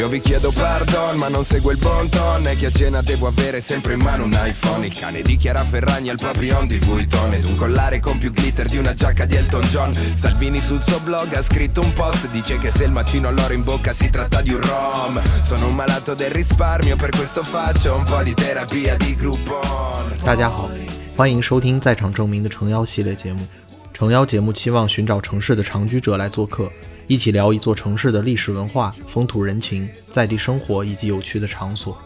[0.00, 3.26] Io vi chiedo pardon ma non seguo il bon ton E che a cena devo
[3.28, 7.34] avere sempre in mano un iPhone Il cane di Chiara Ferragni al papillon di Vuitton
[7.34, 10.98] Ed un collare con più glitter di una giacca di Elton John Salvini sul suo
[11.00, 14.10] blog ha scritto un post Dice che se il mattino ho l'oro in bocca si
[14.10, 18.34] tratta di un rom Sono un malato del risparmio per questo faccio un po' di
[18.34, 20.68] terapia di Groupon 大家好，
[21.16, 23.46] 欢迎收听在场证明的诚邀系列节目。
[23.92, 26.70] 诚邀节目期望寻找城市的长居者来做客，
[27.11, 31.97] 一起聊一座城市的历史文化、风土人情、在地生活以及有趣的场所。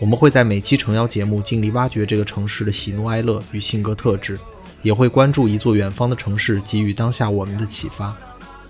[0.00, 4.40] 我们会在每期诚邀节目尽力挖掘这个城市的喜怒哀乐与性格特质，
[4.80, 8.16] 也会关注一座远方的城市给予当下我们的启发。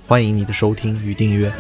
[0.05, 1.55] 欢迎你的收听与订阅。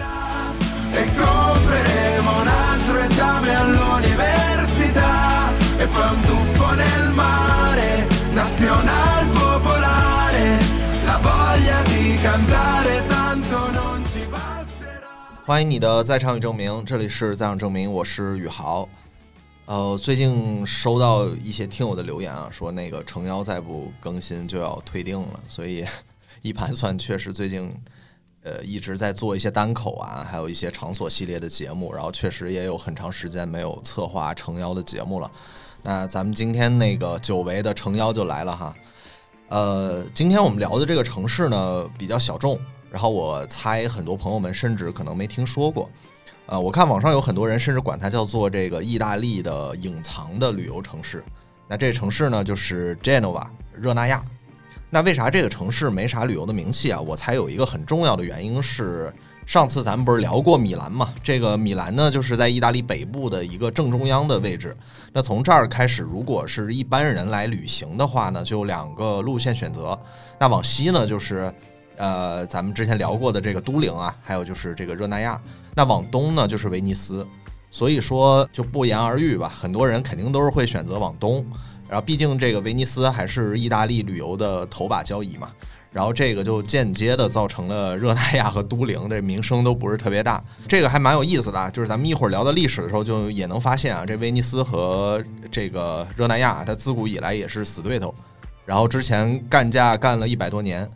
[15.46, 18.88] 欢迎你的在场与证明，这里是在场证明，我是宇豪。
[19.66, 25.84] 呃，最近收到一些听友的留言啊，说那个诚邀再不更新就要退订了，所以
[26.40, 27.70] 一盘算确实最近
[28.42, 35.30] 呃一直在做一些单口啊，还有一些场所系列的节目，然后确实也有很长时间没有策划诚邀的节目了。
[35.82, 38.74] 那咱们今天那个久违的诚邀就来了哈。
[39.50, 42.58] 呃，今天我们聊的这个城市呢比较小众，
[42.94, 45.90] 然后我猜很多朋友们甚至可能没听说过。
[46.46, 51.24] 呃，我看网上有很多人甚至管它叫做这个意大利的隐藏的旅游城市。
[51.66, 54.24] 那这城市呢就是 Genova 热那亚。
[54.90, 57.00] 那为啥这个城市没啥旅游的名气啊？
[57.00, 59.12] 我猜有一个很重要的原因是，
[59.44, 61.12] 上次咱们不是聊过米兰嘛？
[61.20, 64.76] 这个米兰呢，就是在意大利北部的一个正中央的位置。
[65.12, 69.98] 那从这儿开始，如果是一般人来旅行的话呢，就两个路线选择。
[70.38, 71.52] 那往西呢，就是
[71.96, 75.40] 呃咱们之前聊过的这个都灵啊，还有就是这个热那亚。
[75.74, 77.26] 那往东呢，就是威尼斯。
[77.70, 81.44] 所以说就不言而喻吧，很多人肯定都是会选择往东。
[81.88, 85.50] 然后毕竟这个威尼斯还是意大利旅游的头把交椅嘛，
[85.90, 91.68] 然后这个就间接的造成了热那亚和都灵这名声都不是特别大，这个还蛮有意思的啊。
[91.68, 95.20] 就是咱们一会儿聊到历史的时候，就也能发现啊，这威尼斯和
[95.50, 98.14] 这个热那亚，它自古以来也是死对头，
[98.64, 100.88] 然后之前干架干了一百多年，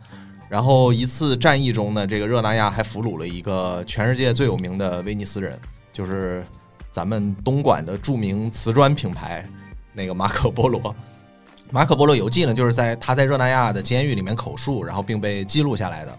[0.49, 5.57] 然后一次战役中呢，这个热那亚还俘虏了一个全世界最有名的威尼斯人，
[5.93, 6.43] 就是
[6.91, 9.47] 咱们东莞的著名瓷砖品牌。
[9.93, 10.95] 那个马可波罗，
[11.71, 16.17] 马可波罗游记呢，就是在他在热那亚的监狱里面口述，然后并被记录下来的。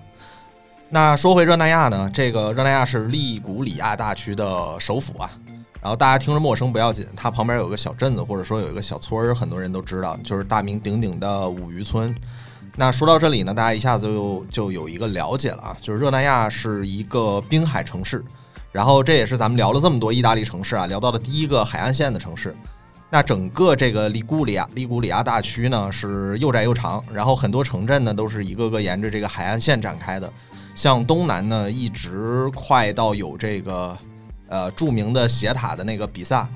[0.89, 5.31] 那说回热那亚呢，这个热那亚是利古里亚大区的首府啊。
[5.81, 12.15] 然后大家听着陌生不要紧，它旁边有个小镇子，或者说有一个小村儿，很多人都知道，就是大名鼎鼎的五渔村。
[12.81, 18.25] 那说到这里呢，大家一下子就就有一个了解了啊，就是热那亚是一个滨海城市，
[18.73, 22.57] 然后这也是咱们聊了这么多意大利城市啊，聊到的第一个海岸线的城市。
[23.11, 30.33] 那整个这个利古里亚利古里亚大区呢是又窄又长，然后很多城镇呢都是一个个沿着这个海岸线展开的，
[30.75, 33.95] 向东南呢一直快到有这个
[34.49, 36.49] 呃著名的斜塔的那个比萨，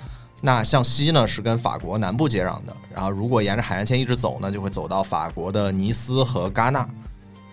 [0.44, 6.86] 那向西呢是跟法国南部接壤的，然后如果沿着海岸线一直走呢，就会走到法国的尼斯和戛纳。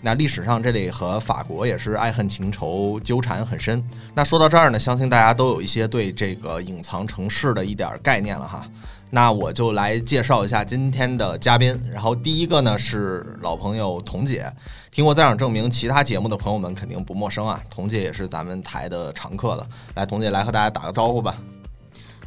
[0.02, 3.82] 那历史上这里和法国也是爱恨情仇纠缠很深。
[4.14, 8.66] 那说到这儿呢，相信大家都有一些对这个隐藏城市的一点概念了哈。
[9.10, 11.82] 那我就来介绍一下今天的嘉宾。
[11.90, 14.52] 然后第一个呢是老朋友童姐，
[14.92, 17.62] 听过在场证明其他节目的朋友们肯定不陌生啊。
[17.70, 19.66] 童姐也是咱们台的常客了。
[19.96, 21.38] 来，童姐来和大家打个招呼吧。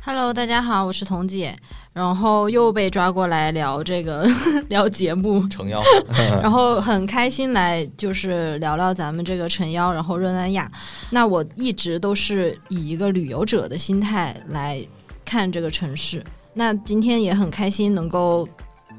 [0.07, 1.57] Hello，大家好，我是童姐，
[1.95, 4.29] 然后又被抓过来聊这个
[4.69, 5.83] 聊节目，诚邀，
[6.43, 10.71] 然后很开心来就是聊聊咱们这个诚邀，然后热那亚。
[11.09, 14.87] 那我一直都是以一个旅游者的心态来
[15.25, 16.23] 看这个城市，
[16.53, 18.47] 那今天也很开心能够。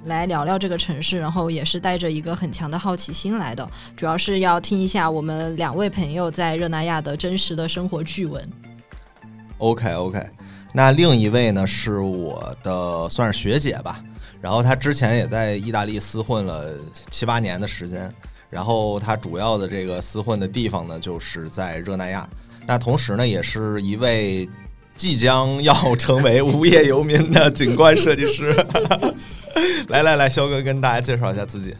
[0.05, 8.47] 来聊聊这个城市，然后也是带着一个很强的好奇心来的，主要是要听一下我们两位朋友在热那亚的真实的生活趣闻。
[9.57, 10.23] OK OK，
[10.77, 14.03] 那另一位呢是我的算是学姐吧，
[14.41, 16.75] 然后她之前也在意大利厮混了
[17.09, 18.13] 七八年的时间，
[18.49, 22.27] 然后她主要的这个厮混的地方呢就是在热那亚，
[22.67, 24.49] 那同时呢也是一位
[24.97, 28.53] 即将要成为无业游民的景观设计师。
[29.87, 31.73] 来来来，肖哥跟大家介绍一下自己。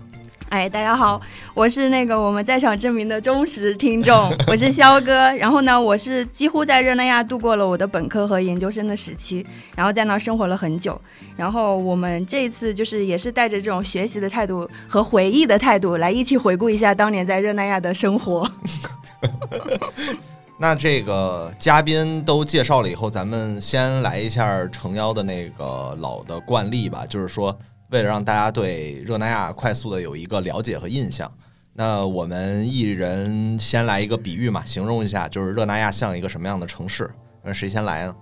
[0.50, 1.20] 哎，大家好，
[1.54, 5.32] 我是那个我们在场证明的忠实听众， 我是肖哥。
[5.34, 9.46] 然后呢，我是几乎在热那亚度过了我的本科和研究生的时期，
[9.76, 11.00] 然后在那生活了很久。
[11.36, 18.50] 然后我们这一次就是也是带着这种学习的态度和回忆的态度来一起回顾一下当年在热那亚的生活。
[20.58, 27.58] 那这个嘉宾都介绍了以后，咱们先来一下诚邀的那个老的惯例吧，就是说，
[27.92, 31.32] 为了让大家对热那亚快速的有一个了解和印象，
[31.74, 37.10] 那我们一人先来一个比喻嘛，形容一下，就是热那亚像一个什么样的城市？
[37.44, 38.16] 那谁先来呢？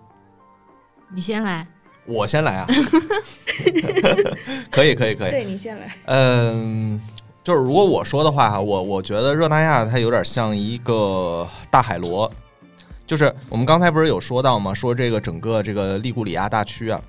[1.14, 1.66] 你先来。
[2.06, 2.68] 我先来啊，
[4.70, 5.96] 可以可以可以，对你先来。
[6.08, 7.00] 嗯，
[7.42, 12.30] 就是如果我说的话哈，我我觉得热那亚它有点像一个大海螺，
[13.08, 14.74] 就是我们刚才不是有说到吗？
[14.74, 17.02] 说这个整个这个利古里亚大区啊，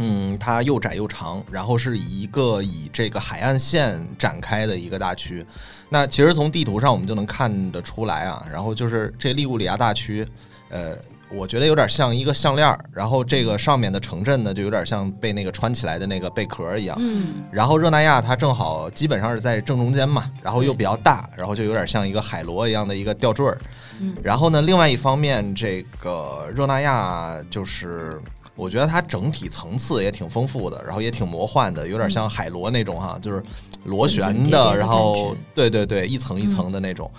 [0.00, 5.46] 嗯，它又窄又长，然后是一个以这个海岸线展开的一个大区。
[5.88, 10.26] 那其实从地图上我们就能看得出来啊，然后就是这利古里亚大区，
[10.70, 10.96] 呃。
[11.32, 16.96] 我觉得有点像一个项链儿，然后这个上面的城镇呢，就有点像被那个穿起来的那个贝壳一样。
[16.98, 23.56] 嗯，然后热那亚它正好基本上是在正中间嘛，然后又比较大，然后就有点像一个海螺一样的一个吊坠儿。
[24.00, 28.18] 嗯，然后呢，另外一方面，这个热那亚就是
[28.56, 33.42] 我觉得它整体层次也挺丰富的，然后也挺魔幻的，有点像海螺那种哈，就是
[33.84, 37.10] 螺旋的然后对对对，一层一层的那种。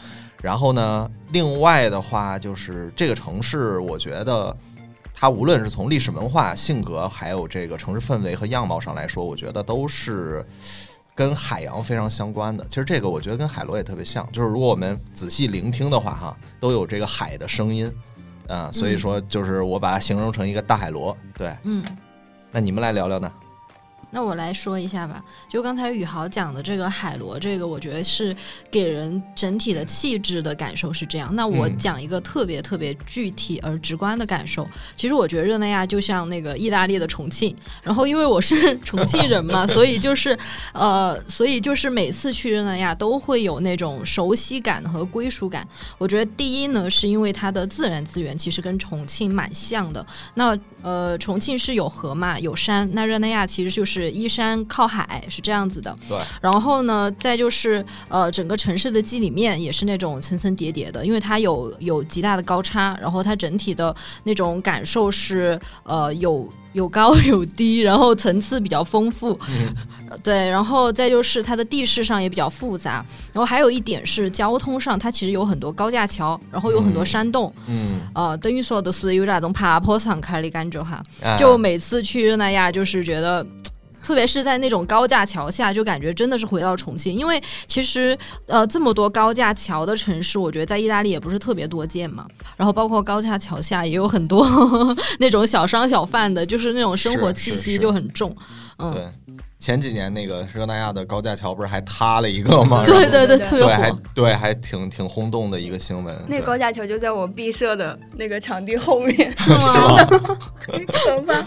[0.42, 4.56] 然后呢，另外的话就是这个城市，我觉得
[5.14, 10.44] 它无论是从历史文化、性格，还有这个城市氛围和样貌上来说，我觉得都是
[11.14, 12.66] 跟海洋非常相关的。
[12.70, 17.92] 其实这个我觉得跟海螺也特别像，就是如果我们仔细聆听的话，哈，都有这个海的声音，
[18.52, 21.16] 啊、所以说就是我把它形容成一个大海螺。
[21.38, 21.84] 对，嗯，
[22.52, 23.32] 那你们来聊聊呢？
[24.12, 28.36] 那我来说一下吧，就刚才宇豪讲的这个海螺，这个我觉得是
[28.70, 31.34] 给人整体的气质的感受是这样。
[31.36, 40.38] 那我嗯讲一个特别特别具体而直观的感受，其实我觉得热那亚就像那个意大利的重庆，然后因为我是 重庆人嘛，所以就是
[40.74, 45.68] 呃，所以就是每次去热那亚都会有那种熟悉感和归属感。
[45.98, 50.06] 我觉得第一呢，是因为它的自然资源其实跟重庆蛮像的。
[50.34, 55.96] 那呃，重庆是有河嘛，有山，那热那亚其实就是依山靠海，是这样子的。
[56.08, 69.38] 对，然后呢，再就是呃，整个城市的肌理面也是那种层层叠叠的，因为它有有极大的高差，然后它整体的那种感受是呃有有高有低，然后层次比较丰富。
[69.50, 69.74] 嗯
[70.24, 72.96] 对，然后再就是它的地势上也比较复杂，
[73.32, 81.02] 然后还有一点是交通上，它其实有很多高架桥，然后有很多嗯山洞，嗯，呃，等于说的是有那种爬坡上开的感觉哈。
[81.24, 83.46] 啊就每次去热那亚，就是觉得。
[84.04, 88.18] 特别是在那种高架桥下，就感觉真的是回到重庆，因为其实
[88.48, 92.26] 呃这么多高架桥的城市，我觉得在意大利也不是特别多见嘛。
[92.58, 94.46] 然后包括高架桥下也有很多
[95.20, 98.36] 那种小商小贩的，就是那种生活气息就很重。
[98.78, 102.84] 嗯，对，前几年那个热那亚的高架桥不是还塌了一个吗？
[102.86, 103.92] 对对对，对特别对，还。
[104.16, 106.16] 对，还挺挺轰动的一个新闻。
[106.28, 110.06] 对那高架桥就在我毕设的那个场地后面， 是吗
[110.58, 111.46] 可怕。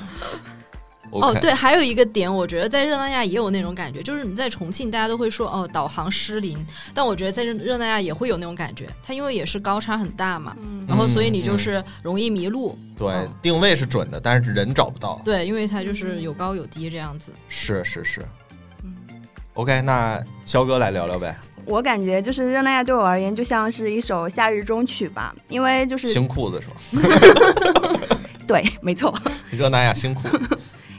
[1.21, 12.79] 哦，对，还有一个点，我觉得在热那亚也有那种感觉，就是你在重庆，大家都会说哦导航失灵，但我觉得在热热那亚也会有那种感觉，它因为也是高差很大嘛，嗯然后所以你就是容易迷路。
[12.97, 15.21] 对嗯，定位是准的，但是人找不到。
[15.25, 17.33] 对，因为它就是有高有低这样子。
[17.49, 18.23] 是是是
[18.83, 18.95] 嗯。
[19.55, 26.69] OK，那肖哥来聊聊呗，我感觉就是热那亚对我而言就像是一首夏日中曲吧，因为就是新裤子是
[27.01, 28.07] 吧？
[28.47, 29.13] 对，没错。
[29.51, 30.29] 热那亚新裤，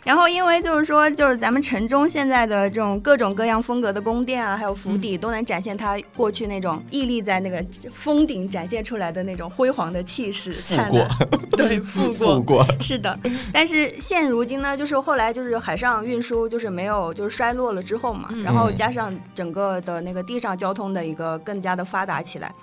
[0.06, 11.10] 然后因为就是说，就是咱们城中现在的这种各种各样风格的宫殿啊，还有府邸，都能展现它过去那种屹立在那个峰顶展现出来的那种辉煌的气势，富过灿烂，
[11.58, 12.44] 对， 富过富。
[12.44, 13.18] 过，是的，
[13.52, 22.54] 但是现如今呢，就是后来就是海上运输就是没有就是衰落了之后嘛，嗯然后加上整个的那个地上交通的一个更加的发达起来，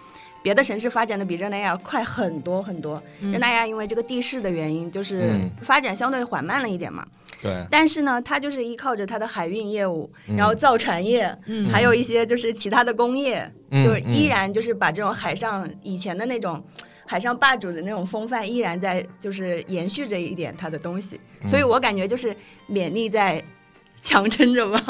[0.42, 3.02] 别的城市发展的比热那亚快很多很多。
[3.20, 7.06] 嗯热那亚因为这个地势的原因，就是嗯发展相对缓慢了一点嘛。
[7.40, 16.62] 对，但是呢，它就是依靠着它的海运业务，嗯然后造船业，嗯还有一些就是其他的工业，嗯就依然就是把这种海上以前的那种。
[17.04, 22.34] 海上霸主的那种风范依然在，就是延续着一点它的东西，嗯所以我感觉就是
[22.70, 23.42] 勉力在
[24.00, 24.80] 强撑着吧。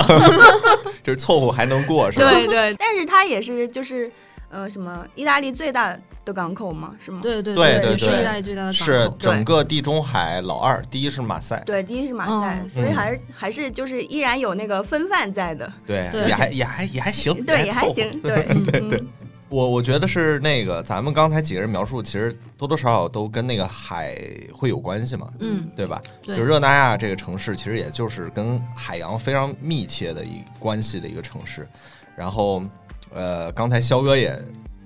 [1.02, 2.30] 就是凑合还能过是吧？
[2.30, 4.12] 对对，但是它也是就是，
[4.52, 7.20] 呃，什么意大利最大的港口嘛，是吗？
[7.22, 9.16] 对对对对是意大利最大的港口是口。
[9.18, 19.08] 整个地中海老二，第一是马赛，对，第一是马赛，嗯所以还是还是就是依然有那个风范在的，对，对也还也还也还行，对，也还行，对 对嗯
[19.48, 24.16] 我我觉得是那个，咱们刚才几个人描述，其实多多少少都跟那个海
[24.50, 26.00] 会有关系嘛，嗯，对吧？
[26.22, 31.68] 对就热那亚这个城市，其实也就是跟海洋非常密切的一关系的一个城市。
[32.16, 32.62] 然后，
[33.14, 34.36] 呃，刚才肖哥也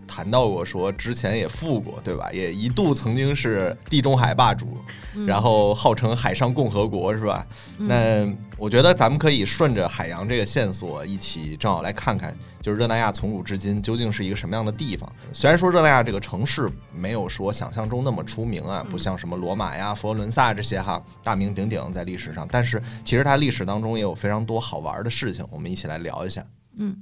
[0.06, 2.30] 谈到过，说之前也富过，对吧？
[2.32, 4.78] 也一度曾经是地中海霸主，
[5.26, 7.44] 然后号称海上共和国，是吧？
[7.76, 8.24] 那
[8.56, 15.10] 我觉得咱们可以顺着海洋这个线索，一起正好来看看，就是热那亚从古至今究竟是一个什么样的地方。
[15.32, 26.46] 虽然说热那亚这个城市没有说想象中那么出名啊，不像什么罗马呀、佛罗伦萨这些哈大名鼎鼎在历史上，但是其实它历史当中也有非常多好玩的事情，我们一起来聊一下。
[26.78, 26.96] 嗯。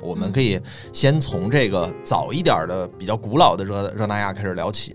[0.00, 0.60] 我们可以
[0.92, 4.94] 先从这个早一点的、比较古老的热热那亚开始聊起。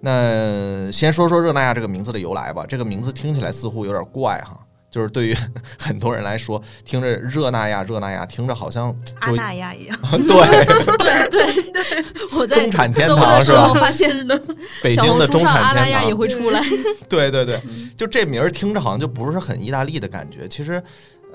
[0.00, 2.66] 那先说说热那亚这个名字的由来吧。
[2.68, 4.58] 这个名字听起来似乎有点怪哈，
[4.90, 5.36] 就是对于
[5.78, 9.98] 很多人来说，听着热那亚、热那亚，听着好像阿那亚一样。
[10.10, 10.18] 对
[10.98, 12.04] 对对对，
[12.38, 13.72] 我在中产天堂是吧？
[13.72, 14.38] 发现的，
[14.82, 16.60] 北京的中产天堂也会出来。
[17.08, 17.58] 对对对，
[17.96, 20.46] 就这名儿听着好像就不是很意大利的感觉。
[20.48, 20.82] 其实。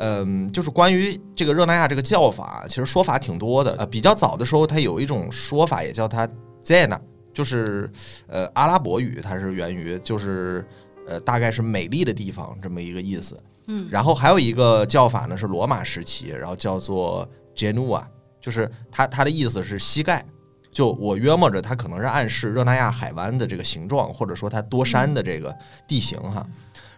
[0.02, 3.76] 嗯，就是关于这个热那亚这个叫法，其实说法挺多的。
[3.78, 6.26] 呃，比较早的时候，它有一种说法也叫它
[6.64, 6.98] Zena，
[7.34, 7.92] 就是
[8.28, 10.66] 呃阿拉伯语，它是源于就是
[11.06, 13.38] 呃大概是美丽的地方这么一个意思。
[13.68, 18.04] 嗯，然后还有一个叫法呢是罗马时期，然后叫做 Genua，
[18.40, 20.26] 就是它它的意思是膝盖。
[20.72, 25.54] 就我约摸着它可能是暗示热那亚海湾的这个形状，或者说它多山的这个
[25.88, 26.46] 地形哈。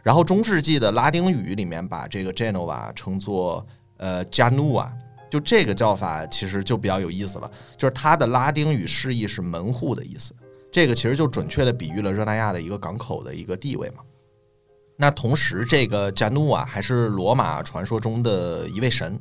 [0.03, 3.65] 然后中世纪的拉丁语里面把这个 Genova 称作
[3.97, 4.89] 呃 Janua，
[5.29, 10.33] 就这个叫法其实就比较有意思了，就是它的拉丁语释义是门户的意思，
[10.71, 13.97] 这个其实就准确的比喻了热那亚的一个港口的一个地位嘛。
[14.97, 19.19] 那同时，这个 Janua 还是罗马传说中的一位神，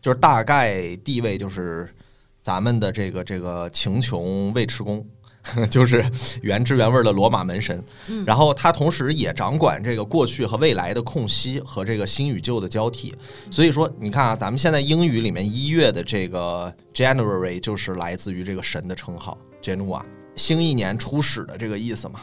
[0.00, 1.94] 就是大概地位就是
[2.40, 5.06] 咱们的这个这个秦琼尉迟恭。
[5.70, 6.04] 就是
[6.42, 7.82] 原汁原味的罗马门神，
[8.26, 13.14] 然后他同时也掌管这个过去和未来的空隙和这个新与旧的交替。
[13.50, 20.02] 所以说，你看啊，咱们现在英语里面一月的这个 January 就是来自于这个神的称号 Janua，
[20.36, 22.20] 新一年初始的这个意思嘛。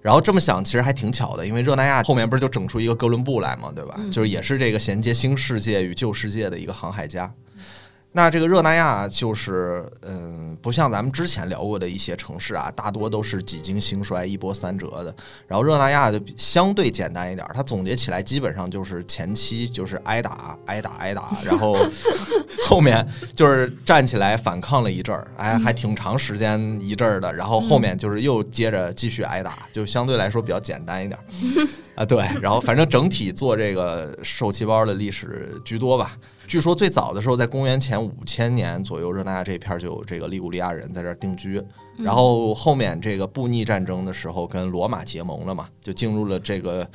[0.00, 3.96] 然后这么想，其实还挺巧的，因为热那亚后面不是就整出一个哥伦布来嘛，对吧？
[4.10, 7.32] 就是也是这个衔接新世界与旧世界的一个航海家。
[8.14, 15.14] 那这个热那亚就是，嗯，不像咱们之前聊过的一些城市啊，大多都是几经兴衰、一波三折的。
[15.48, 21.74] 然后热那亚就相对简单一点，它总结起来基本上就是前期就是挨打、挨打、挨打，然后
[22.68, 27.32] 后面就是站起来反抗了一阵儿，哎，还挺长时间一阵儿的。
[27.32, 31.18] 然后后面就是又接着继续挨打，就相对来说比较简单一点
[31.96, 32.04] 啊。
[32.04, 36.14] 对，然后反正整体做这个受气包的历史居多吧。
[36.52, 41.58] 据说最早的时候，在公元前五千年左右，热那亚这一片就有这个利古利亚人在这儿定居。
[41.96, 46.86] 然后后面这个布匿战争的时候，跟罗马结盟了嘛，就进入了这个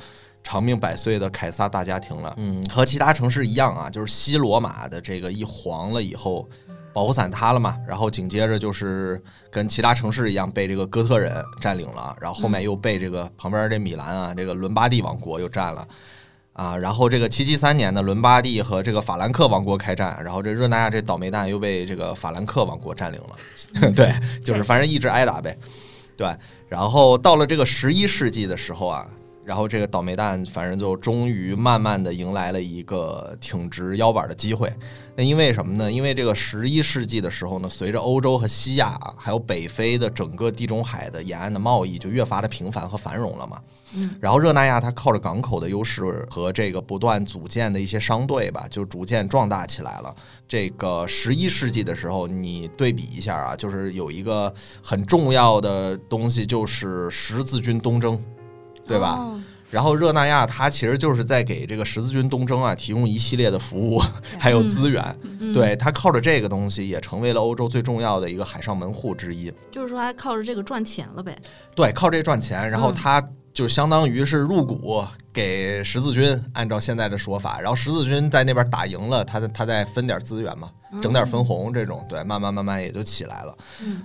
[0.44, 2.32] 长命百岁的凯撒大家庭了。
[2.36, 6.48] 嗯，和其他城市一样啊，就是西罗马的这个一黄了以后，
[6.92, 15.84] 保护伞塌了嘛，然后紧接着就是跟其他城市一样被这个哥特人占领了，然后后面又被这个旁边这米兰啊，这个伦巴第王国又占了。
[16.58, 24.12] 啊，然后这个七七三年呢，伦巴第和这个法兰克王国开战，然后这热那亚这倒霉蛋又被这个法兰克王国占领了， 对，
[24.42, 25.56] 就是反正一直挨打呗，
[26.16, 26.26] 对。
[26.68, 29.06] 然后到了这个十一世纪的时候啊，
[29.48, 34.70] 然后这个倒霉蛋反正就终于慢慢的迎来了一个挺直腰板的机会。
[35.16, 35.90] 那因为什么呢？
[35.90, 43.58] 因为这个十一世纪的时候呢，随着欧洲和西亚还有北非的整个地中海的沿岸的贸易就越发的频繁和繁荣了嘛。
[43.94, 50.14] 嗯，然后热那亚它靠着港口的优势和这个不断组建的一些商队吧，就逐渐壮大起来了。
[50.46, 54.52] 这个十一世纪的时候，你对比一下啊，就是有一个
[54.82, 58.22] 很重要的东西，就是十字军东征，
[58.88, 59.20] 对吧？
[59.70, 64.02] 然后热那亚它其实就是在给这个十字军东征啊提供一系列的服务，
[64.40, 65.04] 还有资源。
[65.52, 69.52] 对它靠着这个东西，也成为了欧洲最重要的一个海上门户之一。
[69.70, 71.36] 就是说，它靠着这个赚钱了呗？
[71.74, 73.22] 对，靠这赚钱，然后它。
[73.54, 80.70] 就相当于是入股给十字军，按照现在的说法，然后十字军在那边打赢了，他他再分点资源嘛，
[81.02, 83.56] 整点分红这种，对，慢慢慢慢也就起来了。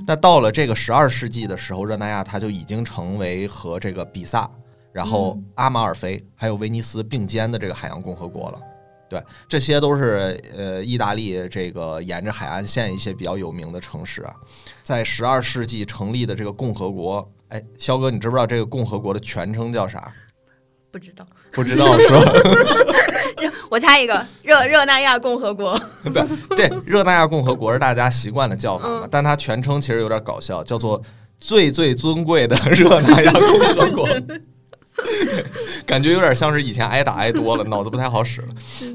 [0.08, 4.50] 那到了这个十二世纪的时候，热那亚它就已经成为和这个比萨、
[4.94, 8.60] 然后阿马尔菲还有威尼斯并肩的这个海洋共和国了。
[9.10, 14.34] 对，这些都是呃意大利这个沿着海岸线一些比较有名的城市啊，
[14.82, 17.28] 在十二世纪成立的这个共和国。
[17.50, 20.12] 哎，肖哥，你知不知道这个共和国的全称叫啥？
[20.92, 22.22] 不知道，不知道是吧？
[23.70, 25.80] 我猜一个，热热那亚共和国。
[26.12, 26.24] 对，
[26.56, 31.00] 对，热那亚共和国是大家习惯的叫法嘛，但它全称其实有点搞笑，叫做
[31.38, 34.08] 最最尊贵的 热那亚共和国。
[35.86, 38.48] 感觉有点像是以前挨打挨多了，脑子不太好使了。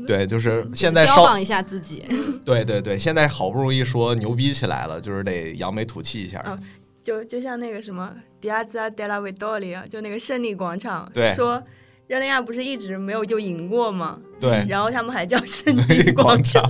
[0.06, 2.04] 对，就是现在标稍榜一下自己。
[2.44, 6.38] 对对对，现在好不容易说牛逼起来了，就是得扬眉吐气一下。
[6.44, 6.58] 哦
[7.04, 11.62] 就就像那个什么 Piazza della Vittoria，就那个胜利广场，对说
[12.06, 14.18] 热那亚不是一直没有就赢过吗？
[14.38, 16.62] 对，然后他们还叫胜利广场，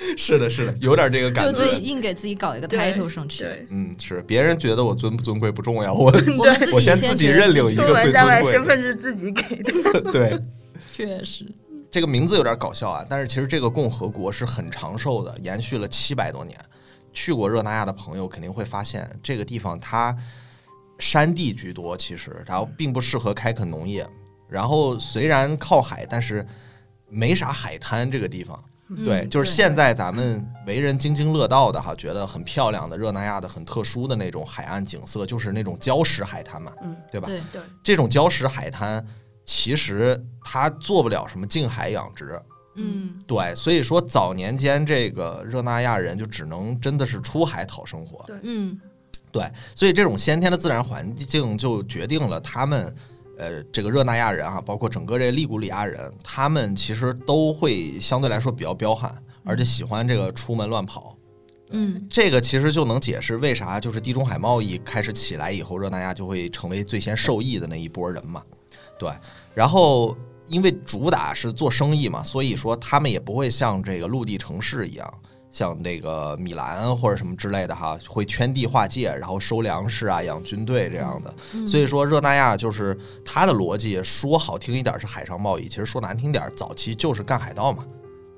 [0.16, 1.82] 是的，是的，有点这个感觉就自己。
[1.82, 3.44] 硬给自己搞一个 title 上去。
[3.44, 6.12] 对，嗯，是别人觉得我尊不尊贵不重要，我
[6.72, 9.62] 我先自己认领一个最尊贵身份是自己给。
[9.62, 10.00] 的。
[10.10, 10.42] 对，
[10.92, 11.44] 确实，
[11.90, 16.58] 这个名字有点搞笑啊，但是其实这个共和国是很长寿的，延续了七百多年。
[17.12, 20.16] 去过热那亚的朋友肯定会发现，这个地方它
[20.98, 24.06] 山地居多，其实然后并不适合开垦农业。
[24.48, 26.46] 然后虽然靠海，但是
[27.08, 28.08] 没啥海滩。
[28.10, 28.62] 这个地方，
[28.96, 37.28] 对，嗯就是现在咱们为人津津乐道的哈，觉得很漂亮的热那亚的很特殊的那种海岸景色，就是那种礁石海滩嘛，嗯，对吧？
[37.28, 39.04] 对，对，这种礁石海滩
[39.44, 42.40] 其实它做不了什么近海养殖，
[42.74, 48.80] 嗯对，所以说早年间这个热那亚人就只能真的是出海讨生活，对嗯
[49.76, 52.92] 所以这种先天的自然环境就决定了他们。
[53.40, 59.10] 呃，这个热那亚人啊，包括整个这个利古里亚人，他们其实都会相对来说比较彪悍，
[59.44, 61.16] 而且喜欢这个出门乱跑。
[61.70, 68.42] 嗯这个其实就能解释为啥就是地中海贸易开始起来以后，热那亚就会成为最先受益的那一波人嘛。
[68.98, 69.10] 对，
[69.54, 70.14] 然后
[70.46, 75.14] 因为主打是做生意嘛，所以说他们也不会像这个陆地城市一样，
[75.52, 81.34] 像那个米兰或者什么之类的哈，会圈地划界，然后收粮食啊、养军队这样的。
[81.54, 87.84] 嗯，所以说热那亚就是它的逻辑，说好听一点是海上贸易，其实说难听点，早期就是干海盗嘛。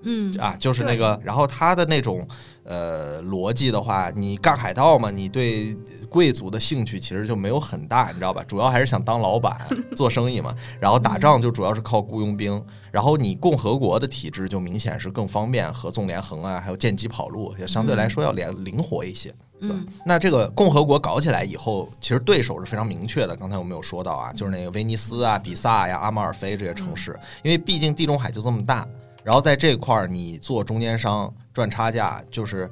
[0.05, 2.27] 嗯啊，就是那个，然后他的那种
[2.65, 5.77] 呃逻辑的话，你干海盗嘛，你对
[6.09, 8.43] 贵族的兴趣其实就没有很大，你知道吧？
[8.43, 9.57] 主要还是想当老板
[9.95, 10.53] 做生意嘛。
[10.81, 12.61] 然后打仗就主要是靠雇佣兵，
[12.93, 19.35] 然后你共和国的体制就明显是更方便合纵连横啊，还有见机跑路，也相对来说要灵灵活一些。
[19.65, 23.35] 嗯那这个共和国搞起来以后，其实对手是非常明确的。
[23.35, 28.87] 刚才我们有说到啊，就是那个威尼斯啊、比萨呀、阿马尔菲这些城市，因为毕竟地中海就这么大，
[29.23, 32.69] 然后在这块儿你做中间商赚差价，就是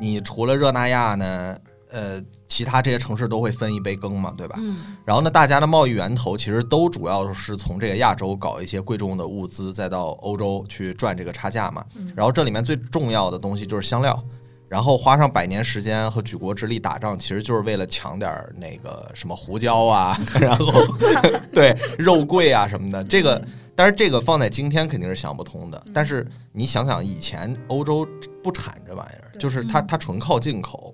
[0.00, 1.58] 你除了热那亚呢，
[1.94, 4.56] 呃，其他这些城市都会分一杯羹嘛，对吧？
[4.58, 11.84] 嗯然后呢，大家的贸易源头其实都主要是从这个亚洲搞一些贵重的物资，再到欧洲去赚这个差价嘛。
[12.16, 14.20] 然后这里面最重要的东西就是香料，
[14.68, 20.72] 然后花上百年时间和举国之力打仗，其实就是为了抢点儿那个什么胡椒啊， 然后
[21.54, 23.04] 对肉桂啊什么的。
[23.04, 23.40] 这个，
[23.76, 25.80] 但是这个放在今天肯定是想不通的。
[25.94, 28.04] 但是你想想，以前欧洲
[28.42, 30.92] 不产这玩意儿，就是它它纯靠进口。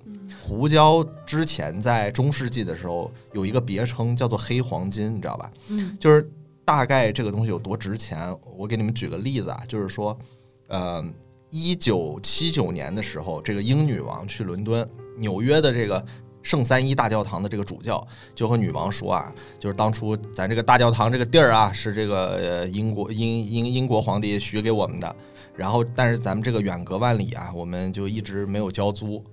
[0.51, 5.49] 胡椒之前在中世纪的时候有一个别称叫做黑黄金，你知道吧？
[5.69, 5.97] 嗯。
[6.01, 6.29] 就是
[6.65, 10.19] 大概这个东西有多值钱，我给你们举个例子啊，就是说，
[10.67, 11.05] 呃，
[11.51, 14.85] 一九七九年的时候，这个英女王去伦敦、
[15.19, 16.05] 纽约的这个
[16.43, 25.15] 圣三一大教堂的这个主教就和女王说啊，就是当初咱这个大教堂这个地儿啊，是这个呃英国英英英国皇帝许给我们的，
[25.55, 29.25] 然后但是咱们这个远隔万里啊，我们就一直没有交租，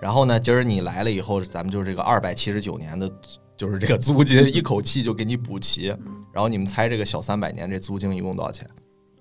[0.00, 3.10] 然后呢，今儿你来了以后，咱们就是这个二百七十九年的。
[3.58, 5.86] 就是这个租金一口气就给你补齐，
[6.30, 8.68] 然后你们猜这个小三百年这租金一共多少钱？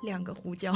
[0.04, 0.76] 两个胡椒，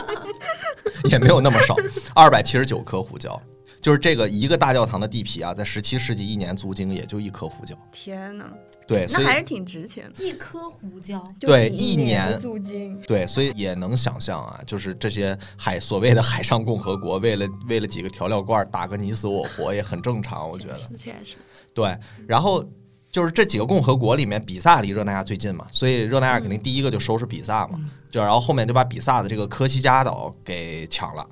[1.10, 1.76] 也没有那么少，
[2.14, 3.38] 二百七十九颗胡椒。
[3.80, 7.76] 就是这个一个大教堂的地皮啊，在十七世纪一年租金也就一颗胡椒。
[7.92, 8.50] 天哪，
[8.86, 10.24] 对，所以那还是挺值钱的。
[10.24, 20.74] 一颗胡椒，对一一年租金，对，所以也能想象啊，就是这些海所谓的海上共和国，为了为了几个调料罐打个你死我活也很正常，我觉得。
[20.96, 21.36] 确实，
[21.72, 22.64] 对，然后
[23.12, 27.78] 就是这几个共和国里面，比萨离热那亚最近嘛，所以热那亚肯定第一个就收拾比萨嘛，
[28.10, 31.26] 就然后后面就把比萨的这个科西嘉岛给抢了，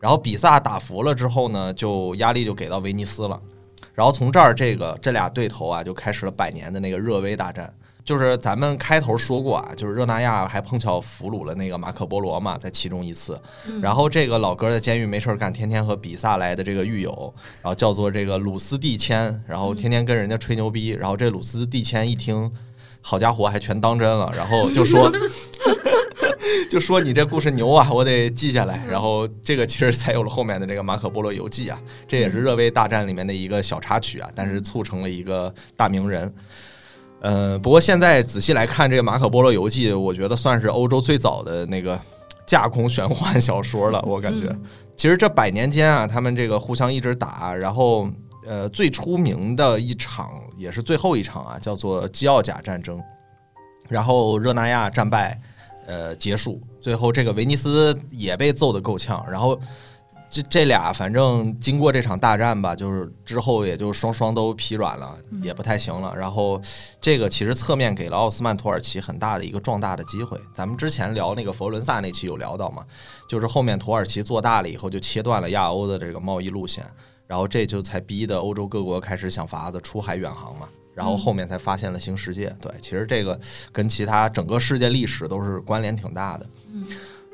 [0.00, 3.40] 然后比萨打服了之后呢，就压力就给到威尼斯了，
[3.94, 7.72] 然后从这儿这个这俩对头啊，就开始了百年的那个热威大战。
[8.02, 13.38] 就是咱们开头说过啊，就是热那亚还碰巧俘虏了那个马可波罗嘛，在其中一次。
[13.82, 17.32] 然后这个老哥在监狱没事儿干，天天和比萨来的这个狱友，
[17.62, 20.88] 然后叫做这个鲁斯蒂谦，然后天天跟人家吹牛逼。
[20.88, 22.50] 然后这鲁斯蒂谦一听，
[23.02, 25.12] 好家伙，还全当真了，然后就说。
[26.68, 28.84] 就说你这故事牛啊，我得记下来。
[28.88, 36.32] 然后这个其实才有了后面的这个《马可波罗游记》啊，这也是热威大战里面的一个小插曲啊，但是促成了一个大名人。
[37.20, 41.98] 呃，不过现在仔细来看，这个《马可波罗游记》，我觉得算是欧洲最早的那个
[42.46, 44.02] 架空玄幻小说了。
[44.08, 44.62] 我感觉，嗯
[44.96, 48.06] 其实这百年间啊，他们这个互相一直打，然后
[48.44, 53.00] 呃，最出名的一场也是最后一场啊，叫做基奥贾战争。
[53.88, 55.40] 然后热那亚战败，
[55.86, 56.60] 呃，结束。
[56.80, 59.24] 最后这个威尼斯也被揍得够呛。
[59.30, 59.58] 然后
[60.30, 66.14] 这这俩反正经过这场大战吧，就是之后也就双双都疲软了，也不太行了。
[66.16, 66.60] 然后
[67.00, 70.38] 这个其实侧面给了奥斯曼土耳其很大的一个壮大的机会。
[70.54, 72.84] 咱们之前聊那个佛罗伦萨那期有聊到嘛，
[73.28, 76.84] 就是后面土耳其做大了以后，就切断了亚欧的这个贸易路线。
[77.26, 80.68] 然后这就才逼得欧洲各国开始想法子出海远航嘛，
[81.00, 82.54] 然后后面才发现了新世界。
[82.60, 83.40] 对，其实这个
[83.72, 86.46] 跟其他整个世界历史都是关联挺大的。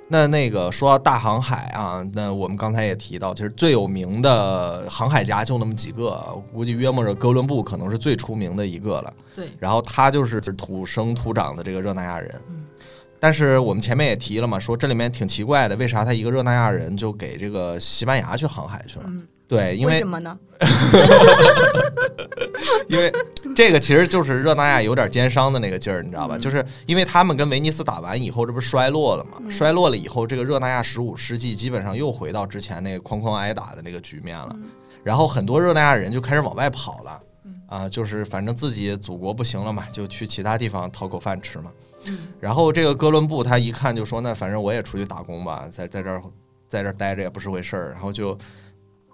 [0.07, 9.13] 那那个说到大航海啊，那我们刚才也提到，其实最有名的航海家就那么几个，估计约摸着哥伦布可能是最出名的一个了。
[9.35, 12.41] 对，然后他就是土生土长的这个热那亚人。
[13.19, 19.11] 但是我们前面也提了嘛，说这里面挺奇怪的，为啥他一个热那亚人就给这个西班牙去航海去了？
[19.49, 20.39] 对，因为为什么呢？
[22.89, 23.13] 因为
[23.55, 26.37] 这个其实就是热那亚有点奸商的那个劲儿，你知道吧？
[26.39, 29.41] 就是因为他们跟威尼斯打完以后，这不是衰落了嘛？
[29.49, 34.57] 衰落了以后，这个热那亚十五世纪基本上又回到之前那个哐哐挨打的那个局面了。
[35.05, 37.21] 然后很多热那亚人就开始往外跑了，
[37.69, 41.71] 啊，就是反正自己祖国不行了嘛，就去其他地方讨口饭吃嘛。
[42.41, 46.23] 然后这个哥伦布他一看就说：“那反正我也出去打工吧，在在这儿
[46.69, 48.37] 在这儿待着也不是回事儿。”然后就。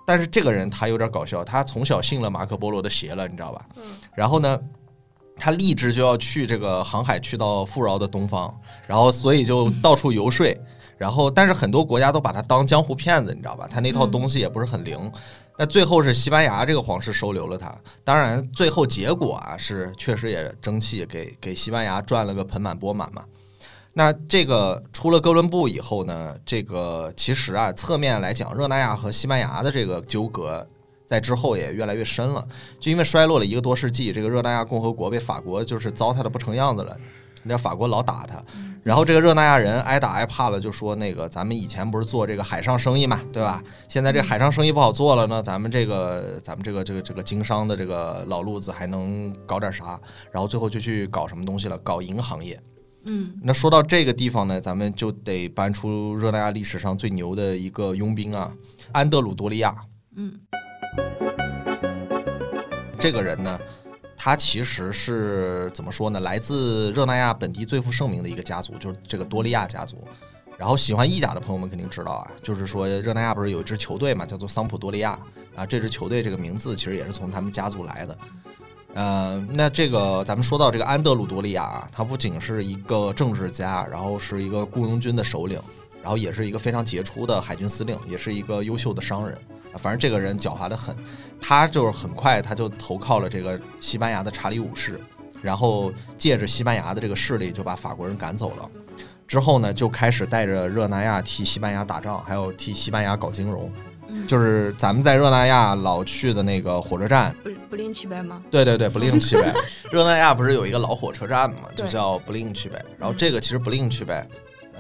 [0.07, 3.65] 但是这个人他有点搞笑，他从小信了马可波罗的邪了，你知道吧？
[4.15, 4.59] 然后呢，
[5.37, 8.55] 他立志就要去这个航海，去到富饶的东方，
[8.87, 10.47] 然后所以就到处游说。
[10.99, 13.67] 然后，但是很多国家都把他当江湖骗子，你知道吧？
[13.69, 15.11] 他那套东西也不是很灵。
[15.59, 17.75] 那最后是西班牙这个皇室收留了他。
[18.05, 23.25] 当然，最后结果啊是确实也争气，给给西班牙赚了个盆满钵满嘛。
[23.95, 30.67] 那这个出了哥伦布以后呢，这个其实啊，侧面来讲，热那亚和西班牙的这个纠葛
[31.07, 32.43] 在之后也越来越深了。
[32.81, 36.97] 就因为衰落了一个多世纪，这个热那亚共和国被法国就是糟蹋的不成样子了。
[37.45, 38.41] 你知道法国老打他，
[38.85, 43.61] 然后这个热那亚人挨打挨怕了，就说那个咱们以前不是做这个海上生意嘛，对吧？
[43.89, 50.01] 现在这海上生意不好做了呢，咱们这个咱们这个这个这个经商的这个老路子还能搞点啥？
[50.31, 51.77] 然后最后就去搞什么东西了？
[51.79, 52.59] 搞银行业。
[53.05, 58.53] 嗯，那说到这个地方呢，咱们就得搬出热那亚历史上最牛的一个佣兵啊，
[58.93, 59.75] 安德鲁多利亚。
[60.15, 60.38] 嗯，
[62.99, 63.59] 这个人呢，
[64.17, 66.21] 他其实是怎么说呢？
[66.21, 70.07] 来自热那亚本地最负盛名的一个家族，就是这个多利亚家族。
[70.59, 75.19] 然后喜欢意甲的朋友们肯定知道啊，就是说热那亚不是有一支球队嘛，叫做桑普多利亚
[75.57, 78.17] 啊，这支球队这个名字其实也是从他们家族来的。
[78.95, 85.61] 呃，那这个咱们说到这个安德鲁多利亚啊，他不仅是一个政治家，然后是一个雇佣军的首领，
[86.03, 89.37] 然后也是一个非常杰出的海军司令，也是一个优秀的商人。
[89.79, 90.95] 反正这个人狡猾的很，
[91.41, 95.01] 他就是很快他就投靠了这个西班牙的查理五世，
[95.41, 98.69] 然后借着西班牙的这个势力就把法国人赶走了。
[99.27, 103.73] 之后呢，就开始带着热那亚替西班牙打仗，还有替西班牙搞金融。
[104.27, 108.43] 就是咱们在热那亚老去的那个火车站，不不吝区呗吗？
[108.51, 109.53] 对对对， 不吝区呗。
[109.91, 112.85] 热那亚不是有一个老火车站嘛，就叫不吝区呗。
[112.99, 114.27] 然后这个其实不吝区呗，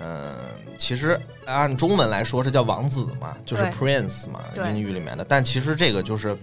[0.00, 0.34] 嗯，
[0.78, 5.24] 其实按中文来说是叫王子嘛，就是 prince 嘛，英语里面的。
[5.28, 6.36] 但其实这个就是，呃，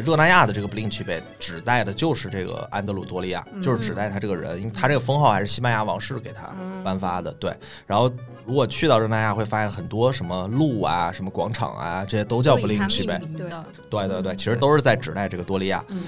[0.00, 7.32] 热那亚的这个不吝区呗，指代的就是这个安德鲁多利亚，就是指代他这个人，因为他这个封号还是西班牙王室给他颁发的。
[7.34, 7.54] 对，
[7.86, 8.10] 然后
[8.44, 13.20] 如果去到热那亚，会发现很多什么路啊、什么广场啊，这些都叫不吝区呗。
[13.36, 15.84] 对的，对对对，其实都是在指代这个多利亚。
[15.88, 16.02] 嗯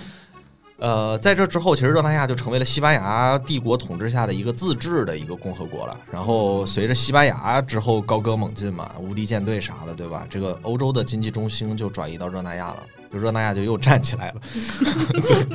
[0.83, 5.95] 呃，在这之后，其实热那亚就成为了西班牙帝国统治下的一个自治的一个共和国了。
[6.11, 10.27] 然后随着西班牙之后高歌猛进嘛，无敌舰队啥的，对吧？
[10.31, 14.41] 这个欧洲的经济中心就转移到热那亚了，就热那亚就又站起来了。
[15.23, 15.47] 对，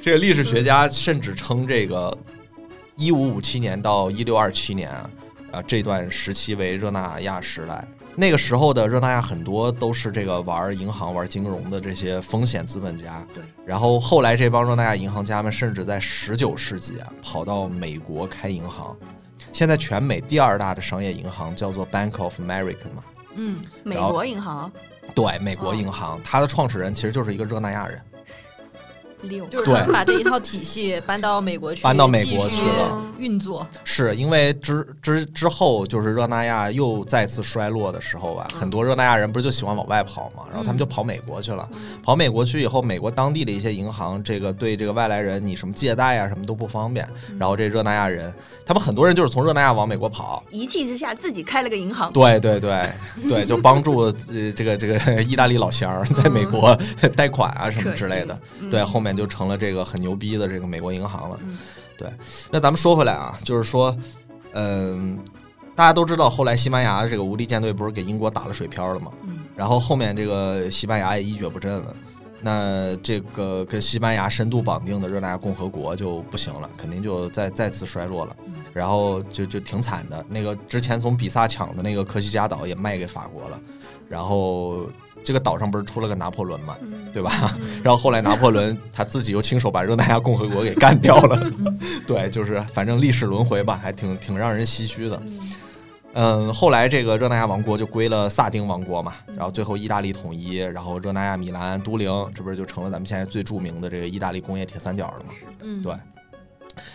[0.00, 2.16] 这个历史学家甚至称这个
[2.96, 5.10] 一五五七年到一六二七年啊，
[5.52, 7.86] 啊这段时期为热那亚时代。
[8.16, 13.26] 那个时候的热那亚很多都是这个玩银行、玩金融的这些风险资本家。
[13.34, 13.42] 对。
[13.66, 18.96] 然后后来这帮热那亚银行家们甚至在十九世纪啊跑到美国开银行。
[19.52, 23.04] 现在全美第二大的商业银行叫做 Bank of America 嘛，
[23.34, 24.70] 嗯，美国银行
[25.14, 28.00] 对，美国银行，它的创始人其实就是一个热那亚人。
[29.24, 33.66] 六就是对他们把这一套体系搬到美国去，搬到美国去了运作。
[33.84, 41.68] 是因为之之之后，就是热那亚又再次衰落的时候吧，很多热那亚人不是就喜欢往外跑嘛，然后他们就跑美国去了。
[42.02, 47.06] 跑美国去以后，美国当地的一些银行，这个对这个外来人你什么借贷啊什么都不方便。
[47.38, 48.32] 然后这热那亚人，
[48.64, 52.12] 他们很多人就是从热那亚往美国跑，一气之下自己开了个银行。
[52.12, 52.88] 对对对
[53.28, 54.12] 对，就帮助呃
[54.54, 56.76] 这个这个意大利老乡在美国
[57.16, 58.38] 贷款啊什么之类的。
[58.70, 61.38] 对，后面就成了这个很牛逼的这个美国银行了。
[61.96, 62.08] 对，
[62.50, 63.96] 那咱们说回来啊，就是说，
[64.52, 65.18] 嗯，
[65.76, 69.12] 大家都知道，后来西班牙这个无敌舰队不是给英国打了水漂了吗？
[69.22, 71.94] 嗯，然后后面这个西班牙也一蹶不振了，
[72.40, 78.36] 那这个跟西班牙深度绑定的热那亚共和国就不行了，肯定就再再次衰落了，
[78.72, 80.24] 然后就就挺惨的。
[80.28, 83.60] 那个之前从比萨抢的那个科西嘉岛也卖给法国了，
[84.08, 84.88] 然后。
[85.24, 86.76] 这个岛上不是出了个拿破仑嘛，
[87.12, 87.56] 对吧？
[87.82, 91.50] 然后后来拿破仑他自己又亲手把热那亚共和国给干掉了，
[92.06, 95.22] 对，就是反正历史轮回吧，还挺挺让人唏嘘的。
[96.16, 105.32] 嗯，后来这个热那亚王国就归了萨丁王国嘛，然后最后意大利统一，然后热那亚、米兰、都灵，这不是就成了咱们现在最著名的这个意大利工业铁三角了吗？
[105.62, 105.92] 嗯，对。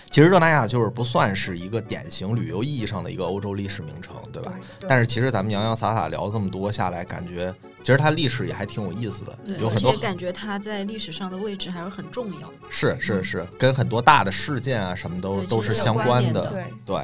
[0.09, 4.53] 其实热那亚就是不算是一个典型旅游意义上的一个欧洲历史名城，对吧？
[4.87, 12.51] 但是其实咱们洋洋洒洒聊了这么多下来，感觉其实它历史也还挺有意思的，有很多感觉它在历史上的位置还是很重要。
[12.69, 16.47] 是是是，跟很多大的事件啊什么都都是相关的。
[16.47, 17.03] 对对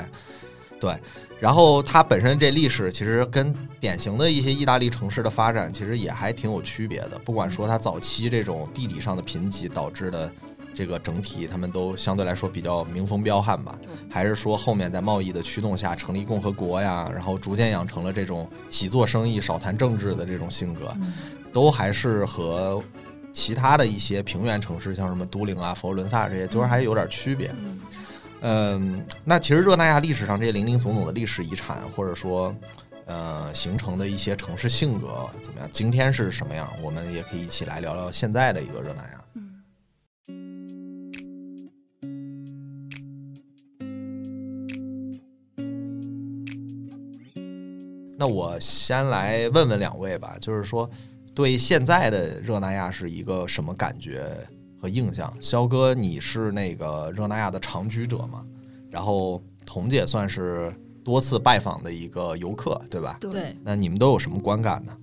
[0.79, 0.95] 对。
[1.39, 7.19] 然后它本身这历史其实跟典型的一些意大利城市的发展其实也还挺有区别的。
[7.25, 10.31] 不管说它早期这种地理上的贫瘠导致的。
[10.75, 13.75] 这个整体他们都相对来说比较民风彪悍吧，
[14.09, 20.95] 还是说后面在贸易的驱动下成立共和国呀，然后逐渐养成了这种喜做生意少谈政治的这种性格，
[21.53, 22.83] 都还是和
[23.31, 27.49] 其他的一些平原城市，像什么都灵啊、佛罗伦萨这些，都是还是有点区别。
[28.41, 32.55] 嗯，那其实热那亚历史上这些零零总总的历史遗产，或者说
[33.05, 35.69] 呃形成的一些城市性格怎么样？
[35.71, 36.67] 今天是什么样？
[36.81, 39.21] 我们也可以一起来聊聊现在的一个热那亚。
[48.17, 50.89] 那我先来问问两位吧，就是说，
[51.33, 54.25] 对现在的热那亚是一个什么感觉
[54.79, 55.31] 和印象？
[55.41, 58.45] 肖哥，你是那个热那亚的长居者嘛？
[58.89, 60.73] 然后彤姐算是
[61.03, 63.17] 多次拜访的一个游客，对吧？
[63.19, 63.55] 对。
[63.63, 64.95] 那你们都有什么观感呢？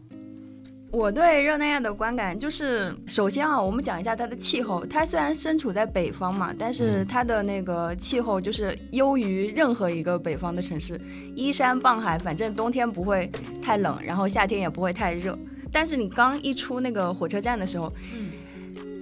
[0.92, 4.84] 我对热那亚的观感就是，首先啊，我们讲一下它的气候。
[4.84, 11.00] 它虽然身处在北方嘛，但是它的那个气候就是优于任何一个北方的城市，
[11.34, 13.30] 依山傍海，反正冬天不会
[13.62, 15.36] 太冷，然后夏天也不会太热。
[15.72, 17.90] 但是你刚一出那个火车站的时候，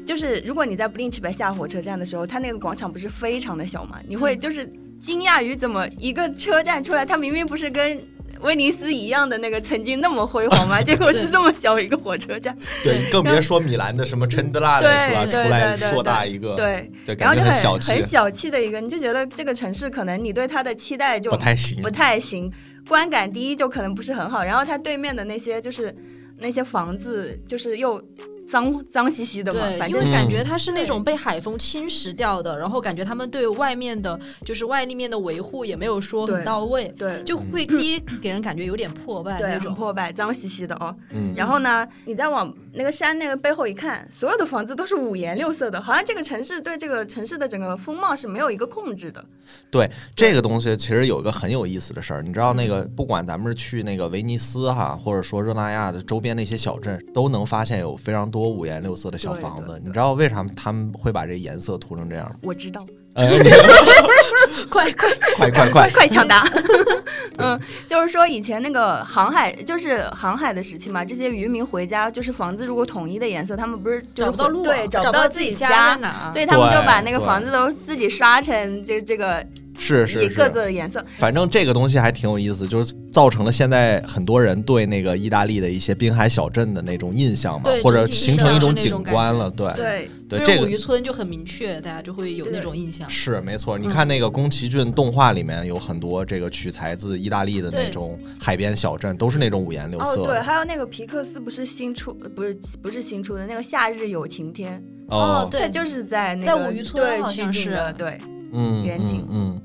[0.06, 4.64] 就是如果你在布林奇白下火车站的时候，它那个广场不是非常的小嘛，你会就是
[5.02, 8.00] 惊讶于怎么一个车站出来，它明明不是跟。
[8.42, 10.80] 威尼斯一样的那个曾经那么辉煌吗？
[10.84, 12.56] 结果是这么小一个火车站。
[12.82, 15.26] 对， 更别说米兰的什么陈德拉的是吧？
[15.26, 22.50] 出来硕大一个，对，然后就很很小气的一个，你就觉得这个城市可能你对它的期待就不太行，不太行，
[22.88, 24.42] 观感第一就可能不是很好。
[24.42, 25.94] 然后它对面的那些就是
[26.38, 28.02] 那些房子，就是又。
[28.50, 40.94] 脏脏兮兮的嘛，反正感觉它是那种被海风侵蚀掉的，然后感觉他们对外面的，就是外立面的维护也没有说很到位，对，就会第一给人感觉有点破败，那种破败、脏兮兮的哦。
[41.10, 49.24] 嗯，然后呢，你再往那个山那个背后一看，所有的房子都是五颜六色的，好像这个城市对这个城市的整个风貌是没有一个控制的。
[49.70, 58.39] 对这个东西，其实有一个很有意思的事儿，你知道那个不管咱们是去那个威尼斯哈，或者说热那亚的周边那些小镇，都能发现有非常多。
[58.40, 62.36] 多五颜六色的小房子，你知道为啥他们会把这颜色涂成这样吗？
[62.40, 62.86] 我知道，
[64.70, 66.42] 快 快快快快快抢答！
[67.36, 79.44] 嗯，就是说以前那个航海，就是航海的时期嘛，这些渔民回家，就是房子如果统一的颜色，他们不是找不到路，对，找不到自己家在哪，所以他们就把那个房子都自己刷成这这个。
[79.80, 89.50] 是是各自的颜色，反正这个东西还挺有意思，就是造成了现在很多人对那个意大利的一些滨海小镇的那种印象嘛，或者形成一种景观了。
[89.50, 93.08] 对对对，这个五渔村就很明确，大家就会有那种印象。
[93.08, 100.22] 是没错，你看那个宫崎骏动画里面有很多这个取材自意大利的那种海边小镇，都是那种五颜六色。
[100.22, 104.80] 哦，对，还有那个皮克斯不是新出，不是不是新出的那个《夏日有晴天》
[105.14, 108.18] 哦，对，就是在那个在五渔村对取景的，对，
[108.52, 109.60] 嗯，远景，嗯。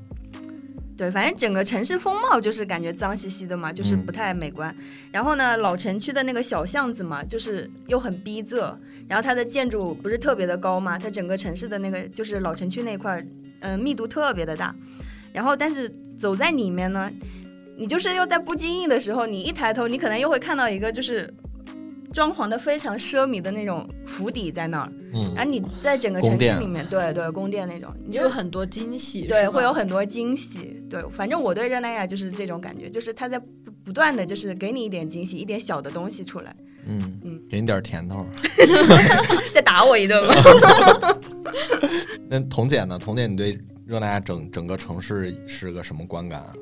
[0.96, 4.74] 对，反正整个城市风貌就是感觉脏兮兮的嘛，就是不太美观。
[5.12, 8.74] 然后呢，老城区的那个小巷子嘛，就是又很逼仄。
[9.08, 13.22] 然后它的建筑不是特别的高嘛，它整个城市的那个就是老城区那块，
[13.60, 14.74] 嗯，密度特别的大。
[15.32, 15.86] 然后但是
[16.18, 17.10] 走在里面呢，
[17.76, 21.32] 你就是又在不经意的时候，你一抬头，你可能又会看到一个就是
[22.12, 30.76] 装潢的非常奢靡的那种府邸在那儿，嗯然后你在整个城市里面，对对，宫殿那种，你就有很多惊喜，对，会有很多惊喜。
[30.88, 36.54] 对，反正我对热那亚就是这种感觉，就是他在不不断的就是给你一点惊喜，一点小的东西出来，
[36.86, 38.24] 嗯嗯给你点甜头。
[39.54, 41.18] 再打我一顿吧。
[42.28, 42.98] 那童姐呢？
[42.98, 46.52] 童姐，你对热那亚整整个城市是个什么观感啊？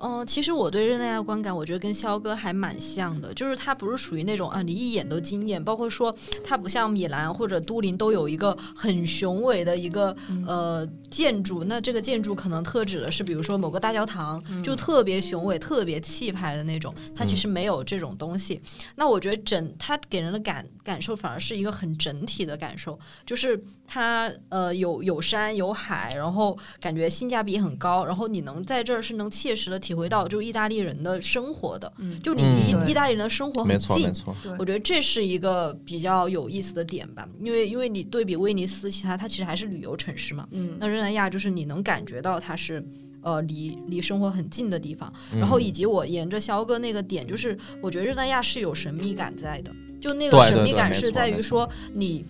[0.00, 18.60] 嗯、其实我对热那亚的观感，我觉得跟肖哥还蛮像的，就是它不是属于那种啊，你一眼都惊艳，包括说它不像米兰或者都灵都有一个很雄伟的一个、呃建筑，那这个建筑可能特指的是比如说某个大教堂，就特别雄伟、特别气派的那种，它其实没有这种东西。
[18.94, 34.12] 那我觉得整它给人的感感受反而是一个很整体的感受，就是它呃有有山有海，然后感觉性价比很高，然后你能在这儿是能切实的体会到就意大利人的生活的，嗯就你嗯离对意大利人的生活很近错没。
[34.12, 42.84] 错，我觉得这是一个比较有意思的点吧，因为因为你对比威尼斯，其他它其实还是旅游城市嘛，嗯那热那亚就是你能感觉到它是
[43.22, 52.26] 呃离离生活很近的地方，嗯然后以及我沿着肖哥那个点，就是我觉得热那亚是有神秘感在的，就那个神秘感是在于说你。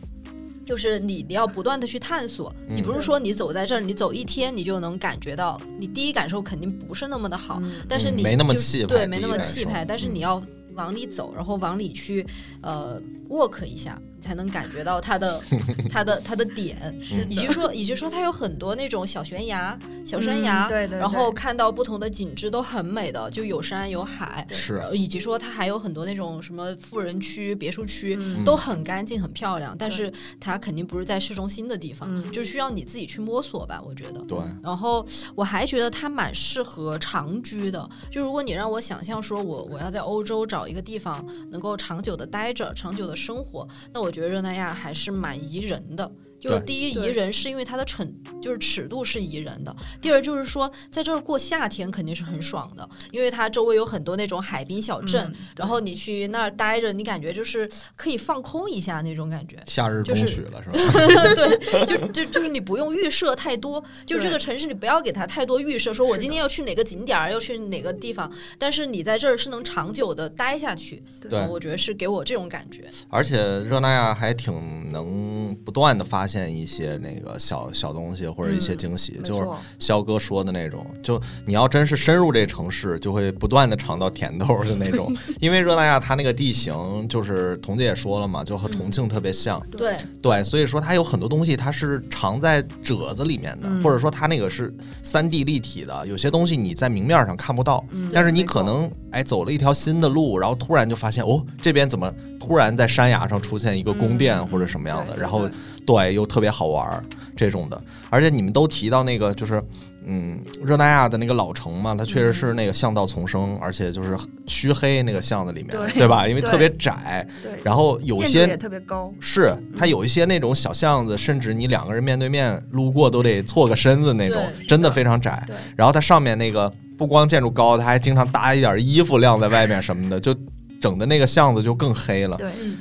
[0.68, 10.14] 就是你，你要不断的去探索，你嗯不是说你走在这儿，你走一天你就能感觉到，你第一感受肯定不是那么的好，但是你没那么就气派对，没那么气派，但是嗯。
[10.14, 10.42] 你要
[10.74, 12.26] 往里走，然后往里去
[12.60, 13.00] 呃
[13.30, 15.40] walk 一下，你才能感觉到它的
[15.90, 28.16] 它的它的点，嗯以及说以及说它有很多那种小悬崖、小山崖，嗯对对然后看到不同的景致都很美的，就有山有海，是呃以及说它还有很多那种什么富人区、别墅区。
[28.20, 34.20] 嗯都很干净、很漂亮，但是它肯定不是在市中心的地方，嗯就需要你自己去摸索吧，我觉得。
[34.28, 46.10] 对，然后我还觉得它蛮适合长居的，就如果你让我想象说我我要在欧洲找一个地方能够长久的待着、长久的生活，那我觉觉得热那亚还是蛮宜人的。
[46.40, 48.06] 就对第一宜人是因为它的尺
[48.40, 59.56] 就是尺度是宜人的，第二就是说在这儿过夏天肯定是很爽的，因为它周围有很多那种海滨小镇，嗯然后你去那儿待着，你感觉就是可以放空一下那种感觉。
[59.66, 60.78] 夏日就是中许了是吧？
[61.34, 72.84] 对，就就就是你不用预设太多，就这个城市你不要给它太多预设，说我今天要去哪个景点儿，要去哪个地方，但是你在这儿是能长久的待下去，对我觉得是给我这种感觉。
[73.08, 85.14] 而且热那亚还挺能不断的发现一些那个小小东西或者一些惊喜，没就是肖哥说的那种，就你要真是深入这城市，就会不断的尝到甜头儿的那种。
[85.40, 93.82] 因为热那亚它那个地形，就是彤姐也说了嘛，就和重庆特别像，对，对，所以说它有很多东西它是藏在褶子里面的，嗯。
[93.82, 105.48] 或者说它那个是三 D 立体的，有些东西你在明面上看不到，嗯但是你可能哎走了一条新的路，然后突然就发现哦，这边怎么突然在山崖上出现一个宫殿嗯或者什么样的，然后
[105.96, 107.02] 对对又特别好玩儿
[107.36, 109.62] 这种的，而且你们都提到那个就是。
[110.10, 116.26] 嗯，热那亚的那个老城嘛，它确实是那个巷道丛生，而且就是黢黑那个巷子里面，对吧？
[116.26, 125.42] 因为特别窄，对，然后有些建筑也特别高，是它有一些那种小巷子，甚至你两个人面对面路过都得错个身子那种，真的非常窄。
[125.46, 130.34] 对，然后它上面那个不光建筑高，它还经常搭一点衣服晾在外面什么的，就
[130.80, 132.38] 整的那个巷子就更黑了。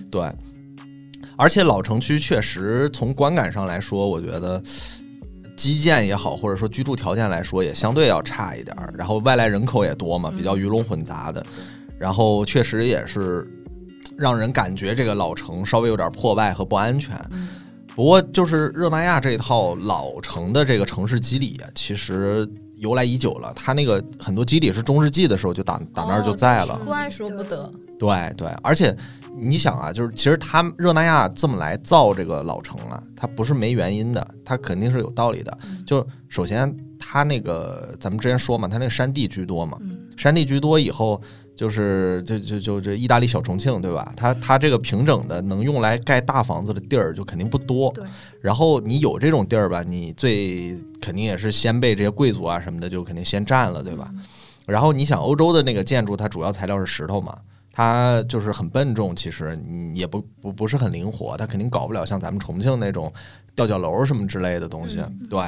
[0.10, 0.32] 对，
[1.38, 4.62] 而且老城区确实从观感上来说，我觉得
[5.56, 8.94] 基建也好，或者说居住条件来说，也相对要差一点儿。
[8.98, 11.46] 然后外来人口也多嘛，比较鱼龙混杂的。
[12.00, 13.48] 然后确实也是
[14.18, 17.16] 让人感觉这个老城稍微有点破败和不安全。
[17.32, 17.48] 嗯
[17.96, 22.48] 不过，就是热那亚这套老城的这个城市肌理啊，其实
[22.78, 23.52] 由来已久了。
[23.56, 26.80] 它那个很多基理是中世纪的时候就打打那儿就在了。
[27.10, 27.68] 说不得。
[27.98, 28.96] 对对，而且
[29.40, 35.58] 你想啊，就是其实他热那亚这么来造这个老城啊，它不是没原因的，它肯定是有道理的。
[35.86, 41.22] 就首先，它那个咱们之前说嘛，它那个山地居多嘛，嗯山地居多以后，
[41.56, 44.12] 就是就就就这意大利小重庆对吧？
[44.18, 47.92] 它它这个平整的能用来盖大房子的地儿就肯定不多。
[47.94, 48.04] 对。
[48.42, 54.12] 然后你有这种地儿吧，你最肯定也是先被这些贵族啊什么的就肯定先占了，对吧？
[54.66, 57.38] 然后你想欧洲的那个建筑，它主要材料是石头嘛。
[57.78, 63.14] 它就是很笨重，其实你也不不不是很灵活，它肯定搞不了像咱们重庆那种
[63.54, 65.00] 吊脚楼什么之类的东西，
[65.30, 65.40] 对。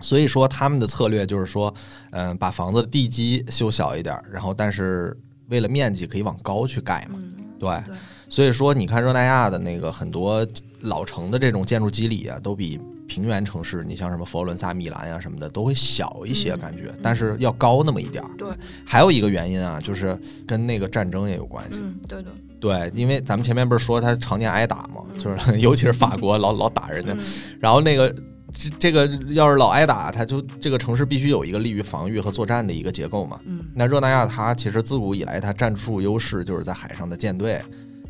[0.00, 1.72] 所以说他们的策略就是说，
[2.12, 5.14] 嗯、把房子的地基修小一点儿，然后但是
[5.48, 7.68] 为了面积可以往高去盖嘛，嗯，对。
[7.88, 7.94] 对
[8.30, 10.46] 所以说你看热那亚的那个很多
[10.80, 18.30] 老城的这种建筑基理啊，都比平原城市，你像什么佛罗伦萨、米兰呀、什么的，都会小一些嗯感觉，但是要高那么一点儿。
[18.36, 18.48] 对，
[18.84, 21.80] 还有一个原因啊，就是跟那个战争也有关系。
[21.82, 27.18] 嗯，对的，对，因为咱们前面不是说他常年挨打嘛，就是 尤其是法国老 老打人家，嗯
[27.60, 28.08] 然后那个
[28.52, 33.38] 这这个要是老挨打，他就这个城市必须有一个利于防御和作战的一个结构嘛。
[33.44, 37.60] 嗯那热那亚它其实自古以来它战术优势就是在海上的舰队，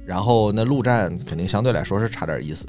[0.07, 2.67] 然后那陆战肯定相对来说是差点意思。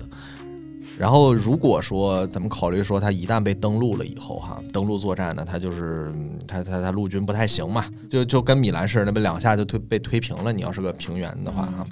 [0.98, 6.14] 然后如果说咱们考虑说它一旦被登陆了以后哈，登陆作战呢，它就是
[6.48, 10.54] 它它它陆军不太行嘛，就就跟米兰似的，那不两下就推被推平了。
[10.54, 11.86] 你要是个平原的话哈，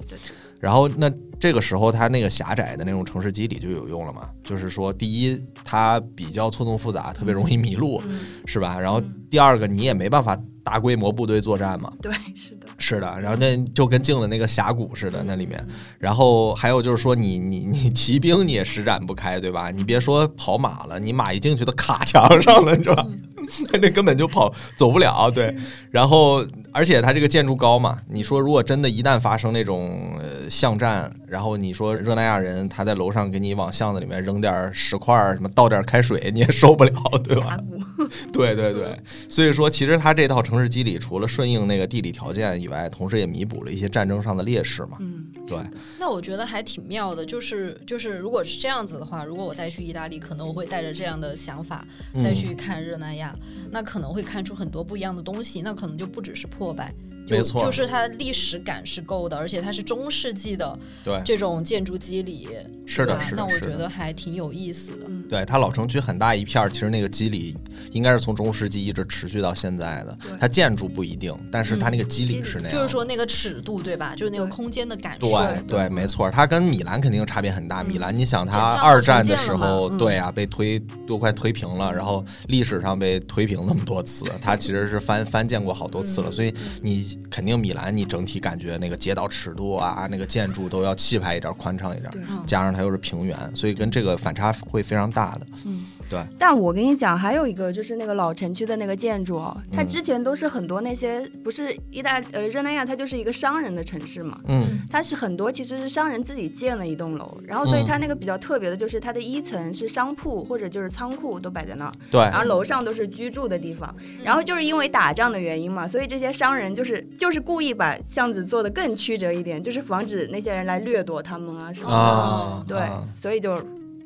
[0.64, 1.12] 然后那
[1.42, 8.80] 这个时候它那个狭窄的那种城市机理就有用了嘛，就是说第一它比较错综复杂，特别容易迷路，嗯是吧？
[8.80, 15.62] 然后第二个你也没办法大规模部队作战嘛，对，是的，是的，然后那就跟进了那个峡谷似的那里面，
[16.00, 19.70] 然后还有就是说你你你骑兵你也施展不开，对吧？
[19.70, 23.06] 你别说跑马了，你马一进去都卡墙上了，是吧？
[23.82, 25.56] 那根本就跑走不了，对。
[25.92, 36.92] 然后而且它这个建筑高嘛，你说如果真的一旦发生那种呃巷战，然后你说热那亚人他在楼上给你往巷子里面扔点石块儿，什么倒点开水，你也受不了，
[37.24, 37.60] 对吧
[38.34, 38.90] 对对对，
[39.30, 44.98] 所以说其实它这套城市机理除了顺应那个地理条件以外，同时也弥补了一些战争上的劣势嘛。
[45.00, 45.58] 嗯，对，
[46.00, 51.86] 那我觉得还挺妙的，就是就是，如果是这样子的话，如果我再去意大利，可能我会带着这样的想法
[52.16, 53.33] 再嗯去看热那亚，
[53.72, 56.94] 那可能会看出很多不一样的东西，那可能就不只是破败。
[57.26, 62.48] 就没错就是它历史感是够的，而且它是中世纪的对，这种建筑肌理，
[62.86, 63.64] 是的，是的那我。
[63.64, 65.06] 觉得还挺有意思的。
[65.08, 67.56] 嗯对它老城区很大一片，其实那个肌理
[67.92, 70.18] 应该是从中世纪一直持续到现在的。
[70.40, 72.78] 它建筑不一定，但是它那个肌理是那样的。
[72.78, 74.14] 就是说那个尺度对吧？
[74.16, 75.28] 就是那个空间的感受。
[75.30, 77.82] 对对，没错，它跟米兰肯定差别很大。
[77.84, 86.30] 嗯米兰，你想它二战的时候，嗯对啊，被推都快推平了，然后历史上被推平那么多次，它其实是翻翻建过好多次了。
[86.30, 92.12] 嗯所以你肯定米兰，你整体感觉那个街道尺度啊，那个建筑都要气派一点，宽敞一点
[92.46, 95.48] 加上它又是平原，所以跟这个反差会非常大的。
[95.66, 96.22] 嗯，对。
[96.38, 104.40] 但我跟你讲，还有一个就是那个老城区的那个建筑哦，它嗯之前都是很多那些不是意大呃热那亚，它就是一个商人的城市嘛。
[104.48, 113.94] 嗯它是很多其实是商人自己建了一栋楼，然后所以嗯它那个比较特别的就是它的一层是商铺或者就是仓库都摆在那儿，对，然后楼上都是居住的地方。
[114.24, 121.96] 然后就是因为打仗的原因嘛，所以这些商人就是就是故意把巷子做的更曲折一点，就是防止那些人来掠夺他们啊什么的。
[121.96, 123.58] 啊，对啊，所以就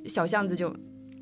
[0.08, 0.74] 小巷子就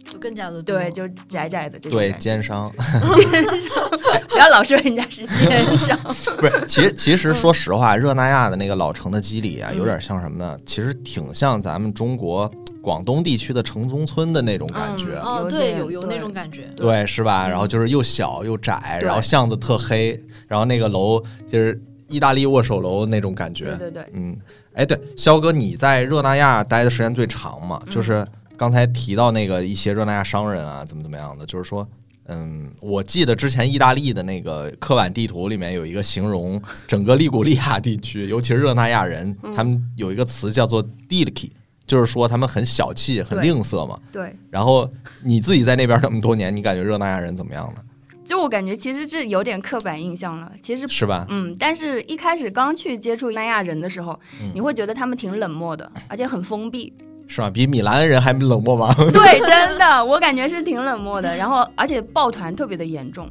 [0.06, 2.72] 就更加的多对就窄窄的这种对感觉奸商。
[4.30, 5.98] 不要老说人家是奸商。
[6.38, 10.58] 不是，其实其实说实话，热那亚的那个老城的肌理啊，嗯有点像什么呢？
[10.66, 12.50] 其实挺像咱们中国
[12.82, 15.16] 广东地区的城中村的那种感觉。
[15.16, 16.64] 嗯哦，对，有有那种感觉。
[16.76, 17.48] 对，是吧？
[17.48, 23.66] 嗯然后就是又小又窄，然后巷子特黑，然后那个楼就是意大利握手楼那种感觉。
[23.78, 24.38] 对对对，嗯，
[24.74, 27.82] 哎，对，肖哥，你在热那亚待的时间最长嘛？
[27.88, 28.28] 嗯就是
[28.58, 31.88] 刚才提到那个一些热那亚商人啊，怎么怎么样的，就是说。
[32.28, 41.52] 嗯，我记得之前意大利的那个刻板地图里面有一个形容整个利古利亚地区，尤其是热那亚人，嗯他们有一个词叫做 “dilki”，
[41.86, 44.00] 就是说他们很小气、很吝啬嘛。
[44.12, 44.92] 对，然后
[45.22, 47.82] 你自己在那边那么多年，你感觉热那亚人怎么样呢？
[48.26, 50.52] 就我感觉其实这有点刻板印象了。
[50.64, 51.28] 其实，是吧？
[51.30, 56.92] 嗯，但是一开始刚去接触南亚人的时候，嗯你会觉得他们挺冷漠的，而且很封闭。
[57.28, 57.50] 是吧？
[57.50, 58.94] 比米兰人还冷漠吗？
[59.12, 61.36] 对，真的，我感觉是挺冷漠的。
[61.36, 63.30] 然后，而且抱团特别的严重，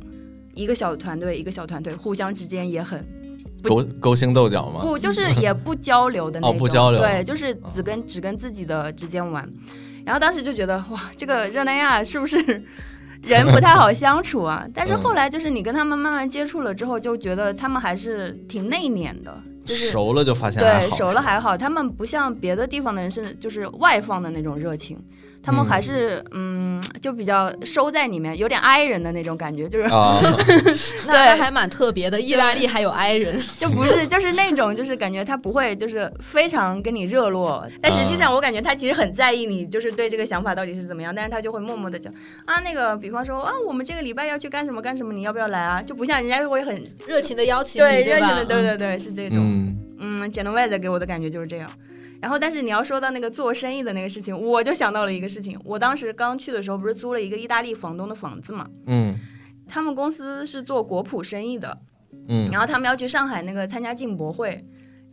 [0.54, 3.04] 一个小团队一个小团队，互相之间也很
[3.62, 4.80] 勾勾心斗角吗？
[4.82, 6.58] 不，就是也不交流的 那哦种。
[6.58, 9.46] 不交流对，就是只跟只跟自己的之间玩。
[10.04, 12.36] 然后当时就觉得哇，这个热那亚是不是
[13.26, 14.66] 人不太好相处啊？
[14.74, 24.98] 但是嗯后来就是你跟他们慢慢接触了之后，就觉得他们还是挺内敛的，就是熟了就发现对，熟了还好，他们不像别的地方的人是就是外放的那种热情。
[25.44, 30.18] 他们嗯还是嗯就比较收在里面，有点 i 人的那种感觉，就是啊，
[31.06, 32.20] 那那还蛮特别的。
[32.20, 42.12] 意大利还有 i 人， 就不是，就是那种，就是感觉他不会，就是非常跟你热络，但实际上我感觉他其实很在意你，就是对这个想法到底是怎么样，但是他就会默默的讲
[42.46, 45.82] 啊，那个，比方说啊，我们这个礼拜要去干什么干什么，你要不要来啊？
[45.82, 46.74] 就不像人家会很
[47.06, 48.16] 热情的邀请对你，吧？
[48.18, 51.70] 热情的，对对对，是这种，嗯嗯 g e n o v e s 给我的感觉就是这样。
[52.24, 55.60] 然后，但是你要说到那个做生意的那个事情，我就想到了一个事情。
[55.62, 58.66] 我当时刚去的时候，不是租了一个意大利房东的房子嘛？
[58.86, 59.14] 嗯
[59.68, 61.76] 他们公司是做果脯生意的，
[62.30, 64.64] 嗯然后他们要去上海那个参加进博会，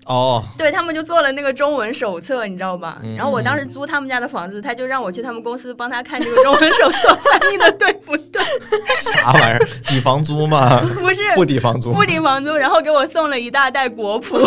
[0.05, 2.99] 哦， 对他们就做了那个中文手册，你知道吧？
[3.03, 8.41] 嗯然后我当时租他们家的房子，他就让我去他们公司帮他看这个中文手册翻译的对不对？
[8.95, 9.59] 啥玩意儿？
[9.89, 10.79] 抵房租吗？
[11.01, 11.91] 不是不抵房租。
[11.91, 14.37] 不抵房租，然后给我送了一大袋国谱。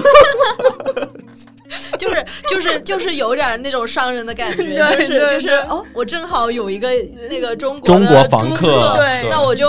[1.99, 4.62] 就是就是就是有点那种商人的感觉，
[4.97, 6.89] 就是就是哦，我正好有一个
[7.31, 9.29] 那个中国中国的租房客，对。
[9.31, 9.67] 那我就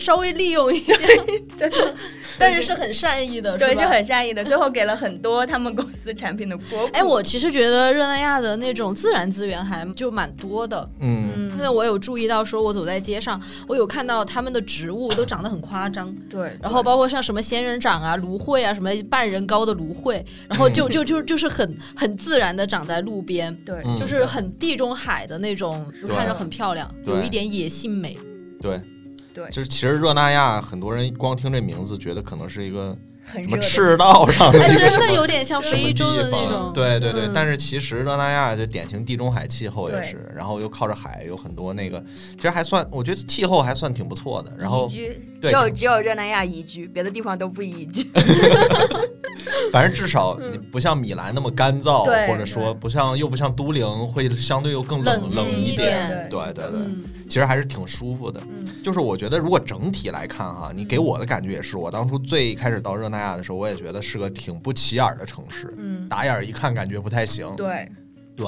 [0.00, 0.94] 稍微利用一下，
[1.58, 1.94] 真的，
[2.38, 4.44] 但是是很善意的，对，是很善意的。
[4.44, 6.90] 最后给了很多他们公司产品的国谱。
[6.92, 28.16] 哎，我其实觉得热那亚的那种自然资源还就蛮多的，嗯，因为我有注意到，说我走在街上，我有看到他们的植物都长得很夸张， 对，然后包括像什么仙人掌啊、芦荟啊，什么半人高的芦荟，然后就就就就是很很自然的长在路边，对，嗯就是很地中海的那种，就看着很漂亮，有一点野性美。
[28.60, 28.80] 对
[29.38, 29.48] 对。
[29.50, 32.96] 就是其实热那亚很多人光听这名字，觉得可能是一个
[33.30, 36.72] 很热赤道上的哎，一个真的有点像什么非洲的地方那种。
[36.72, 42.02] 对对对，嗯但是其实热那亚就典型地中海气候也是，然后又靠着海，有很多那个，
[42.36, 44.52] 其实还算，我觉得气候还算挺不错的。
[44.58, 48.08] 然后宜居，对只有只有热那亚宜居，别的地方都不宜居。
[49.72, 58.40] 反正至少你不像米兰那么干燥，对或者说不像又不像都灵会相对又更冷冷冷一点对对对，嗯，其实还是挺舒服的。
[58.48, 67.48] 嗯就是我觉得如果整体来看哈，你给我的感觉也是，我当初最开始到热那亚的时候，我也觉得是个挺不起眼儿的城市，嗯，打眼儿一看感觉不太行。
[67.56, 67.88] 对，
[68.36, 68.46] 对，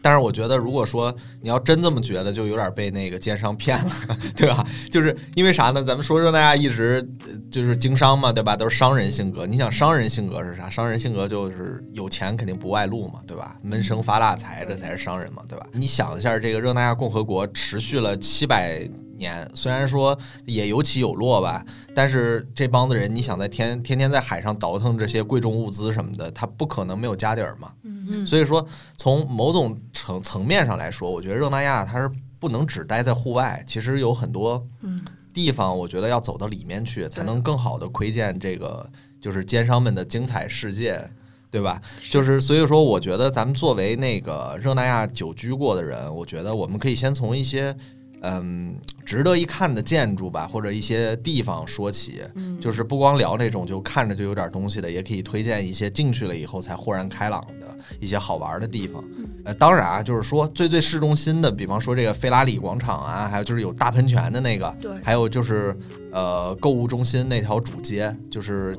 [0.00, 3.90] 但是我觉得，如果说你要真这么觉得，就有点被那个奸商骗了，
[4.36, 4.64] 对吧？
[4.90, 5.82] 就是因为啥呢？
[5.82, 8.56] 咱们说热那亚一直呃就是经商嘛，对吧？
[8.56, 9.44] 都是商人性格。
[9.46, 10.70] 你想商人性格是啥？
[10.70, 13.56] 商人性格就是有钱肯定不外露嘛，对吧？
[13.62, 15.66] 闷声发大财，这才是商人嘛，对吧？
[15.72, 18.88] 你想一下，这个热那亚共和国持续了七百
[19.22, 21.64] 年，虽然说也有起有落吧，
[21.94, 27.72] 但是这帮子人，你想在天天天在海上倒腾这些贵重物资什么的，他不可能没有家底儿嘛。
[27.84, 28.66] 嗯所以说，
[28.96, 35.00] 从某种层层面上来说，我觉得热那亚它是不能只待在户外，其实有很多嗯
[35.32, 38.86] 地方，我觉得要走到里面去，才能更好的窥见这个
[39.20, 41.08] 就是奸商们的精彩世界。
[41.52, 41.78] 对吧？
[42.02, 47.76] 就是所以说，我觉得咱们作为那个热那亚久居过的人，我觉得我们可以先从一些
[48.22, 52.22] 嗯值得一看的建筑吧，或者一些地方说起。
[52.34, 57.66] 嗯，就是不光聊那种就看着就有点东西的，也可以推荐一些进去了以后才豁然开朗的
[58.00, 59.02] 一些好玩的地方。
[59.44, 65.76] 呃，当然啊，就是说最最市中心的，比方说这个费拉里广场啊，还有就是有大喷泉的那个，对还有就是
[66.12, 68.76] 呃购物中心那条主街，就是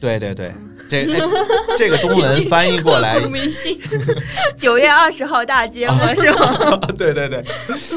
[0.00, 0.54] 对对对，
[0.88, 1.20] 这哎
[1.76, 3.18] 这个中文 翻译过来。
[4.56, 6.76] 九月二十号大街嘛， 是吗？
[6.96, 7.44] 对对对，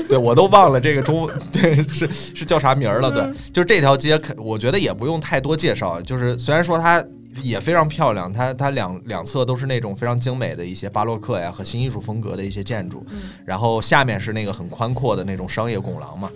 [0.09, 3.11] 对我都忘了这个中 对是是叫啥名儿了。
[3.11, 3.23] 对，
[3.53, 6.01] 就是这条街，可我觉得也不用太多介绍。
[6.01, 7.03] 就是虽然说它
[7.41, 13.05] 也非常漂亮，它它两两侧都是那种非常精美的一些巴洛克呀和新艺术风格的一些建筑，
[13.45, 16.29] 然后下面是那个很宽阔的那种商业拱廊嘛。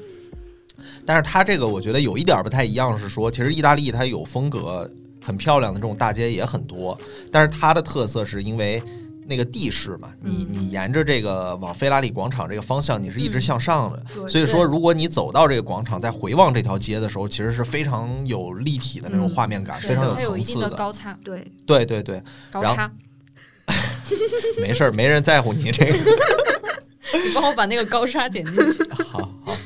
[1.06, 4.90] 但是它这个我觉得有一点儿不太一样，是说其实意大利它有风格
[5.24, 6.98] 很漂亮的这种大街也很多，
[7.32, 8.82] 但是它的特色是因为
[9.28, 14.28] 那个地势嘛，你你沿着这个往菲拉里广场这个方向，你是一直向上的，对。
[14.28, 20.70] 所以说如果你走到这个广场再回望这条街的时候，其实是非常有立体的那种嗯画面感，对非常有层次的。
[20.72, 22.22] 高差对，对对对，
[22.52, 22.92] 然后高差，
[24.62, 25.94] 没事儿，没人在乎你这个。
[27.18, 28.84] 你帮我把那个高沙剪进去。
[29.04, 29.58] 好好，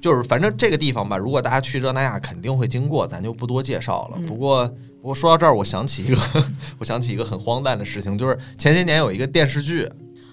[0.00, 4.16] 就是反正这个地方吧，如果大家去热那亚肯定会经过，咱就不多介绍了。
[4.18, 4.66] 嗯不过，
[5.00, 6.20] 不过说到这儿，我想起一个，
[6.78, 9.88] 我想起一个很荒诞的事情，就是前些年有一个电视剧，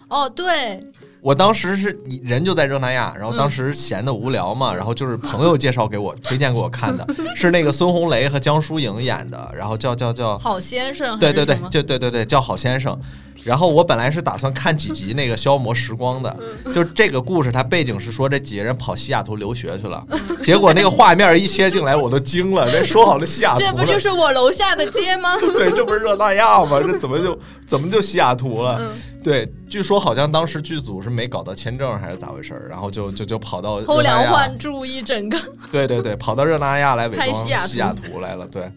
[0.08, 0.80] 哦，对，
[1.22, 7.06] 我当时是人就在热那亚，然后嗯当时闲的无聊嘛，然后就是朋友介绍给我推荐给我看的，
[7.36, 12.98] 是那个孙红雷和江疏影演的，然后叫叫叫，好先生，对对对就对对对，叫好先生。
[13.46, 20.06] 然后我本来是打算看几集那个消磨时光的，嗯就是这个故事，它背景是说这几个人跑西雅图留学去了，
[20.44, 23.60] 结果那个画面一切进来，我都惊了，这说好了西雅图？
[23.60, 25.38] 这不就是我楼下的街吗？
[25.56, 26.82] 对，这不是热那亚吗？
[26.86, 28.78] 这怎么就怎么就西雅图了？
[28.82, 28.90] 嗯
[29.22, 35.38] 对，据说好像当时剧组是没搞到签证还是咋回事儿，然后就就就跑到偷梁换柱一整个，
[35.72, 38.48] 对对对，跑到热那亚来伪装西雅图来了。
[38.48, 38.72] 对，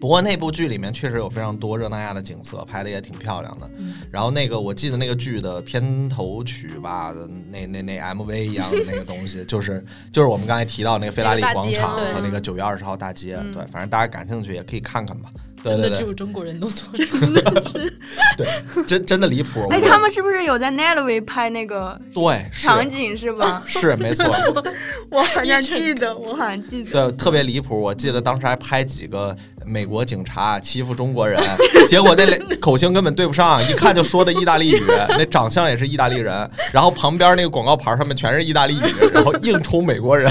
[0.00, 3.70] 不过那部剧里面确实有非常多热那亚的景色，拍的也挺漂亮的。
[3.78, 7.14] 嗯然后那个我记得那个剧的片头曲吧，
[7.50, 13.36] 那那那 MV 一样的那个东西，就是就是我们刚才提到那个菲拉利广场和那个九月二十号大街。
[13.40, 15.30] 嗯对，反正大家感兴趣也可以看看吧。
[15.64, 17.82] 对对对，真的只有中国人能做出
[18.86, 19.66] 真真的离谱。
[19.70, 23.62] 哎，他们是不是有在 Nairobi 拍那个对场景是吧？
[23.66, 24.26] 是没错。
[25.10, 27.10] 我好像记得，我好像记得。
[27.10, 27.80] 对，特别离谱。
[27.80, 29.36] 我记得当时还拍几个
[29.66, 31.40] 美国警察欺负中国人，
[31.88, 34.82] 结果那口型根本对不上，一看就说的意大利语，
[35.16, 40.30] 那长相也是意大利人，然后旁边那个广告牌上面全是意大利语， 然后硬冲美国人。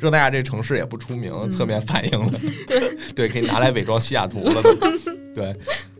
[0.00, 2.32] 热那亚这城市也不出名，侧面反映了，
[2.66, 4.62] 对对，可以拿来伪装西雅图了。
[5.34, 5.54] 对，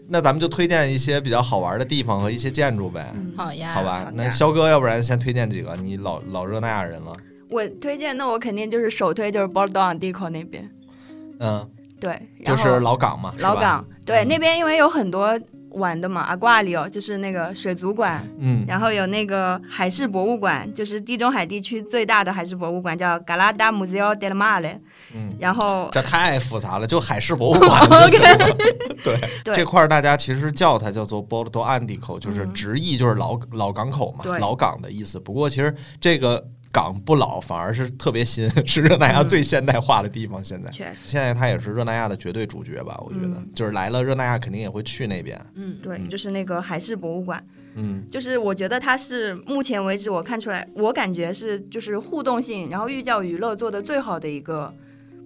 [0.09, 3.13] 那咱们就推荐一些比较好玩的地方和一些建筑呗。
[3.37, 5.77] 好呀，好吧，那肖哥，要不然先推荐几个？
[5.77, 7.13] 你老老热那亚人了。
[7.51, 10.71] 我推荐，那我肯定就是首推就是 Bordeaux a n d i c o 那边。
[11.41, 11.67] 嗯，
[12.01, 15.39] 对，就是老港嘛，老港，对，那边因为有很多
[15.73, 24.79] 玩的嘛，阿瓜里哦，就是那个水族馆，嗯，然后有那个海事博物馆，就是地中海地区最大的海事博物馆，叫 Galada Museo del Mare，
[25.15, 28.57] 嗯，然后这太复杂了，就海事博物馆 就行了。
[29.05, 35.19] 对，这块大家其实叫它叫做 Bordeaux a n d i c o 就是直译就是老老港口嘛，老港的意思。
[35.21, 36.45] 不过其实这个。
[36.71, 40.45] 港不老，反而是特别新， 是热那亚最现代化的地方。
[40.45, 43.01] 现在，现在它也是热那亚的绝对主角吧？
[43.05, 45.41] 我觉得，就是来了热那亚，肯定也会去那边。
[45.55, 47.43] 嗯，对，就是那个海事博物馆。
[47.75, 54.73] 嗯，就是我觉得它是目前为止我看出来，我感觉是就是互动性，然后寓教于乐做的最好的一个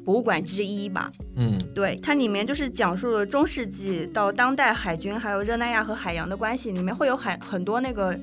[0.05, 1.11] 博物馆之一吧。
[1.36, 8.16] 嗯，对，它里面就是讲述了中世纪到当代海军还有热那亚和海洋的关系，里面会有海很多那个。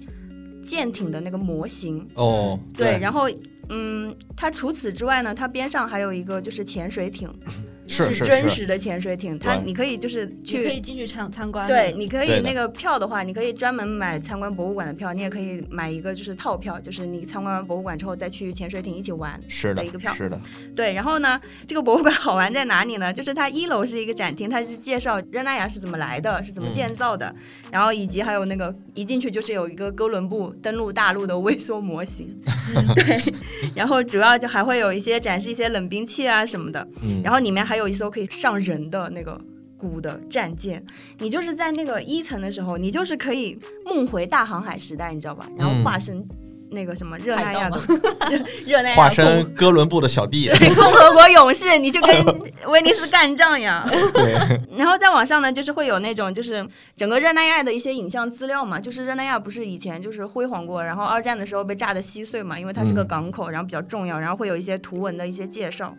[0.69, 3.27] 舰艇的那个模型哦，对，然后
[3.69, 7.27] 嗯，它除此之外呢，它边上还有一个就是潜水艇。
[7.89, 11.67] 是真实的潜水艇，它你可以就是去可以进去参参观。
[11.67, 19.39] 对，你可以那个票的话，你可以专门买参观博物馆的票，你也可以买一个就是套票，就是你参观完博物馆之后再去潜水艇一起玩
[19.75, 20.13] 的一个票。
[20.13, 20.39] 是的。
[20.75, 23.11] 对，然后呢，这个博物馆好玩在哪里呢？
[23.11, 27.33] 就是它一楼是一个展厅，它是介绍热那亚是怎么来的，是怎么建造的，
[27.71, 32.39] 然后以及还有那个一进去就是有一个哥伦布登陆大陆的微缩模型。
[32.95, 33.17] 对，
[33.75, 36.87] 然后主要就还会有一些展示一些冷兵器啊什么的，
[37.23, 39.39] 然后里面还有一艘可以上人的那个
[39.77, 40.83] 古的战舰，
[41.19, 45.49] 你就是在那个一层的时候，你就是可以梦回大航海时代，你知道吧？
[45.57, 46.23] 然后化身。
[46.71, 47.79] 那个什么热那亚的
[48.65, 52.25] 热那亚化身哥伦布的小弟，共和国勇士，你就跟
[52.67, 53.83] 威尼斯干仗呀。
[54.13, 54.59] 对。
[54.77, 56.65] 然后再往上呢，就是会有那种就是
[56.95, 65.95] 整个热那亚的一些影像资料嘛，就是热那亚不是以前就是辉煌过，然后二战的时候被炸得稀碎嘛，因为它是个港口，然后比较重要，然后会有一些图文的一些介绍。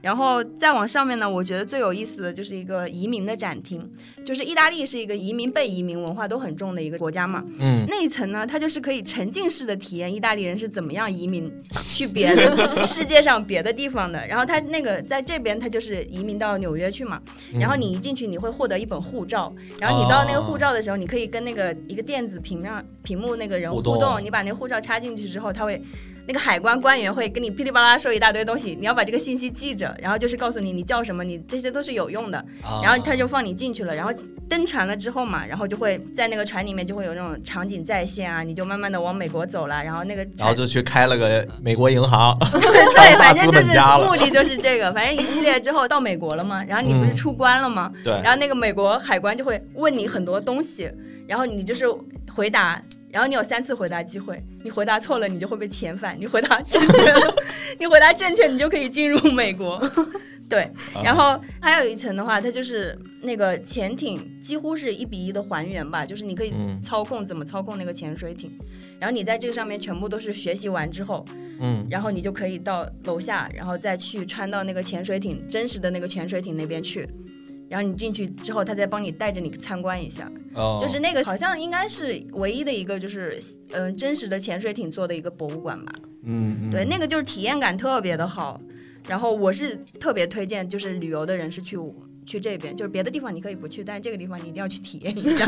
[0.00, 3.86] 然后再往上面呢，我觉得最有意思的就是一个移民的展厅，
[4.24, 7.44] 就是意大利是一个移民被移民文化都很重的一个国家嘛。
[7.58, 7.84] 嗯。
[7.88, 11.52] 那一层呢，它就是可以沉浸式的体验意大利人是怎么样移民
[11.92, 14.26] 去别的世界上别的地方的。
[14.26, 17.20] 然后他那个在这边，他就是移民到纽约去嘛。
[17.52, 19.52] 然后你一进去，你会获得一本护照。
[19.78, 24.22] 然后你到那个护照的时候，你可以跟那个一个电子屏上屏幕那个人互动。
[24.22, 25.80] 你把那个护照插进去之后，他会。
[26.26, 32.44] 那个海关官员会跟你噼里啪啦说一大堆东西，你要把这个信息记着，然后就是告诉你你叫什么，你这些都是有用的。
[32.82, 34.12] 然后他就放你进去了，然后
[34.48, 43.68] 登船了之后嘛，然后就会在那个船里面就会有那种场景再现啊，你就慢慢的往美国走了，然后那个然后就去开了个美国银行， 对，反正就是
[44.04, 47.90] 目的就是这个，反正一系列之后到美国了嘛，然后你不是出关了吗？
[48.04, 50.90] 对，然后那个美国海关就会问你很多东西，
[51.26, 51.84] 然后你就是
[52.32, 52.80] 回答。
[53.12, 57.34] 然后你有三次回答机会，你回答错了，你就会被遣返；你回答正确了，
[57.78, 59.82] 你回答正确，你就可以进入美国。
[60.48, 60.68] 对，
[61.04, 66.52] 然后还有一层的话，它就是那个潜艇几乎是一比一的还原吧，就是你可以
[66.82, 68.50] 操控怎么操控那个潜水艇，
[68.98, 71.24] 然后你在这个上面全部都是学习完之后，
[71.60, 77.08] 嗯，然后你就可以到楼下，然后再去穿到那个潜水艇真实的那个潜水艇那边去。
[77.70, 80.30] 然后你进去之后，他再帮你带着你参观一下，
[80.80, 83.40] 就是那个好像应该是唯一的一个，就是
[83.70, 85.92] 嗯真实的潜水艇做的一个博物馆吧。
[86.26, 88.60] 嗯，对，那个就是体验感特别的好。
[89.08, 91.78] 然后我是特别推荐，就是旅游的人是去
[92.26, 95.46] 去这边，就是别的地方你可以不去，但是这个地方你一定要去体验一下，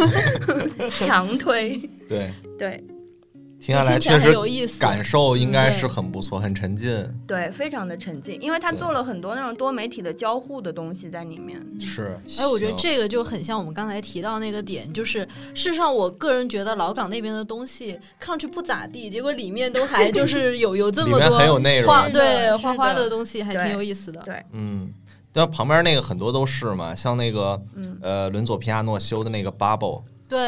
[0.99, 1.79] 强推。
[2.09, 2.85] 对对。
[3.65, 6.91] 听下来确实有意思感受应该是很不错，很沉浸。
[7.29, 11.65] 对，非常的沉浸，因为他做了很多那种多媒体的交互的东西在里面。
[11.79, 15.21] 是，哎，我觉得这个就很像我们刚才提到那个点，就是
[15.55, 24.21] 事实上，我个人觉得老港那边的东西看上去不咋地，结果里面都还就是有有这么多很有内容，花对花花的东西还挺有意思的。
[24.23, 24.93] 对，嗯，
[25.33, 27.61] 对，旁边那个很多都是嘛，像那个
[28.03, 30.03] 呃伦佐皮亚诺修的那个 Bubble。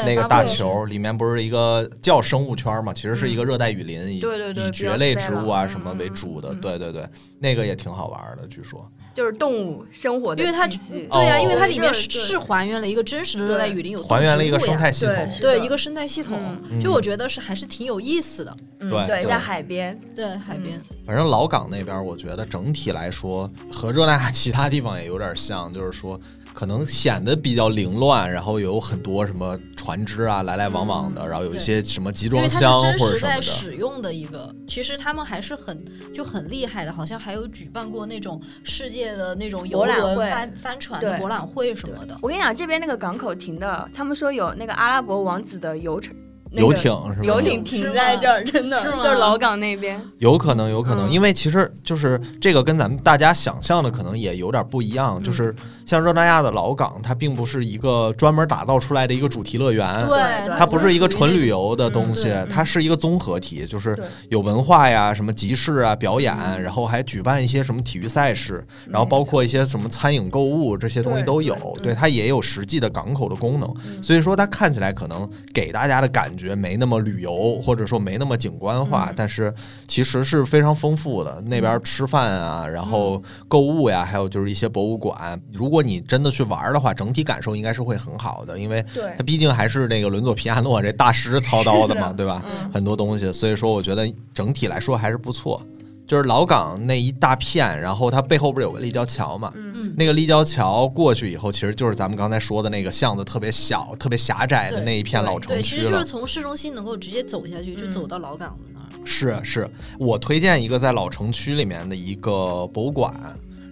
[0.05, 2.93] 那个大球里面不是一个叫生物圈嘛？
[2.93, 6.55] 其实是一个热带雨林，以以蕨类植物啊什么为主的。
[6.55, 7.07] 对对对，
[7.39, 16.39] 那个也挺好玩的，据说就是动物生活的，因为它对呀，因为它里面是还原了一个真实的热带雨林，有还原了一个生态系统，对一个生态系统，
[16.83, 18.57] 就我觉得是还是挺有意思的。
[18.81, 20.81] 对对，在海边，对海边。
[21.07, 26.21] 反正老港那边，我觉得整体来说和热那亚 其他地方也有点像，就是说
[26.55, 33.43] 可能显得比较凌乱，然后有很多什么船只啊来来往往的，然后有一些什么集装箱真实在或者什么的。
[33.43, 35.77] 使用的一个，其实他们还是很
[36.15, 42.17] 就很厉害的，好像还有举办过那种世界的那种游览会帆帆船的博览会什么的。
[42.23, 46.15] 我跟你讲，这边那个港口停的，他们说有那个阿拉伯王子的游船。
[46.57, 47.25] 那游艇是吧？
[47.25, 50.01] 游艇停在这儿，真的是吗就是老港那边。
[50.19, 55.19] 有可能，有可能，嗯因为其实就是这个跟咱们大家想象的可能也有点不一样。
[55.19, 55.53] 嗯就是
[55.85, 61.75] 像热那亚的老港，它并不是一个专门打造出来的一个主题乐园，对，对它不是一个纯旅游。
[61.75, 71.55] 的东西嗯，它是一个综合体，就是有文化呀、什么集市啊、表演，嗯然后还举办一些什么体育赛事，然后包括一些什么餐饮、购物这些东西都有。
[71.79, 79.53] 对对，它也有实际的港口的功能，嗯所以说它看起来可能给大家的感觉没那么旅游，或者说没那么景观化，嗯但是
[79.89, 81.41] 其实是非常丰富的。
[81.47, 85.41] 那边吃饭啊，然后购物呀，还有就是一些博物馆。
[85.53, 88.85] 如果你真的去玩的话，整体感受应该是会很好的，因为
[89.17, 92.45] 它毕竟还是那个伦佐皮亚诺这大师操刀的嘛，对吧？
[92.47, 95.61] 嗯很多东西，所以说我觉得整体来说还是不错。
[96.07, 99.51] 就是老港那一大片，然后它背后不是有个立交桥嘛？
[99.55, 106.05] 嗯，那个立交桥过去以后，其实就是咱们刚才说的那个巷子特别小、特别狭窄的那一片老，城区了其实就是。
[106.05, 109.07] 从市中心能够直接走下去，就嗯走到老港的那儿。
[109.07, 109.67] 是是，
[109.99, 113.15] 我推荐一个在老城区里面的一个博物馆。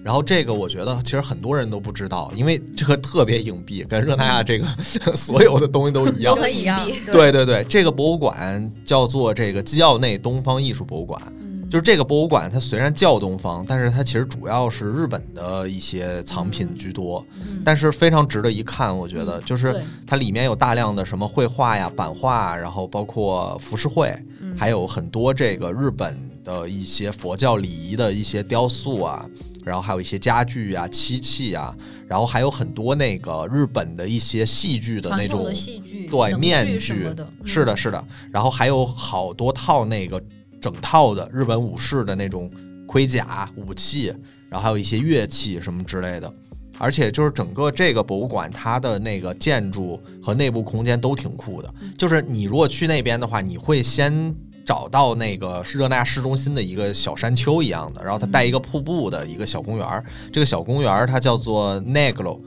[0.02, 4.66] 然后这个我觉得其实很多人都不知道，因为这个特别隐蔽，跟热那亚这个
[5.14, 6.42] 所有的东西都一样都。
[6.42, 6.80] 很一样。
[7.12, 11.20] 对对对，这个博物馆叫做这个基奥内东方艺术博物馆。
[11.40, 18.94] 嗯就是这个博物馆，它虽然叫东方，但是它其实主要是日本的一些藏品居多，嗯但是非常值得一看。
[18.94, 29.26] 我觉得就是它里面有大量的什么绘画呀、版画，然后包括浮世绘，嗯还有很多这个日本的一些佛教礼仪的一些雕塑啊，
[29.64, 31.74] 然后还有一些家具啊、漆器啊，
[32.06, 38.04] 然后还有很多那个日本的一些戏剧的那种的戏剧、对能面具是的，嗯是的。
[38.30, 40.22] 然后还有好多套那个
[40.60, 42.50] 整套的日本武士的那种
[42.86, 44.14] 盔甲、武器，
[44.48, 46.32] 然后还有一些乐器什么之类的。
[46.78, 51.72] 而且就是整个这个博物馆，它的那个建筑和内部空间都挺酷的。
[51.96, 54.34] 就是你如果去那边的话，你会先
[54.64, 60.04] 找到那个热那亚市中心的一个小山丘一样的，然后它带一个瀑布的一个小公园儿。
[60.32, 62.40] 这个小公园儿它叫做 Negro，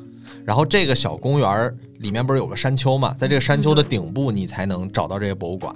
[0.43, 5.75] 然后这个小公园儿里面不是有个山丘嘛，在这个山丘的顶部你才能找到这个博物馆。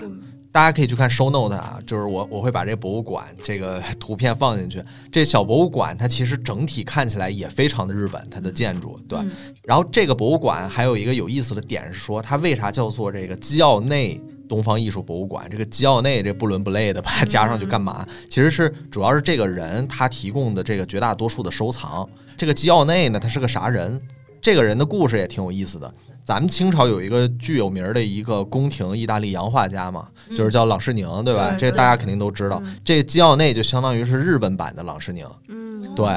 [0.52, 4.84] 大家可以去看 show note 啊，就是我我会把这个博物馆这个图片放进去。
[5.12, 9.20] 这小博物馆它其实整体看起来也非常的日本，它的建筑对。
[9.20, 9.32] 嗯
[9.64, 14.20] 然后这个博物馆还有一个有意思的点是说，它为啥叫做这个基奥内
[14.50, 15.47] 东方艺术博物馆？
[15.50, 18.06] 这个基奥内这不伦不类的把它加上去干嘛？
[18.28, 22.10] 其实是主要是这个人他提供的这个绝大多数的收藏。
[22.36, 24.02] 这个基奥内呢，他是个啥人？
[24.41, 25.93] 这个人的故事也挺有意思的。
[26.24, 30.08] 咱们清朝有一个巨有名的一个宫廷意大利洋画家嘛，
[30.38, 31.50] 就是叫郎世宁，对吧？
[31.52, 32.62] 对这大家肯定都知道。
[32.84, 36.08] 这个基奥内就相当于是日本版的郎世宁，嗯对。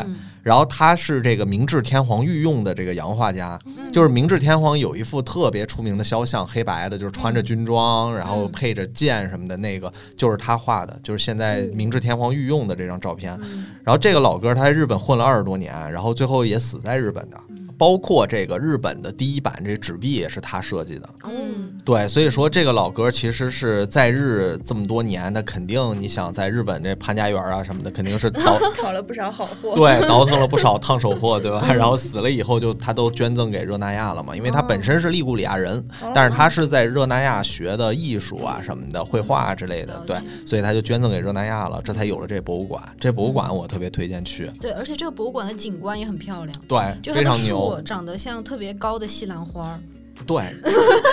[0.42, 3.56] 然后他是这个明治天皇御用的这个洋画家，
[3.92, 13.38] 就是明治天皇有一幅特别出名的肖像，黑白的，就是穿着军装，然后配着剑什么的，那个就是他画的，就是现在明治天皇御用的这张照片。
[13.84, 17.38] 然后这个老哥他在日本混了二十多年，然后最后也死在日本的。
[17.78, 29.76] 包括这个日本的第一版这纸币也是他设计的，嗯，对，所以说这个老哥其实是在日这么多年，那肯定你想在日本这潘家园啊什么的，肯定是倒 讨了不少好货。
[29.76, 31.72] 对倒腾了不少 烫手货，对吧？
[31.72, 35.82] 然后死了以后就他都捐赠给热那亚了嘛，因为他本身是利古里亚人，
[36.12, 42.82] 但是他是在热那亚学的艺术啊什么的，绘画啊之类的，对，所以他就捐赠给热那亚了，这才有了这博物馆。
[42.98, 49.78] 这博物馆我特别推荐去，对，而且这个博物馆的景观也很漂亮，对，就非常牛，长得像特别高的西兰花
[50.20, 50.42] 儿，对，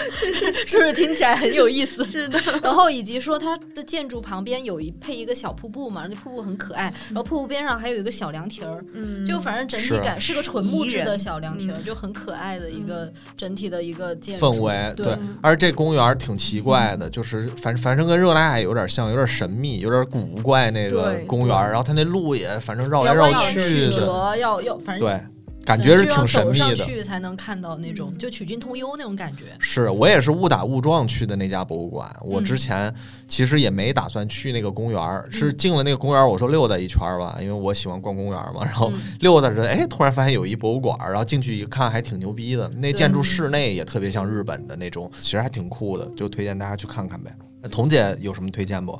[0.66, 2.04] 是不是听起来很有意思？
[2.08, 10.34] 是的，然后以及说它的建筑旁边有一配一个小瀑布嘛，那瀑布很可爱，然后瀑布边上还有一个小凉亭儿，嗯，就反正整体感是。
[10.34, 14.46] 个纯木质的小凉亭儿，就很可爱的一个整体的一个建筑。
[14.46, 15.06] 氛围，对。
[15.06, 25.20] 对，而这公园挺奇怪的，就是反反正跟热那亚有点像，有点神秘，有点古怪那个公园，然后它那路也反正绕来绕去的，折，要要反正对，
[25.70, 26.76] 感觉是挺神秘的。
[26.78, 29.44] 去才能看到那种就曲径通幽那种感觉。
[29.60, 32.12] 是我也是误打误撞去的那家博物馆。
[32.22, 32.92] 我嗯之前
[33.28, 38.66] 其实也没打算去那个公园儿，是进了那个公园，我说溜达一圈吧，因为我喜欢逛公园嘛。
[38.66, 42.68] 然后嗯溜达着，哎，突然发现有一博物馆，然后进去一看，还挺牛逼的。
[42.70, 47.32] 那建筑室内也特别像日本的那种，其实还挺酷的，就推荐大家去看看呗。
[47.62, 49.00] 那彤姐有什么推荐不？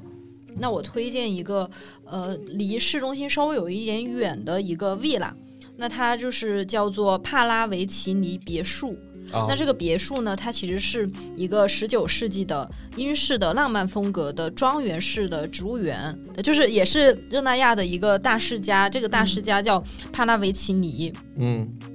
[0.56, 1.70] 那我推荐一个
[2.04, 5.32] 呃离市中心稍微有一点远的一个 villa，
[5.80, 8.92] 那它就是叫做帕拉维奇尼别墅。
[9.32, 21.14] 啊那这个别墅呢，它其实是一个十九世纪的英式的浪漫风格的庄园式的植物园，就是也是热那亚的一个大世家，这个大世家叫帕拉维奇尼。
[21.16, 21.29] 嗯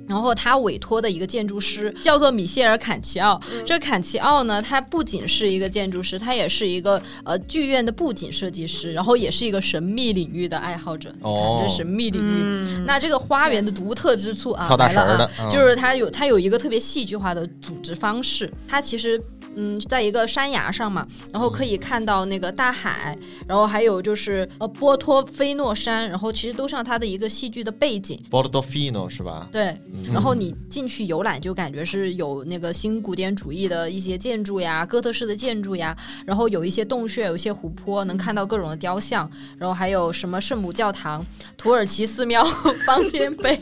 [0.06, 3.40] 然后他委托的一个建筑师叫做米歇尔·坎奇奥。
[3.64, 11.10] 这坎奇奥呢，他不仅是一个建筑师，他也是一个呃剧院的布景设计师，然后也是一个神秘领域的爱好者。
[11.14, 12.42] 你看哦这神秘领域。
[12.42, 19.20] 嗯，那这个花园的独特之处啊，跳大来了啊神的嗯就是它有它有一个特别戏剧化的组织方式，它其实。
[19.56, 28.20] 嗯，在一个山崖上嘛，然后可以看到那个大海，然后还有就是呃波托菲诺山，然后其实都像它的一个戏剧的背景。
[28.30, 29.48] Bordofino 是吧？
[29.52, 41.24] 对，嗯然后你进去游览，就感觉是有那个新古典主义的一些建筑呀，哥特式的建筑呀，然后有一些洞穴，有一些湖泊，能看到各种的雕像，然后还有什么圣母教堂、
[41.56, 42.44] 土耳其寺庙、
[42.86, 43.60] 方尖碑、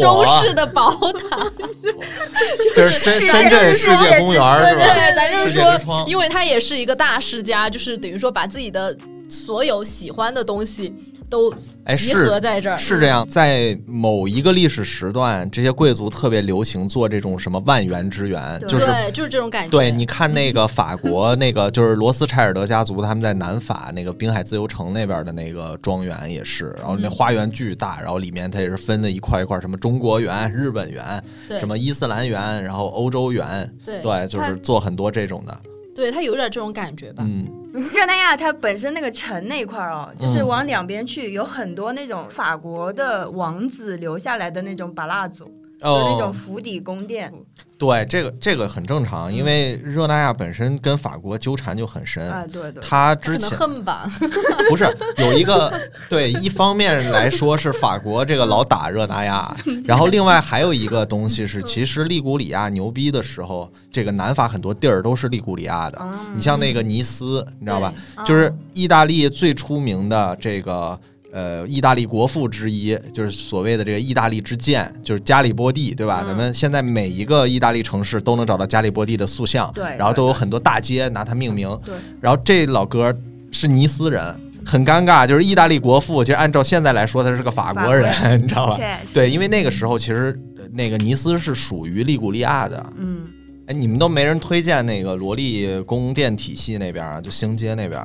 [0.00, 1.50] 中式的宝塔。
[2.74, 4.94] 这是深深圳世界公园是吧？
[4.94, 5.54] 对，咱就是
[5.84, 8.96] 说因为他也是一个大世家，就是等于说把自己的
[9.28, 10.94] 所有喜欢的东西
[11.34, 12.76] 都集哎是合在这儿。
[12.76, 19.70] 是这样，在某一个历史时段，这些贵族特别流行做这种什么万园之园，就是对，就是这种感觉。
[19.70, 35.60] 对，你看那个法国那个就是罗斯柴尔德家族，他们在南法那个滨海自由城那边的那个庄园也是，然后嗯那花园巨大，然后里面它也是分的一块一块，什么中国园、日本园、对什么伊斯兰园，然后欧洲园，对对，就是做很多这种的，
[35.94, 37.24] 对，它有点这种感觉吧。
[37.26, 45.44] 嗯，热那亚它本身那个城那块儿哦，就是嗯往两边去有很多那种法国的王子留下来的那种巴拉祖，
[45.80, 47.32] 就是那种哦，府邸宫殿。
[47.76, 54.08] 对，这个这个很正常，因为热那亚本身跟法国纠缠就很深，哎，对对，他之前恨吧，
[54.70, 54.84] 不是
[55.18, 55.72] 有一个
[56.08, 59.54] 对，一方面来说是法国这个老打热那亚，
[59.84, 65.98] 然后另外还有一个东西是，其实利古里亚牛逼的时候，这个南法很多地儿都是利古里亚的。
[66.00, 67.92] 嗯你像那个尼斯，你知道吧？
[68.24, 70.98] 就是意大利最出名的这个。
[71.34, 76.20] 呃，意大利国父之一就是所谓的这个意大利之剑，就是加里波第，对吧？
[76.22, 81.68] 嗯咱们现在每一个意大利城市都能找到加里波第的塑像，对然后都有很多大街拿它命名。
[81.84, 83.12] 对，然后这老哥
[83.50, 84.22] 是尼斯人，
[84.64, 88.78] 很尴尬，就是意大利国父，其实按照现在来说，他是个法国人，法 你知道吧？
[89.12, 92.92] 对，因为那个时候其实呃那个尼斯是属于利古利亚的。
[92.96, 93.24] 嗯，
[93.66, 98.00] 哎，你们都没人推荐那个罗利宫殿体系那边啊，就星街那边。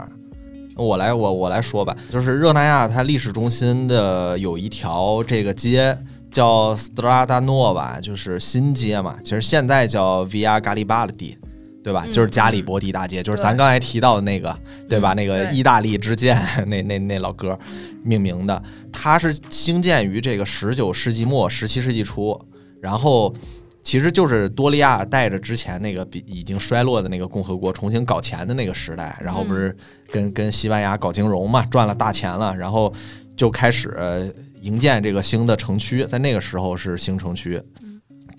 [0.79, 5.97] 我来，我我来说吧，就是热那亚它历史中心的有一条这个街
[6.31, 11.35] 叫 Strada Nova，就是新街嘛，其实现在叫 Via Garibaldi，
[11.83, 12.03] 对吧？
[12.07, 14.57] 嗯就是加里波第大街，就是咱刚才提到的那个，
[14.87, 15.13] 对吧？
[15.13, 17.57] 那个意大利之剑， 那那那老哥
[18.03, 22.39] 命名的，它是兴建于这个十九世纪末、十七世纪初，
[22.81, 23.33] 然后。
[23.81, 29.75] 其实就是多利亚带着之前那个比已经衰落的那个共和国重新搞钱的那个时代，然后不是
[30.11, 32.93] 跟跟西班牙搞金融嘛，赚了大钱了，然后
[33.35, 34.29] 就开始呃
[34.61, 37.61] 营建这个新的城区，在那个时候是新城区。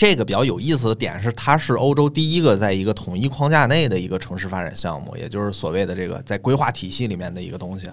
[0.00, 7.86] 这个比较有意思的点是，它是欧洲第一个在一个统一框架内的一个城市发展项目，也就是所谓的这个在规划体系里面的一个东西。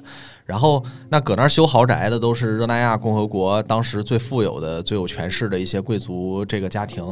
[0.46, 7.04] 然后，那搁那儿修豪宅的都是热那亚共和国当时最富有的、最有权势的一些贵族这个家庭。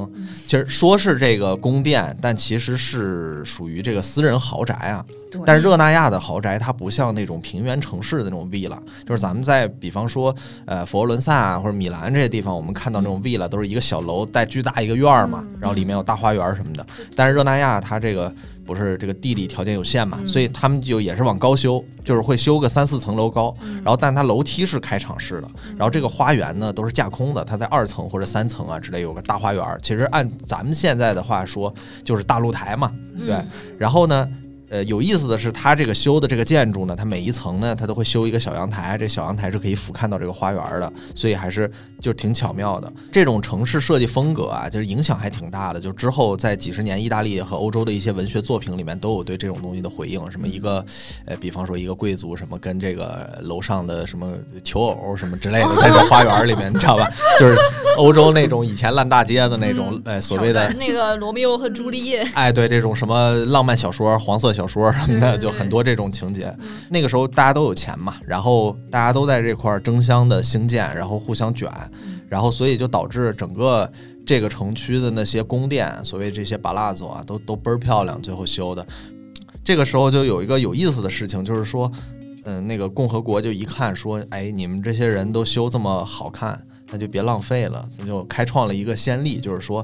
[0.48, 5.06] 其实说是这个宫殿，但其实是属于这个私人豪宅啊。
[5.38, 5.44] 对。
[5.46, 16.86] 但是热那亚的豪宅，它不像那种平原城市的那种 villa，就是咱们在比方说呃佛罗伦萨啊或者米兰这些地方，我们看到那种 villa 都是一个小楼带巨大一个院儿嘛，然后里面有大花园什么的。
[17.16, 18.34] 但是热那亚它这个
[18.66, 29.64] 不是这个地理条件有限嘛，所以他们就也是往高修，就是会修个三四层楼高，然后但它楼梯是开敞式的，然后这个花园呢都是架空的，它在二层或者三层啊之类有个大花园。
[29.82, 31.74] 其实按咱们现在的话说，
[32.04, 33.36] 就是大露台嘛，对。
[33.36, 33.48] 嗯。
[33.78, 34.28] 然后呢，
[34.70, 42.92] 呃，有意思的是，它这个修的这个建筑呢，它每一层呢，它都会修一个小阳台，这小阳台是可以俯瞰到这个花园的，所以还是就挺巧妙的。
[43.12, 45.80] 这种城市设计风格啊，就是影响还挺大的。
[45.80, 50.84] 就之后在几十年意大利和欧洲的一些文学作品里面都有对这种东西的回应，什么一个
[51.26, 57.08] 呃，比方说一个贵族什么跟这个楼上的什么求偶什么之类的，在这花园里面，你知道吧？
[57.40, 57.56] 就是
[57.98, 66.56] 欧洲那种以前烂大街的那种，呃，所谓的那个罗密欧和朱丽叶，哎，对这种什么浪漫小说、黄色小说什么的，就很多这种情节。
[66.90, 71.70] 那个时候大家都有钱嘛，然后大家都在这块儿争相的兴建，然后互相卷，
[72.30, 73.92] 然后所以就导致整个
[74.26, 78.86] 这个城区的那些宫殿，所谓这些巴拉佐啊，都都倍儿漂亮，最后修的。
[79.64, 81.92] 这个时候就有一个有意思的事情，就是说。
[82.48, 89.84] 嗯，那个共和国就一看说，哎，你们这些人都修这么好看，那就别浪费了，咱就开创了一个先例，就是说，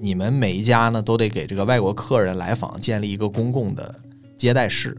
[0.00, 3.94] 你们每一家呢都得给这个外国客人来访建立一个公共的
[4.36, 4.96] 接待室。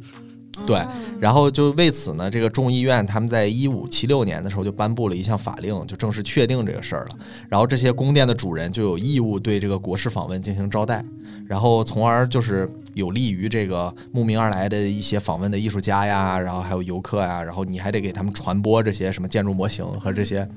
[0.67, 0.79] 对，
[1.19, 7.17] 然后就为此呢，这个众议院他们在一五七六年的时候就颁布了一项法令，就正式确定这个事儿了。
[7.49, 11.03] 然后这些宫殿的主人就有义务对这个国事访问进行招待，
[11.47, 20.47] 然后从而就是有利于这个慕名而来的一些访问的艺术家呀，然后还有游客呀，然后你还得给他们传播这些什么建筑模型和这些。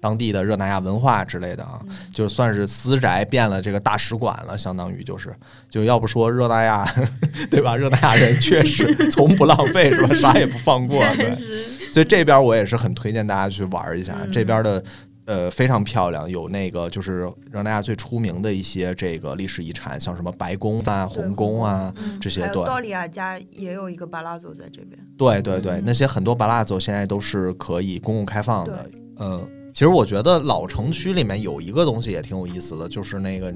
[0.00, 1.80] 当地的热那亚文化之类的啊，
[2.14, 5.34] 就算是私宅变了这个大使馆了，相当于就是，
[5.68, 6.86] 就要不说热那亚，
[7.50, 7.76] 对吧？
[7.76, 10.14] 热那亚人确实 从不浪费，是吧？
[10.14, 11.32] 啥也不放过，对。
[11.90, 14.84] 所以这边我也是很推荐大家去玩一下，这边的
[15.24, 22.46] 呃非常漂亮，有那个就是热那亚最出名的一些这个历史遗产，像什么白宫啊、红宫啊这些。
[22.48, 24.96] 对，道里亚家也有一个巴拉佐在这边。
[25.16, 29.44] 对对对，那些很多巴拉佐现在都是可以公共开放的，嗯。
[29.78, 33.54] 其实我觉得老城区里面有一个东西也挺有意思的，就是那个。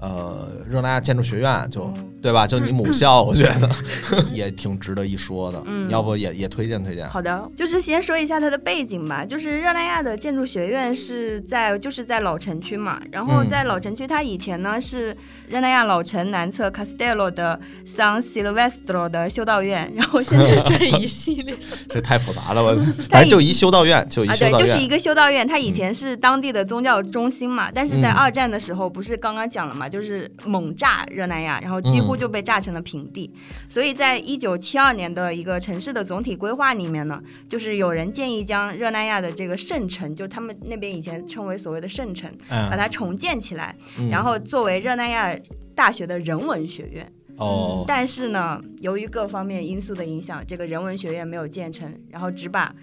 [0.00, 1.92] 呃，热那亚建筑学院就
[2.22, 2.46] 对吧？
[2.46, 3.70] 就你母校， 我觉得
[4.32, 5.62] 也挺值得一说的。
[5.66, 7.08] 嗯，要不也也推荐推荐。
[7.08, 9.24] 好的，就是先说一下它的背景吧。
[9.24, 13.00] 就是热那亚的建筑学院是在就是在老城区嘛。
[13.12, 15.16] 然后在老城区，它以前呢是
[15.48, 19.92] 热那亚老城南侧 Castello 的 San Silvestro 的修道院。
[19.94, 21.54] 然后现在这一系列，
[21.88, 22.74] 这太复杂了，我
[23.10, 25.46] 反正就一修道院，就一修道院，对就是一个修道院。
[25.46, 27.70] 它以前是当地的宗教中心嘛。
[27.74, 29.88] 但是在二战的时候，不是刚刚讲了嘛？
[29.90, 33.30] 就是猛炸热那亚，然后几乎就被炸成了平地。
[33.68, 43.74] 所以在一九七二年的一个城市的总体规划里面呢，就是有人建议将热那亚的这个圣城，就他们那边以前称为所谓的圣城，把它重建起来，
[44.10, 45.36] 然后作为热那亚
[45.74, 47.06] 大学的人文学院。
[47.36, 47.84] 哦。
[47.86, 52.74] 但是呢，由于各方面因素的影响，这个人文学院没有建成，然后只把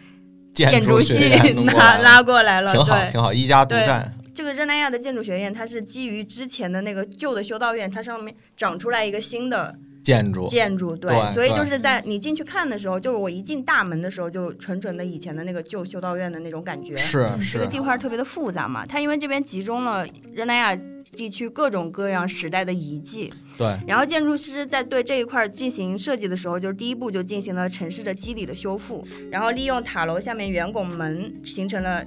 [0.54, 1.30] 建筑系
[1.66, 2.74] 拉拉过来了。
[2.74, 4.14] 挺好，挺好，一家独占。
[4.38, 10.48] 这个热那亚的建筑学院，它是基于之前的那个旧的修道院，它上面长出来一个新的建筑。
[10.48, 16.96] 建筑对，所以就是在你进去看的时候，就是我一进大门的时候，就纯纯的以前的那个旧修道院的那种感觉。
[16.96, 17.58] 是是。
[17.58, 20.78] 这个地块特别的复杂嘛，它因为这边集中了热那亚
[21.14, 23.34] 地区各种各样时代的遗迹。
[23.58, 23.76] 对。
[23.88, 32.06] 然后建筑师在对这一块进行设计的时候，就是第一步就进行了城市的肌理的修复，然后利用塔楼下面圆拱门形成了。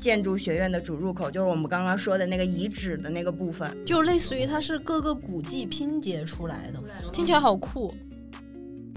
[0.00, 6.82] 建筑学院的主入口就是我们刚刚说的那个遗址的那个部分，就类似于它是各个古迹拼接出来的，
[7.12, 7.94] 听起来好酷。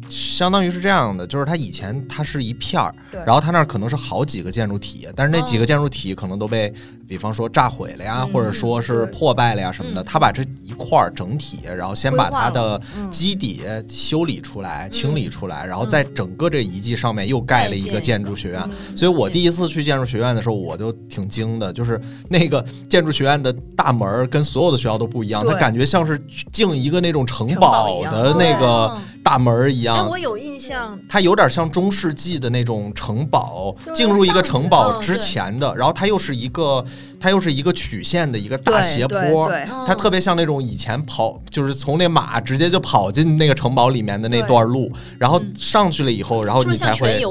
[0.09, 2.93] 相当于是这样的，就是它以前它是一片儿，
[3.25, 6.71] 然后它那儿可能是好几个建筑体，但是那几个建筑体可能都被，
[7.13, 10.03] 比方说炸毁了呀，或者说是破败了呀什么的。
[10.03, 18.67] 他把这一块儿整体，然后先把它的基底修理出来、清理出来，然后在整个这遗迹上面又盖了一个建筑学院。
[18.95, 26.19] 所以我第一次去建筑学院的时候，我就挺惊的，就是那个建筑学院的大门跟所有的学校都不一样，它感觉像是
[26.51, 28.97] 进一个那种城堡的那个。
[29.23, 36.83] 大门一样，我有印象，它有点像中世纪的那种城堡，进入一个城堡之前的，然后它又是一个，
[37.19, 39.51] 它又是一个曲线的一个大斜坡，
[39.85, 47.23] 它特别像那种以前跑，就是从那马直接就跑进那个城堡里面的那段路，然后上去了以后，然后你才会。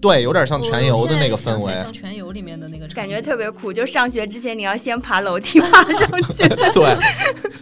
[0.00, 3.72] 对，有点像全游的那个氛围，像全游里面的那个感觉特别酷。
[3.72, 6.48] 就上学之前，你要先爬楼梯爬上去。
[6.72, 6.96] 对，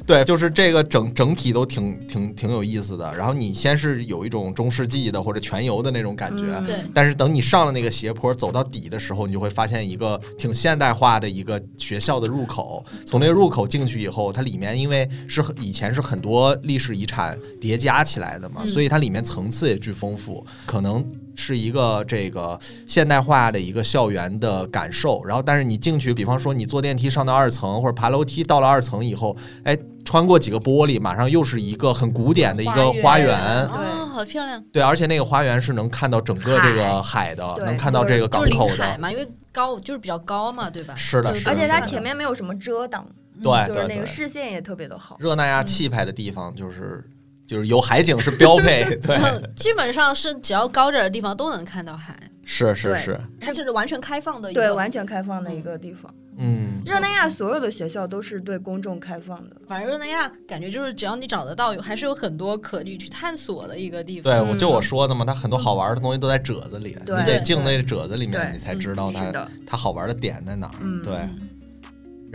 [0.07, 3.11] 对，就是这个整整体都挺挺挺有意思的。
[3.17, 6.75] 然后你先是有一种中世纪的或者全游的那种感觉，对。
[6.93, 12.85] 但是等你上了那个斜坡，走到底的时候，你就会发现一个挺现代化的一个学校的入口。
[13.07, 21.03] 从那个入口进去以后，它里面因为是以前是很多历史遗产叠加起来的嘛，所以它里面层次也巨丰富，可能。
[21.37, 34.65] 是一个这个现代化的一个校园的感受，然后但是你进去，比方说你坐电梯上到二层，或者爬楼梯到了二层以后，哎，穿过几个玻璃，马上又是一个很古典的一个花园，对，好漂亮。
[34.73, 40.95] 对，而且那个花园是能看到整个这个海的，能看到这个港口的嘛，因为高就是比较高嘛，对吧？
[40.97, 43.07] 是的，而且它前面没有什么遮挡，
[43.43, 45.17] 对，就是那个视线也特别的好。
[45.21, 47.05] 热那亚气派的地方就是。
[47.47, 49.17] 就是有海景是标配， 对，
[49.57, 56.13] 基本上是只要高点的地方都能看到海，是是是，它就是完全开放的，对，完全开放的一个地方。
[56.39, 64.31] 嗯，热那亚所有的学校都是对公众开放的，反正热那亚感觉就是只要你找得到，有还是有很多可以去探索的一个地方。
[64.31, 71.03] 对，我就我说的嘛，它很多好玩的东西都在褶子里，你得进那褶子里面，你才知道它它好玩的点在哪儿。
[71.03, 71.15] 对。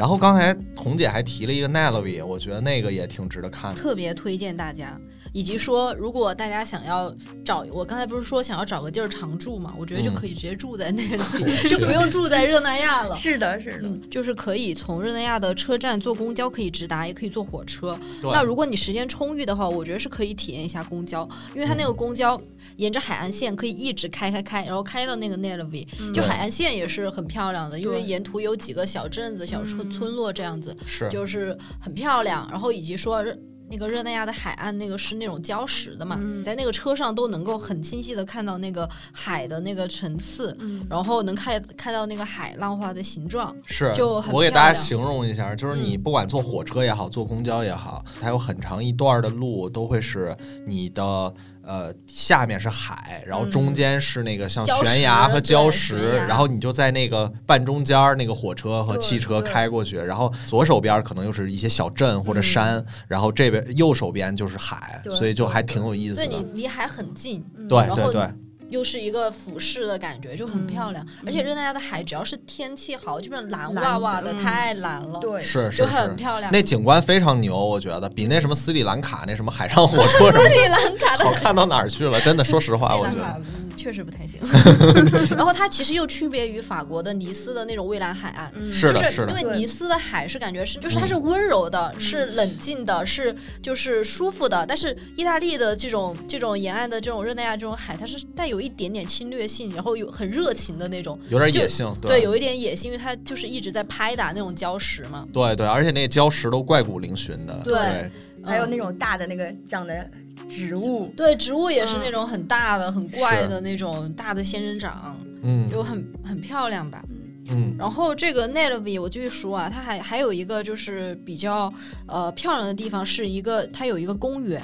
[0.01, 4.99] 然后刚才彤姐还提了一个奈 v 比，我觉得那个也挺值得看的，特别推荐大家。
[5.33, 7.13] 以及说如果大家想要
[7.43, 11.17] 找，我刚才不是说想要找个地儿常住嘛，我觉得就可以直接住在那里，
[11.69, 13.15] 就不用住在热那亚了。
[13.15, 17.97] 是的，是的，嗯，就是可以从热那亚的车站坐公交可以直达，也可以坐火车。
[18.21, 22.39] 那如果你时间充裕的话，我觉得是可以体验一下公交，因为它那个公交
[22.77, 32.47] 沿着海岸线可以一直开开开，然后开到那个 Nelavi，嗯就海岸线也是很漂亮的，因为沿途有几个小镇子、小村嗯村落这样子，是就是很漂亮。
[32.51, 33.35] 然后以及说热
[33.71, 43.55] 那个热那亚的海岸那个是那种礁石的嘛，在那个车上都能够很清晰的看到那个海的那个层次，嗯，然后能看看到那个海浪花的形状。
[43.65, 50.35] 是，就很我给大家形容一下，就是你嗯不管坐火车也好，坐公交也好，它有很长一段的路都会是
[50.67, 51.33] 你的。
[51.63, 66.49] 呃，下面是海，然后中嗯间是那个像悬崖和礁石，崖然后你就在那个半中间儿，那个火车和汽车开过去，然后左手边可能又是一些小镇或者嗯山，然后这边右手边就是海，所以就还挺有意思对你的。
[66.53, 68.29] 离海很近，嗯对对对，
[68.71, 71.05] 又是一个俯视的感觉，就很漂亮。
[71.25, 76.15] 而且热那亚的海只要是天气好，基本上蓝蓝哇哇的，太蓝了，对，是就是很。
[76.21, 76.51] 漂亮。
[76.51, 82.21] 那景观非常牛，我觉得比那什么斯里兰卡那什么海上火车什么斯里兰卡的好看到哪儿去了？
[82.21, 83.41] 真的，说实话，我觉得
[83.81, 84.39] 确实不太行。
[85.35, 88.51] 然后它其实又区别于法国的尼斯的那种蔚蓝海岸。
[88.55, 94.63] 嗯是的，就是因，为尼斯的海是感觉是，就是它是温柔的，是冷静的，是就是舒服的。
[94.67, 105.25] 但是意大利的这种这种沿岸的这种热那亚这种海，它是带有一点点侵略性，然后有很热情的那种，有点野性，对，有一点野性，因为它就是一直在拍打那种礁石嘛。
[105.33, 108.11] 对对，而且那礁石都怪骨嶙峋的，对嗯
[108.43, 110.09] 还有那种大的那个长的
[110.47, 112.01] 植物，对，植物也是嗯。
[112.03, 115.69] 那种很大的、很怪的那种大的仙人掌，嗯。
[115.71, 117.03] 就很很漂亮吧。
[117.49, 117.75] 嗯。
[117.77, 121.73] 然后这个 Nelavi 我继续说啊，它还还有一个就是比较
[122.05, 124.61] 呃漂亮的地方，是一个它有一个公园，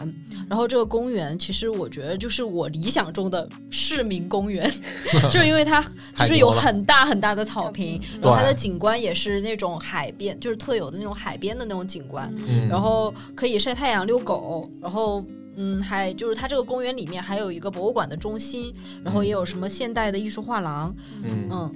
[0.49, 4.71] 然后这个公园其实我觉得就是我理想中的市民公园，
[5.31, 5.81] 就是因为它
[6.19, 15.25] 就是有很大很大的草坪，嗯然后它的景观也是那种海边，就是特有的那种海边的那种景观，嗯，然后可以晒太阳、遛狗，然后。
[15.57, 21.71] 嗯，还就是它这个公园里面还有一个博物馆的中心，然后也有什么现代的艺术画廊，嗯，嗯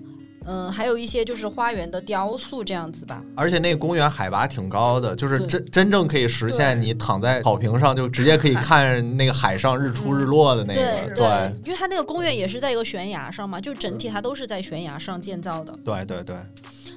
[0.46, 3.24] 嗯，还有一些就是花园的雕塑这样子吧。
[3.36, 15.74] 而且那个公园海拔挺高的，就是真真正可以实现你躺在草坪上就直接可以看那个海上日出日落的那对个，对，因为它那个公园也是在一个悬崖上嘛，就整体它都是在悬崖上建造的。
[15.86, 16.36] 对对对，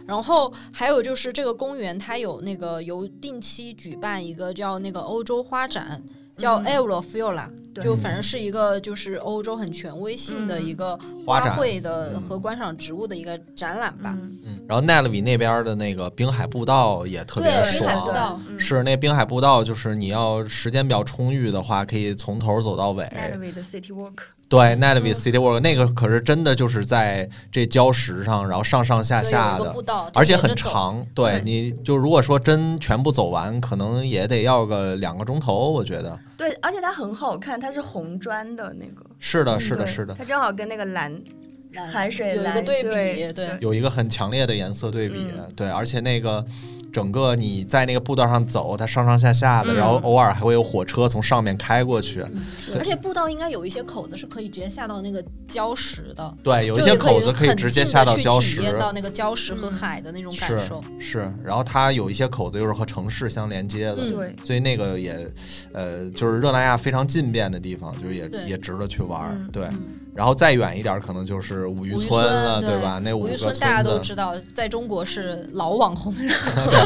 [0.06, 6.02] 然后还有就是这个公园，它有那个由定期举办一个叫那个欧洲花展，
[6.36, 6.64] 叫嗯。
[6.66, 7.84] Eurofiola，、对。
[7.84, 14.16] 就反正是一个就是欧洲很权威性的嗯一个花卉的嗯和观赏植物的一个展览吧。
[14.20, 18.58] 嗯，嗯，然后奈勒比那边的那个滨海步道也特别对爽，滨海步道嗯。
[18.60, 23.04] 是那滨海步道，就是你要时间比较充裕的话，可以从头走到尾。
[23.06, 24.18] Nairobi 的 City Walk，
[24.54, 29.74] 对，奈勒比嗯 City Walk 那个可是真的就是在这礁石上，然后上上下下的
[30.14, 30.54] 而且很。
[30.54, 31.04] 长。
[31.14, 36.18] 对，你就如果说真全部走完，可能也得要个两个钟头，我觉得。
[36.36, 41.20] 对，而且它很好看，它是红砖的那个，是的，是的，是的，它正好跟那个蓝
[41.72, 45.26] 蓝海水蓝有一个对比，对对有一个很强烈的颜色对比。
[45.36, 46.44] 嗯对，而且那个。
[46.94, 49.74] 整个你在那个步道上走，它上上下下的，嗯。
[49.74, 52.24] 然后偶尔还会有火车从上面开过去。
[52.68, 52.78] 对。
[52.78, 55.20] 而且步道应该有一些口子是可以直接下到那个
[55.50, 59.72] 礁石的，对，有一些口子可以直接下到礁地去体石，验到那个礁石和嗯。
[59.72, 60.80] 海的那种感是受。
[61.00, 64.14] 是，然后它有一些口子又是和城市相连接的，嗯。
[64.14, 65.18] 对，所以那个也，
[65.72, 69.82] 呃，就是热那亚非常近便的地方，就是也也值得去玩对，嗯。
[70.14, 73.00] 然后再远一点，可能就是五渔村了，对吧？
[73.02, 76.14] 那五五渔村大家都，知道，在中国是老网红。
[76.14, 76.28] 对，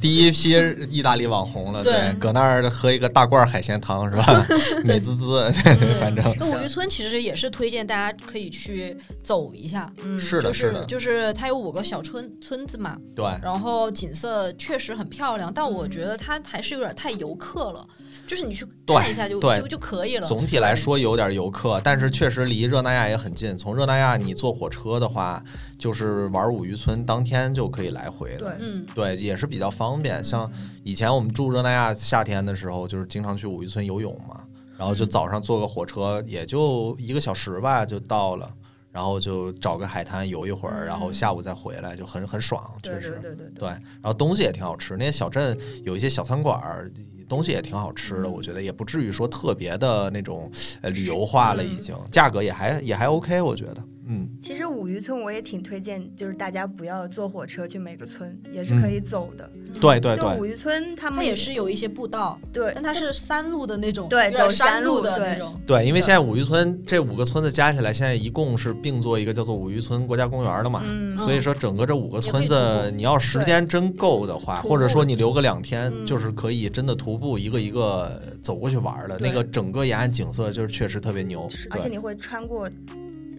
[0.00, 0.50] 第一批
[0.90, 4.46] 意大利网红了，对对，搁那儿喝一个大罐海鲜汤是吧？
[4.84, 13.24] 美滋滋，对对，反正那五渔村其实也是推荐大家可以去走一下，嗯，是的，是的，就是它有五个小村村子嘛，对。
[13.42, 17.86] 然后景色确实很漂亮，但我觉得它还是有点太游客了，
[18.34, 20.26] 就是你去对看一下就对就就可以了。
[20.26, 23.56] 总体来说有点游客，但是确实离热那亚也很近。
[23.56, 25.40] 从热那亚你坐火车的话，
[25.78, 28.48] 就是玩五渔村当天就可以来回对。
[28.58, 30.22] 嗯，对，也是比较方便。
[30.24, 30.50] 像
[30.82, 34.42] 以前我们住热那亚夏天的时候，就是经常去五渔村游泳嘛，
[34.76, 38.52] 然后就嗯早上坐个火车，也就一个小时吧就到了，
[38.90, 43.10] 然后就找个海滩游一会儿，然后下午再回来，就很很爽，确对实。
[43.22, 46.90] 对对对对，然后东西也挺好吃，那些小镇有一些小餐馆儿，
[47.28, 50.50] 东西也挺好吃的，嗯我觉得也不至于说特别的那种
[50.82, 53.82] 呃旅游化了，已经，价格也还也还 OK，我觉得。
[54.06, 59.48] 嗯，其实五渔村我也挺推荐，就是大家不要坐火车去每个村，也是可以走的。
[59.80, 65.58] 对对对，就五渔村他们它也是有一些步道，对但它是山路的那种，对走山山路的那种。
[65.66, 70.82] 对，因为现在五渔村这五个村子加起来，现在一共是并做一个叫做五渔村国家公园的嘛。
[70.84, 79.18] 嗯，所以说，整个这五个村子，你要时间真够的话，或者说你留个两天，嗯就是可以真的徒步一个一个走过去玩的。
[79.18, 81.48] 对那个整个沿岸景色就是确实特别牛。
[81.50, 82.68] 对而且你会穿过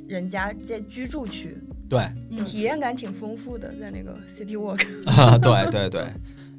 [0.08, 1.58] 人家在居住区，
[1.90, 2.00] 对
[2.30, 4.80] 嗯体验感挺丰富的，在那个 City Walk。
[5.40, 6.06] 对 对对。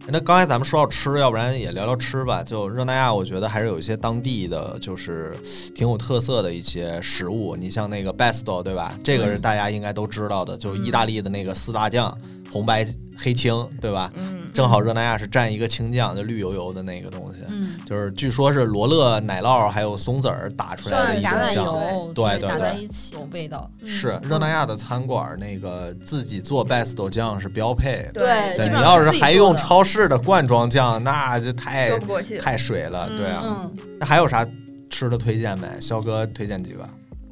[0.09, 2.41] 那刚才咱们说到吃，要不然也聊聊吃吧。
[2.41, 5.35] 就热那亚，我觉得还是有一些当地的，就是
[5.75, 7.57] 挺有特色的一些食物。
[7.57, 8.97] 你像那个 Besto，对吧？
[9.03, 12.17] 这个是嗯大家应该都知道的，就是意大利的那个四大酱，
[12.53, 12.87] 红白
[13.17, 14.13] 黑青，对吧？
[14.15, 21.65] 嗯，正好热那亚是蘸一个青酱，就绿油油的那个东西，嗯，就是据说是罗勒奶酪还有松子儿打出来的一种酱。
[21.65, 23.71] 油，对对打在对一起有味道。
[23.85, 28.09] 是热那亚的餐馆那个自己做 Besto 酱是标配。
[28.15, 32.39] 对，对你要是还用超市的罐装酱，那就太说不过去。
[32.39, 33.07] 太水了。
[33.11, 34.47] 嗯对啊，嗯，那还有啥
[34.89, 35.69] 吃的推荐没？
[35.81, 36.89] 肖哥推荐几个？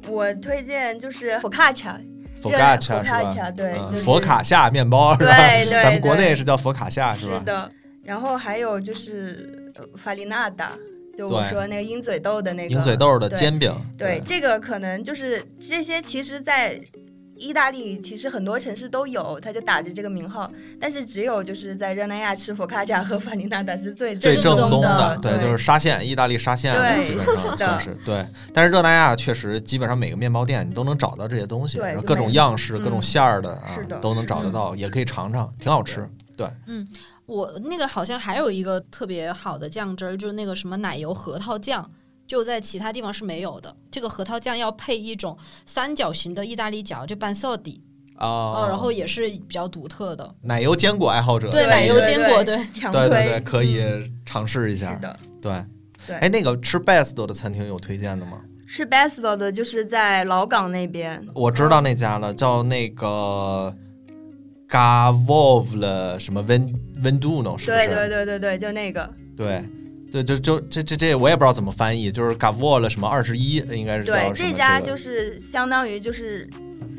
[0.07, 1.99] 我推荐就是佛卡恰，
[2.45, 3.51] 佛热卡恰？
[3.51, 5.35] 对嗯就是佛卡夏面包是吧？
[5.37, 7.39] 对对 咱们国内对是叫佛卡夏是吧？
[7.39, 7.69] 是的。
[8.03, 10.71] 然后还有就是呃法里纳达，
[11.17, 16.79] 就我对说那个鹰嘴豆的那个鹰嘴豆的对煎饼，对，这个可能就是这些，其实，在
[17.37, 20.49] 意大利其实很多城市都有，它就打着这个名号，
[20.79, 28.25] 但是只有就是在热那亚吃佛卡恰和法琳纳达是最最正宗宗的对，就是沙县，意大利沙县基本上算是对。
[28.53, 36.09] 但是热那亚确实基本上每个面包店你都能找到这些东西，然后各种样式、嗯各种馅儿的啊的都能找得到，也可以尝尝，挺好吃。
[36.37, 36.87] 对，嗯
[37.25, 41.89] 我那个好像还有一个特别好的酱汁儿，就是那个什么奶油核桃酱。
[42.27, 47.81] 就在其他地方是没有的，这个核桃酱要配一种三角形的意大利饺，就拌色底
[48.69, 50.35] 然后也是比较独特的。
[50.41, 55.01] 奶油坚果爱好者，对奶油坚果对强 对对对，可以嗯尝试一下是。
[55.01, 55.19] 的。
[55.41, 55.65] 对，
[56.07, 58.41] 对哎，那个吃 best 的餐厅有推荐的吗？
[58.67, 63.71] 吃 Besto 的就是在老港那边，我知道那家了，叫那个
[64.67, 67.87] Gavovle 什么 Ven Venduno 是不是？
[67.87, 69.07] 对对对对对，就那个，
[69.37, 69.63] 对
[70.15, 76.49] 对，就就这这这我也不知道怎么翻译，就是 Gavol 什么二十一，应该是对这家就是相当于就是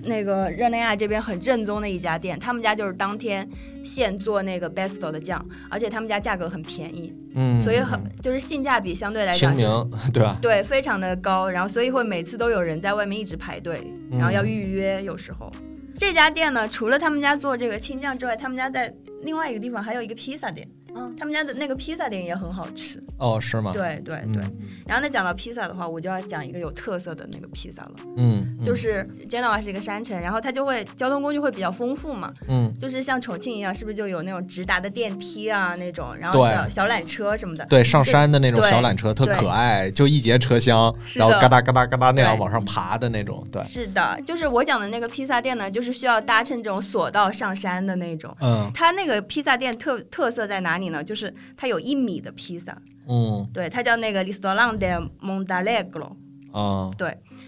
[0.05, 3.49] 那个热那亚这边很正宗的一家店，他们家就是当天
[3.83, 10.37] 现做那个 Besto 的酱，而且他们家价格很便宜，嗯，所以很就是性价比相对来讲清明，对吧？
[10.43, 13.81] 对，非常的高，然后所以会每次都有人在外面一直排队，
[14.11, 15.51] 嗯然后要预约，有时候。
[15.99, 21.15] 这家店呢，除了他们家做这个青酱之外，他们家在另外一个地方还有一个披萨店，嗯。
[21.19, 23.03] 他们家的那个披萨店也很好吃。
[23.19, 23.73] 哦，是吗？
[23.73, 24.33] 对对嗯。
[24.33, 24.43] 对。
[24.87, 28.65] 然后呢，讲到披萨的话，我就要讲一个有特色的那个披萨了，嗯，嗯。
[28.65, 36.47] 就是 Genoa 是一个山城，然后它就会交通工具会比较丰富嘛，嗯，就是像重庆一样，是不是就有那种直达的电梯啊那种，然后对。
[36.71, 37.67] 小小缆车什么的。
[37.67, 48.35] 对，上山的那种小缆车特可爱，就一节车厢，然后嘎哒嘎哒嘎哒那样往上爬的那种，对，是的，就是我讲的那个披萨店呢，就是需要搭乘这种索道上山的那种。
[48.41, 48.71] 嗯。
[48.73, 51.03] 它那个披萨店特特色在哪里呢？
[51.03, 53.49] 就是它有一米的披萨，嗯。
[53.53, 56.17] 对，它叫那个 Ristorante Montalegro，
[56.53, 56.91] 啊，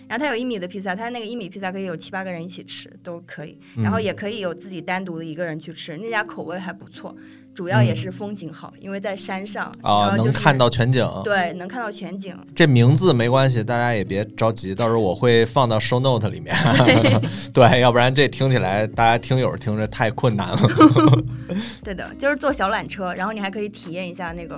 [0.09, 3.82] 然后它有一米的披萨，它那个一米披萨可以有七八个人一起吃都可以，嗯。
[3.82, 7.15] 然后也可以有自己单独的一个人去吃，那家口味还不错，
[7.59, 11.05] 主要也是风景好，因为在山上，啊，后就是能看到全景。
[11.24, 12.32] 对，能看到全景。
[12.55, 16.55] 这名字没关系，大家也别着急，到时候我会放到 show note 里面。
[17.52, 20.59] 对，要不然这听起来大家听友听着太困难了
[21.82, 24.55] 对的，就是坐小缆车，然后你还可以体验一下那个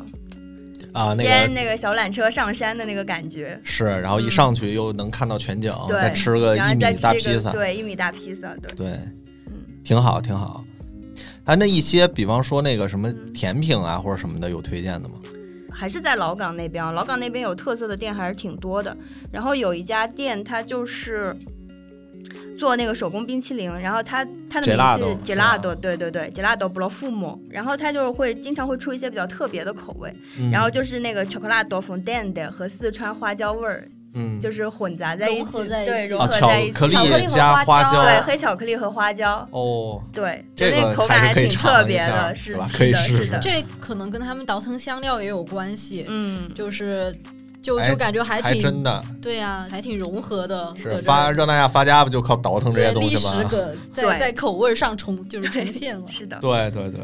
[0.93, 1.14] 啊。
[1.16, 3.59] 那个先那个小缆车上山的那个感觉。
[3.64, 8.86] 是，然后一上去又能看到全景，对，再吃个一米大披萨，对，一米大披萨，对，对，
[9.47, 10.62] 嗯，挺好，挺好。
[11.44, 15.14] 啊，那一些比方说那个什么嗯甜品啊或者什么的，有推荐的吗？
[15.72, 18.94] 还是在老港那边啊，老港那边有特色的店还是挺多的。
[19.32, 21.34] 然后有一家店，它就是
[22.58, 42.66] 做那个手工冰淇淋，然后它它的名字是 Gelato，对对对，Gelato b l o f u m o 然后它就是会经常会出一些比较特别的口味，嗯然后就是那个 Chocolate fondant 和四川花椒味儿，嗯，就是混杂在一起，融合在一对，融合在一起，克力巧克力和加花椒花椒，对，黑巧克力和花椒，哦，对，就这个那口感还挺特别的，是吧？
[42.68, 47.14] 是是的，可以试试是的，这可能跟他们倒腾香料也有关系，嗯，就是
[47.62, 50.72] 就哎就感觉还还挺真的对呀、还挺融合的。
[50.80, 53.44] 是发热那亚发家不就靠倒腾这些东西吗？
[53.94, 56.06] 在对在口味上重就是重现了。
[56.08, 56.38] 是的。
[56.40, 57.00] 对对对，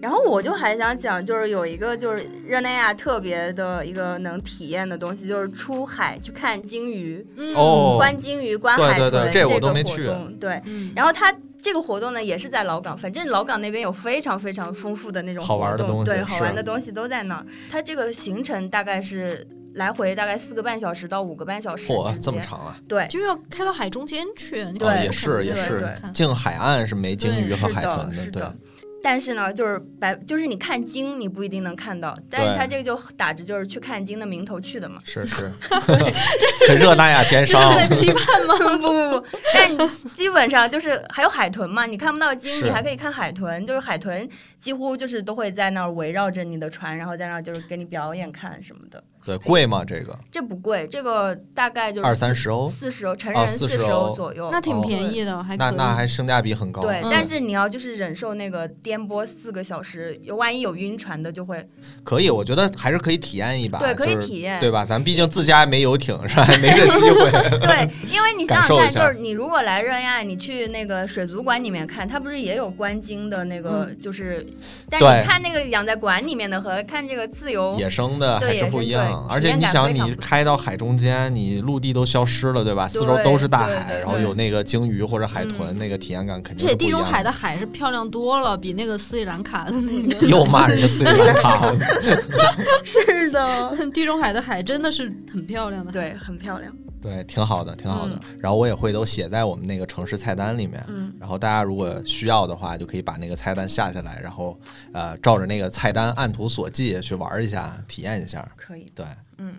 [0.00, 17.44] 然后我就还想讲，就是有一个就是热那亚特别的一个能体验的东西，就是出海去看鲸鱼，嗯哦观鲸鱼、观对海豚对对这我个都没去活动对，嗯，然后它这个活动呢，也是在老港，反正老港那边有非常非常丰富的那种好玩的活动对，东西对好玩的东西都在那儿。
[17.68, 19.44] 它这个行程大概是
[19.78, 22.22] 来回大概四个半小时到五个半小时嚯，之间。
[22.22, 22.76] 这么长啊！
[22.86, 24.62] 对，就要开到海中间去。
[24.64, 28.54] 你对哦，也是也是对看，进海岸是没鲸鱼和海豚对是的。
[29.00, 35.00] 但是呢，就是白，就是你看鲸，你不一定能看到，但是对它这个就打着就是去看鲸的名头去的嘛。
[35.04, 35.48] 是是，
[36.66, 38.54] 跟热那亚奸 这是商，在批判吗？
[38.58, 39.78] 不不不，但你
[40.16, 49.02] 基本上就是还有海豚嘛，你看不到鲸，你还可以看海豚，就是海豚几乎就是都会在那儿围绕着你的船，然后在那儿就是给你表演看什么的。
[49.24, 49.84] 对贵吗？
[49.84, 54.48] 这个这不贵，这个大概就是二三十欧，四十欧，成哦人四十欧欧左右。
[54.50, 55.54] 那挺哦便宜的，还。
[55.58, 56.80] 那那还性价比很高。
[56.80, 61.62] 对，嗯但是你要就是忍受那个颠簸四个小时，万一有晕船的就会，
[62.02, 64.86] 可以，我觉得还是可以体验一把，对，可以体验，对吧？
[64.86, 66.46] 咱毕竟自家没游艇是吧？
[66.62, 67.30] 没这机会。
[67.60, 74.46] 对，因为你想想看，就是你如果来热亚，你去那个水族馆里面看，它不是也有观鲸的那个，就是，
[74.90, 82.88] 但对你看那个养在馆里面的和看这个自由，野生的还是不一样，而且你想，你开到海中间，你陆地都消失了，对吧？
[82.88, 90.26] 四周都是大海，然后有那个鲸鱼或者海豚，嗯那个体验感肯定而且地中海的海是漂亮多了，比那个斯里兰卡的那个。
[90.26, 91.72] 又骂人家斯里兰卡，
[92.84, 95.92] 是的，地中海的海真的是很漂亮的。
[95.92, 98.18] 对，很漂亮，对，挺好的，挺好的。
[98.38, 100.84] 然后我也会都写在我们那个城市菜单里面。
[100.88, 104.58] 嗯，然后大家如果需要的话，就可以把那个菜单下下来，然后
[104.92, 108.46] 呃照着那个菜单按图索骥去玩一下，体验一下。
[108.56, 109.06] 可以，对，
[109.38, 109.54] 嗯。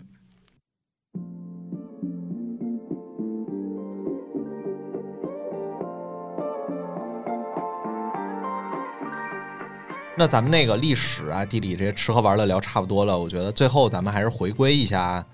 [10.18, 15.26] 那咱们那个历史啊、地理这些吃喝玩乐聊差不多了，我觉得最后咱们还是回归一下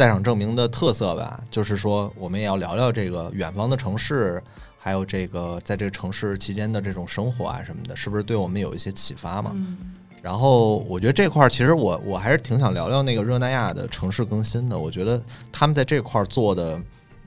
[0.00, 4.42] 在场证明的特色吧，就是说我们也要聊聊这个远方的城市，
[4.78, 9.50] 还有这个在这个城市期间的这种生活啊什么的，是不是对我们有一些启发嘛？
[9.52, 9.76] 嗯
[10.22, 15.22] 然后我觉得这块儿其实我我还是挺想聊聊那个热那亚的城市更新的，我觉得
[15.52, 16.80] 他们在这块儿做的。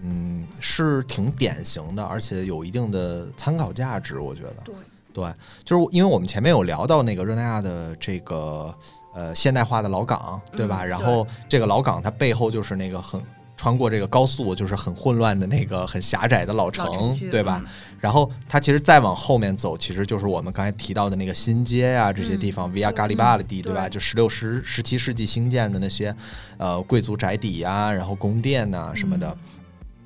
[0.05, 4.55] 嗯，是挺典型的，而且有一定的参考价值，我觉得。
[4.65, 4.75] 对，
[5.13, 5.33] 对，
[5.63, 8.75] 就是因为我们前面有聊到那个热那亚的这个
[9.13, 10.79] 呃现代化的老港，对吧？
[10.83, 13.21] 嗯然后这个老港它背后就是那个很
[13.55, 17.61] 穿过这个高速，就是很混乱的那个很狭窄的老城，对吧？？
[17.65, 17.71] 嗯
[18.03, 23.87] 然后它其实再往后面走，其实就是我们刚才提到的那个新街啊、这些地方、Via 嗯 Garibaldi，、对吧？
[23.87, 26.13] 就十六、十十七世纪兴建的那些
[26.57, 29.29] 呃贵族宅邸呀、然后宫殿呐、什么的。
[29.29, 29.37] 嗯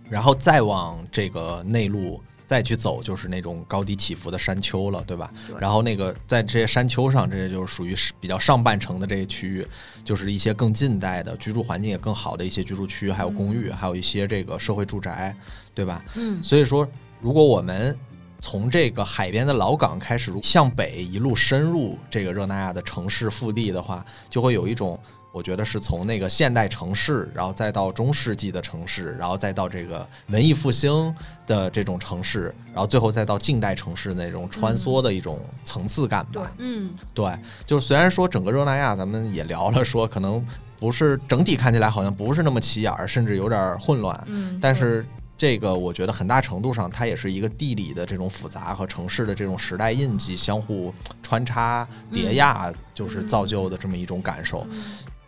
[0.10, 5.30] 然后再往这个内陆再去走，就是那种高低起伏的山丘了，对吧？
[5.48, 9.68] 对然后那个在这些山丘上，这些就是属于是比较上半程的这些区域，
[10.06, 15.36] 就是一些更近代的居住环境也更好的一些居住区，还有公寓，还有一些这个社会住宅，
[15.76, 16.04] 对吧？
[16.16, 16.88] 嗯，所以说，
[17.20, 17.94] 如果我们
[18.40, 24.98] 从这个海边的老港开始向北一路深入这个热那亚的城市腹地的话，就会有一种。
[25.38, 31.16] 我觉得是从那个现代城市，然后再到中世纪的城市，然后再到这个文艺复兴
[31.46, 36.52] 的这种城市，然后最后再到近代城市那种穿梭的一种层次感吧。
[36.58, 37.32] 嗯，对，
[37.68, 40.44] 就是虽然说整个热那亚咱们也聊了，说可能
[40.80, 45.06] 不是整体看起来好像不是那么起眼儿，甚至有点儿混乱，嗯，但是
[45.38, 50.92] 这个我觉得很大程度上，它也是一个地理的这种复杂和城市的这种时代印记相互
[51.22, 54.66] 穿插叠压，就是造就的这么一种感受。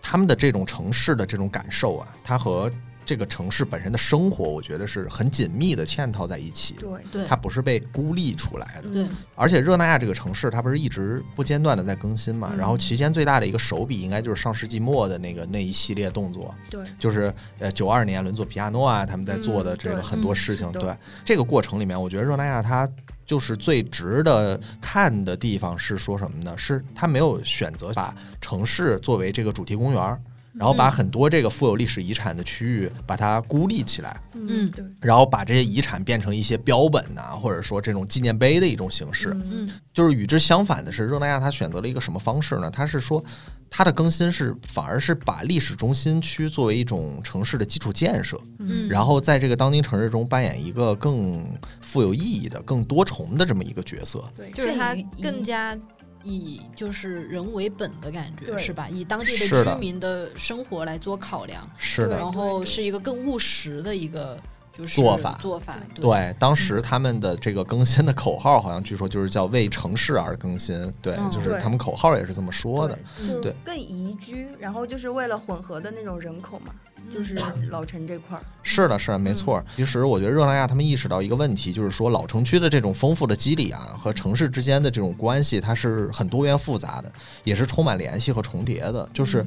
[0.09, 2.71] 嗯他们的这种城市的这种感受啊，它和
[3.05, 6.73] 这个城市本身的生活，我觉得是很紧密的嵌套在一起。
[6.79, 9.05] 对对它不是被孤立出来的，对，
[9.35, 12.49] 而且热那亚这个城市，它不是一直不间断的在更新嘛？
[12.53, 20.71] 嗯然后期间最大的一个手笔，应该就是上世纪末的那个那一系列动作，对，就是呃九二年伦佐皮亚诺啊他们在做的这个很多事情。
[20.71, 20.91] 对
[21.23, 22.89] 这个过程里面，我觉得热那亚它
[23.29, 26.57] 就是最值得看的地方是说什么呢？
[26.57, 28.11] 是它没有选择把
[28.41, 30.19] 城市作为这个主题公园儿。
[30.59, 39.29] 然后把嗯很多这个富有历史遗产的区域，把它孤立起来，嗯对，然后把这些遗产变成一些标本呐、或者说这种纪念碑的一种形式。
[39.29, 42.69] 嗯嗯就是与之相反的是，热那亚它选择了一个什么方式呢？
[42.69, 43.23] 它是说，
[43.69, 51.45] 它的更新是反而是把历史中心区作为一种城市的基础建设，嗯，然后在这个当今城市中扮演一个更
[51.79, 54.23] 富有意义的、更多重的这么一个角色。
[54.35, 55.77] 对，就是它更加
[56.23, 58.87] 以就是人为本的感觉，是吧？
[58.89, 59.73] 以当地的的。
[59.73, 64.37] 居民的生活来做考量，是的，然后是一个更务实的一个
[64.73, 65.37] 就是做法。
[65.39, 65.77] 做法。
[65.95, 72.97] 对，对，当时他们的这个更新的口号好像据说就是叫为城市而更新，对，嗯就是他们口号也是这么说的。
[73.27, 73.55] 就对。
[73.63, 76.73] 更宜居，然后就是为了混合的那种人口嘛，
[77.13, 77.35] 就是
[77.69, 78.43] 老城这块儿。
[78.63, 79.63] 是的，是的，没错。
[79.75, 87.11] 其实我觉得热那亚他们意识到一个问题，就是说老城区的这种丰富的肌理啊，和城市之间的这种关系，它是很多元复杂的，
[87.43, 89.09] 也是充满联系和重叠的。
[89.13, 89.43] 就是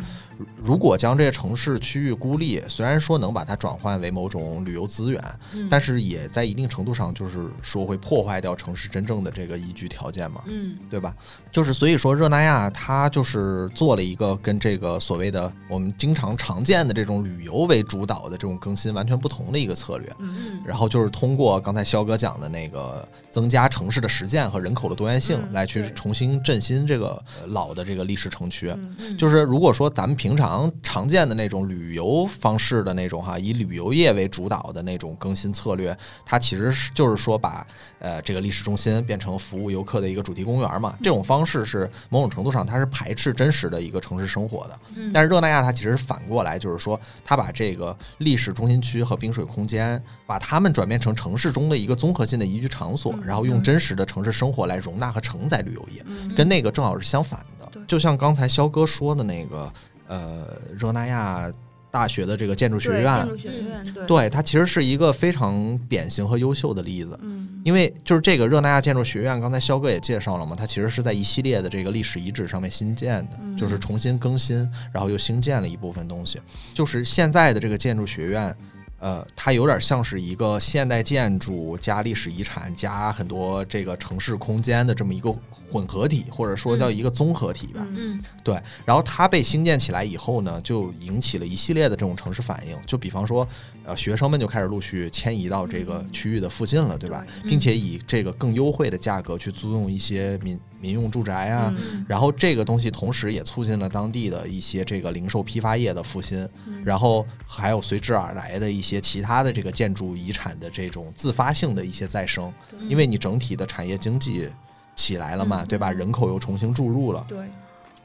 [0.61, 5.23] 如果将这些城市区域孤立，虽然说能把它转换为某种旅游资源，
[5.55, 10.43] 嗯但是也在一定程度上就是说会破坏掉城市真正的这个宜居条件嘛。
[10.47, 11.15] 嗯对吧？
[11.51, 20.11] 就是所以说，热那亚它就是做了一个跟这个所谓的我们经常常见的这种旅游为主导的这种更新完全不同的一个策略。
[20.19, 28.73] 嗯然后就是通过刚才肖哥讲的那个增加城市的实践和人口的多元性，嗯来去重新振兴这个呃老的这个历史城区。
[29.19, 37.67] 就是如果说咱们平常常见的那种旅游方式的那种哈，以旅游业为主导的那种更新策略，它其实是就是说把
[37.99, 40.97] 呃这个历史中心变成服务游客的一个主题公园嘛。
[41.03, 44.79] 这种方式是某种程度上它是排斥真实的一个城市生活的。
[44.97, 56.03] 嗯但是热那亚它其实反过来就是说，它把这个历史中心区和冰水空间，把它们转变成城市中的一个综合性的宜居场所，然后用真实的城市生活来容纳和承载旅游业。
[56.07, 57.71] 嗯跟那个正好是相反的。
[57.87, 59.73] 就像刚才肖哥说的那个，
[60.07, 60.47] 呃，
[60.79, 61.53] 热那亚
[61.93, 67.17] 大学的这个建筑学，院建，筑学院，对，对它其实是一个非常典型和优秀的例子。
[67.23, 74.57] 嗯，因为就是这个热那亚建筑学院，刚才肖哥也介绍了嘛，它其实是在一系列的这个历史遗址上面新建的，嗯就是重新更新，
[74.91, 76.41] 然后又新建了一部分东西。
[76.73, 78.57] 就是现在的这个建筑学院，
[79.03, 85.35] 呃，它有点像是一个现代建筑加历史遗产加很多这个城市空间的这么一个
[85.73, 87.85] 混合体，或者说叫一个综合体吧。
[87.91, 88.55] 嗯嗯对，
[88.85, 92.77] 然后它被兴建起来以后呢，就引起了一系列的这种城市反应。
[92.87, 93.47] 就比方说，
[93.85, 97.27] 呃，学生们就开始陆续迁移到这个区域的附近了，对吧？
[97.43, 101.73] 并且以这个更优惠的价格去租用一些民民用住宅啊。
[101.79, 114.51] 嗯然后这个东西同时也促进了当地的一些这个零售批发业的复兴，嗯然后还有随之而来的一些其他的这个建筑遗产的这种自发性的一些再生，对因为你整体的产业经济
[114.97, 115.91] 起来了嘛，嗯对吧？
[115.91, 117.39] 人口又重新注入了，对，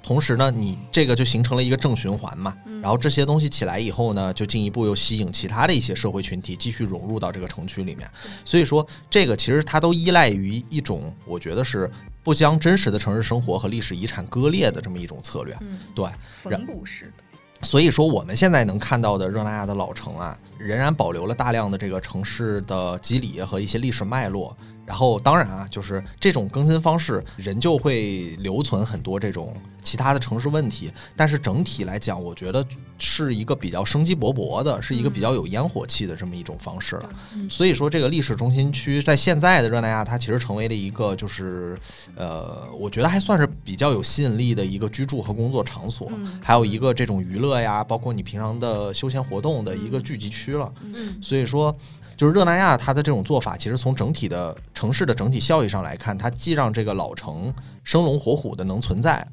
[0.08, 2.56] 同时呢，你这个就形成了一个正循环嘛。
[2.66, 8.10] 嗯然后这些东西起来以后呢，就进一步又吸引其他的一些社会群体继续融入到这个城区里面。
[8.46, 11.92] 所以说，这个其实它都依赖于一种，我觉得是
[12.24, 15.58] 不将真实的城市生活和历史遗产割裂的这么一种策略。
[15.60, 24.56] 嗯，对，缝补式的，所以说，我们现在能看到的热那亚的老城啊，仍然保留了大量的这个城市的肌理和一些历史脉络。
[24.88, 29.54] 然后，当然啊，就是这种更新方式，仍旧会留存很多这种
[29.84, 30.90] 其他的城市问题。
[31.14, 32.66] 但是整体来讲，我觉得
[32.98, 37.10] 是一个比较生机勃勃的，是一个比较有烟火气的这么一种方式了。
[37.36, 41.78] 嗯所以说，这个历史中心区在现在的热那亚，它其实成为了一个就是
[42.16, 46.10] 呃，我觉得还算是比较有吸引力的一个居住和工作场所。
[46.16, 50.72] 嗯还有一个这种娱乐呀，包括你平常的休闲活动的一个聚集区了。
[50.82, 51.76] 嗯所以说，
[52.18, 57.54] 就是热那亚它的这种做法，其实从整体的城市的整体效益上来看，它既让这个老城
[57.84, 59.26] 生龙活虎的能存在，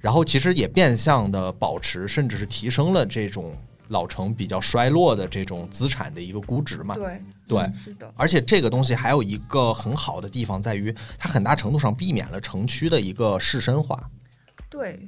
[0.00, 3.56] 然后其实也变相的保持甚至是提升了这种
[3.88, 6.94] 老城比较衰落的这种资产的一个估值嘛。
[6.94, 14.00] 对对是的，而且这个东西还有一个很好的地方在于，它很大程度上避免了城区的一个市深化。
[14.70, 15.00] 对，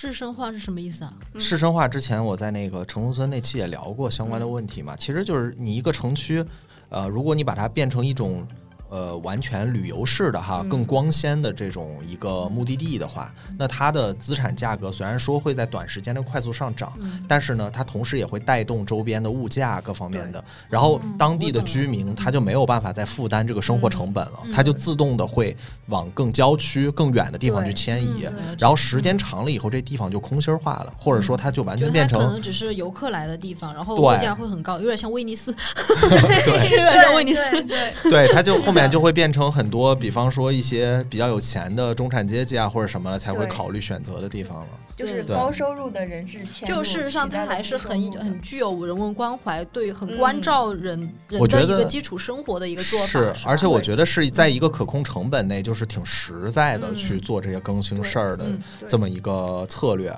[0.00, 1.12] 市生化是什么意思啊？
[1.34, 6.44] 嗯市生化之前我在那个城中村那期也聊过相关的问题嘛，其实就是你一个城区，
[6.88, 8.46] 呃，如果你把它变成一种
[8.88, 10.68] 呃完全旅游式的哈，嗯。
[10.68, 17.24] 更光鲜的这种一个目的地的话，那它的资产价格虽然说会在短时间内快速上涨，嗯。
[17.26, 24.52] 但是呢，它同时也会带动周边的物价各方面的，然后当地的居民他就没有办法再负担这个生活成本了，嗯。
[24.52, 25.56] 他就自动的会
[25.86, 35.54] 往更郊区、更远的地方去迁移嗯，然后时间长了以后，这地方就空心儿化了，或者说它就完全变成可能只是游客来的地方，然后物价会很高，有点像威尼斯，
[36.44, 36.70] 对。
[36.70, 37.50] 有点像威尼斯。
[37.50, 44.68] 对对对，它就后面就会变成很多，比方说一些比较有钱的中产阶级啊或者什么的才会考虑选择的地方了。
[44.94, 50.18] 就是高收入的人士迁，就事实上，取代了它还是很很具有人文关怀，对，很嗯。
[50.18, 53.06] 关照人人我觉得的一个基础生活的一个做法。
[53.06, 56.96] 是，是而且我觉得是在一个可控成本内，就是挺实在的嗯。
[56.96, 58.44] 去做这些更新事儿的
[58.88, 60.12] 这么一个策略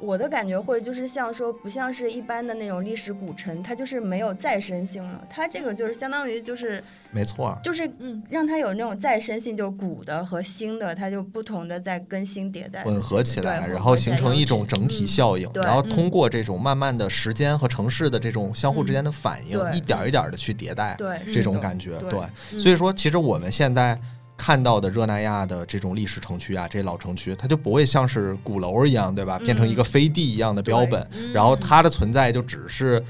[0.00, 5.22] 我的感觉会就是像说，不像是一般的那种历史古城，它就是没有再生性了。
[5.28, 22.20] 它这个就是相当于就是没错，就是嗯让它有那种再生性，就是古的和新的，它就不同的在更新迭代，混合起来，然后形成一种整体效应，对然后通过这种慢慢的时间和城市的这种相互之间的反应，对一点儿一点的去迭代，对这种感觉，对对。
[22.52, 23.98] 嗯所以说，其实我们现在
[24.42, 29.36] 看到的热那亚的这种历史城区啊，这老城区，它就不会像是鼓楼一样，对吧？
[29.38, 33.04] 嗯变成一个飞地一样的标本，嗯然后它的存在就只是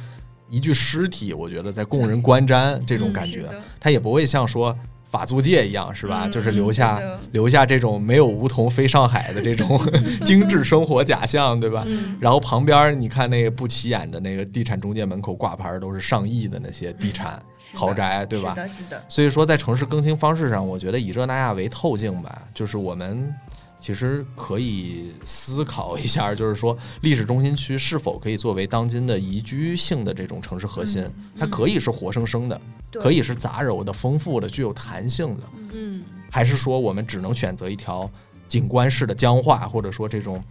[0.49, 3.49] 一具尸体，我觉得在供人观瞻这种嗯感觉，
[3.79, 4.77] 它也不会像说。
[5.13, 6.21] 法租界一样是吧？
[6.27, 7.03] 嗯就是留下、
[7.33, 9.77] 留下这种没有梧桐飞上海的这种
[10.25, 11.83] 精致生活假象，对吧？
[11.85, 17.43] 嗯然后旁边儿你看那个不起眼的那个地产中介门口挂牌儿都是上亿的那些地产
[17.75, 18.51] 豪宅，对吧？
[18.51, 18.57] 是？
[18.57, 23.33] 的，是的，所以说，在城市更新方式上，我觉得以热那亚为透镜吧，就是我们
[23.81, 32.61] 其实可以思考一下，就是说历史中心区是否可以作为当今的宜居性的这种城市核心，它可以是活生生的，
[32.95, 35.43] 可以是杂糅的、丰富的、具有弹性的，
[35.73, 36.05] 嗯。
[36.31, 38.09] 还是说我们只能选择一条
[38.47, 40.43] 景观式的僵化，或者说这种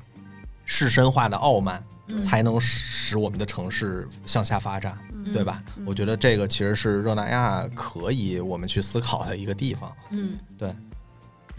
[0.65, 2.23] 士绅化的傲慢，嗯。
[2.23, 5.63] 才能使我们的城市向下发展，嗯对吧？
[5.85, 9.91] 我觉得这个其实是热那亚可以我们去思考的一个地方。
[10.11, 10.69] 嗯对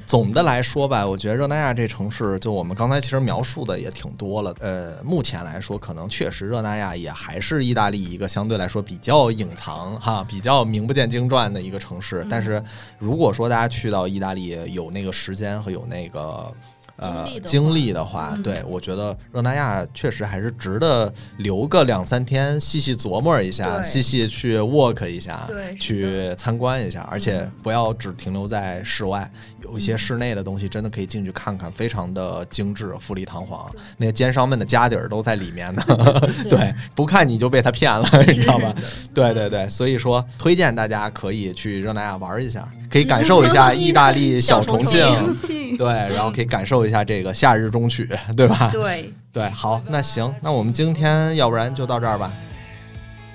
[0.07, 4.53] 总的来说吧，我觉得热那亚这城市，就我们刚才其实描述的也挺多了。
[4.59, 12.27] 呃，目前来说，可能确实热那亚也还是意大利一个相对来说比较隐藏哈、比较名不见经传的一个城市。
[12.29, 12.61] 但是
[12.99, 16.53] 如果说大家去到意大利有那个时间和有那个。
[17.01, 18.37] 呃经历的，话。
[18.43, 27.53] 对我觉得热那亚确实还是值得留个两三天，细细琢磨一下，细细去 walk 一下，对去参观一下，而且嗯。
[27.63, 29.31] 不要只停留在室外，
[29.63, 33.71] 有一些室内的东西真的可以进去看看，非常的精致、富丽堂皇。
[33.97, 35.83] 那些奸商们的家底儿都在里面呢，
[36.49, 38.75] 对，不看你就被他骗了，你知道吧？
[39.13, 44.99] 对对对，所以说推荐大家可以去热那亚玩一下，可以感受一下意大利小重庆，
[45.79, 48.71] 对，然后可以感受一下这个夏日中曲， 对吧？
[48.73, 52.33] 对， 对，好，那行，那我们今天要不然就到这儿吧。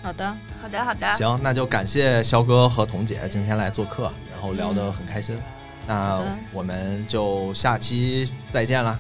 [0.04, 0.28] 好的，
[0.62, 5.40] 好的，好的，行，那就感谢肖哥和彤姐今天来做客，然后聊得很开心。
[5.88, 6.20] 那
[6.52, 9.00] 我们就下期再见啦！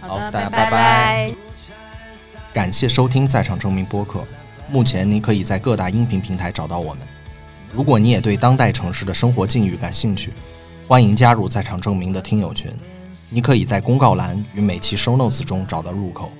[0.00, 1.34] 好的，大家拜拜拜。
[2.52, 4.24] 感谢收听《在场证明》播客。
[4.68, 7.06] 目前您可以在各大音频平台找到我们。
[7.72, 10.32] 如果你也对当代城市的生活境遇感兴趣，
[10.86, 12.72] 欢迎加入《在场证明》的听友群。
[13.30, 16.32] 你可以在公告栏与每期 show notes 中找到入口。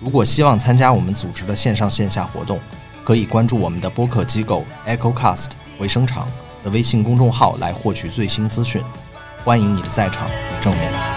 [0.00, 2.60] 如果希望参加我们组织的线上线下活动，
[3.04, 6.28] 可以关注我们的播客机构 EchoCast 回声场
[6.62, 8.80] 的微信公众号来获取最新资讯。
[9.44, 11.09] 欢迎你的在场与正面。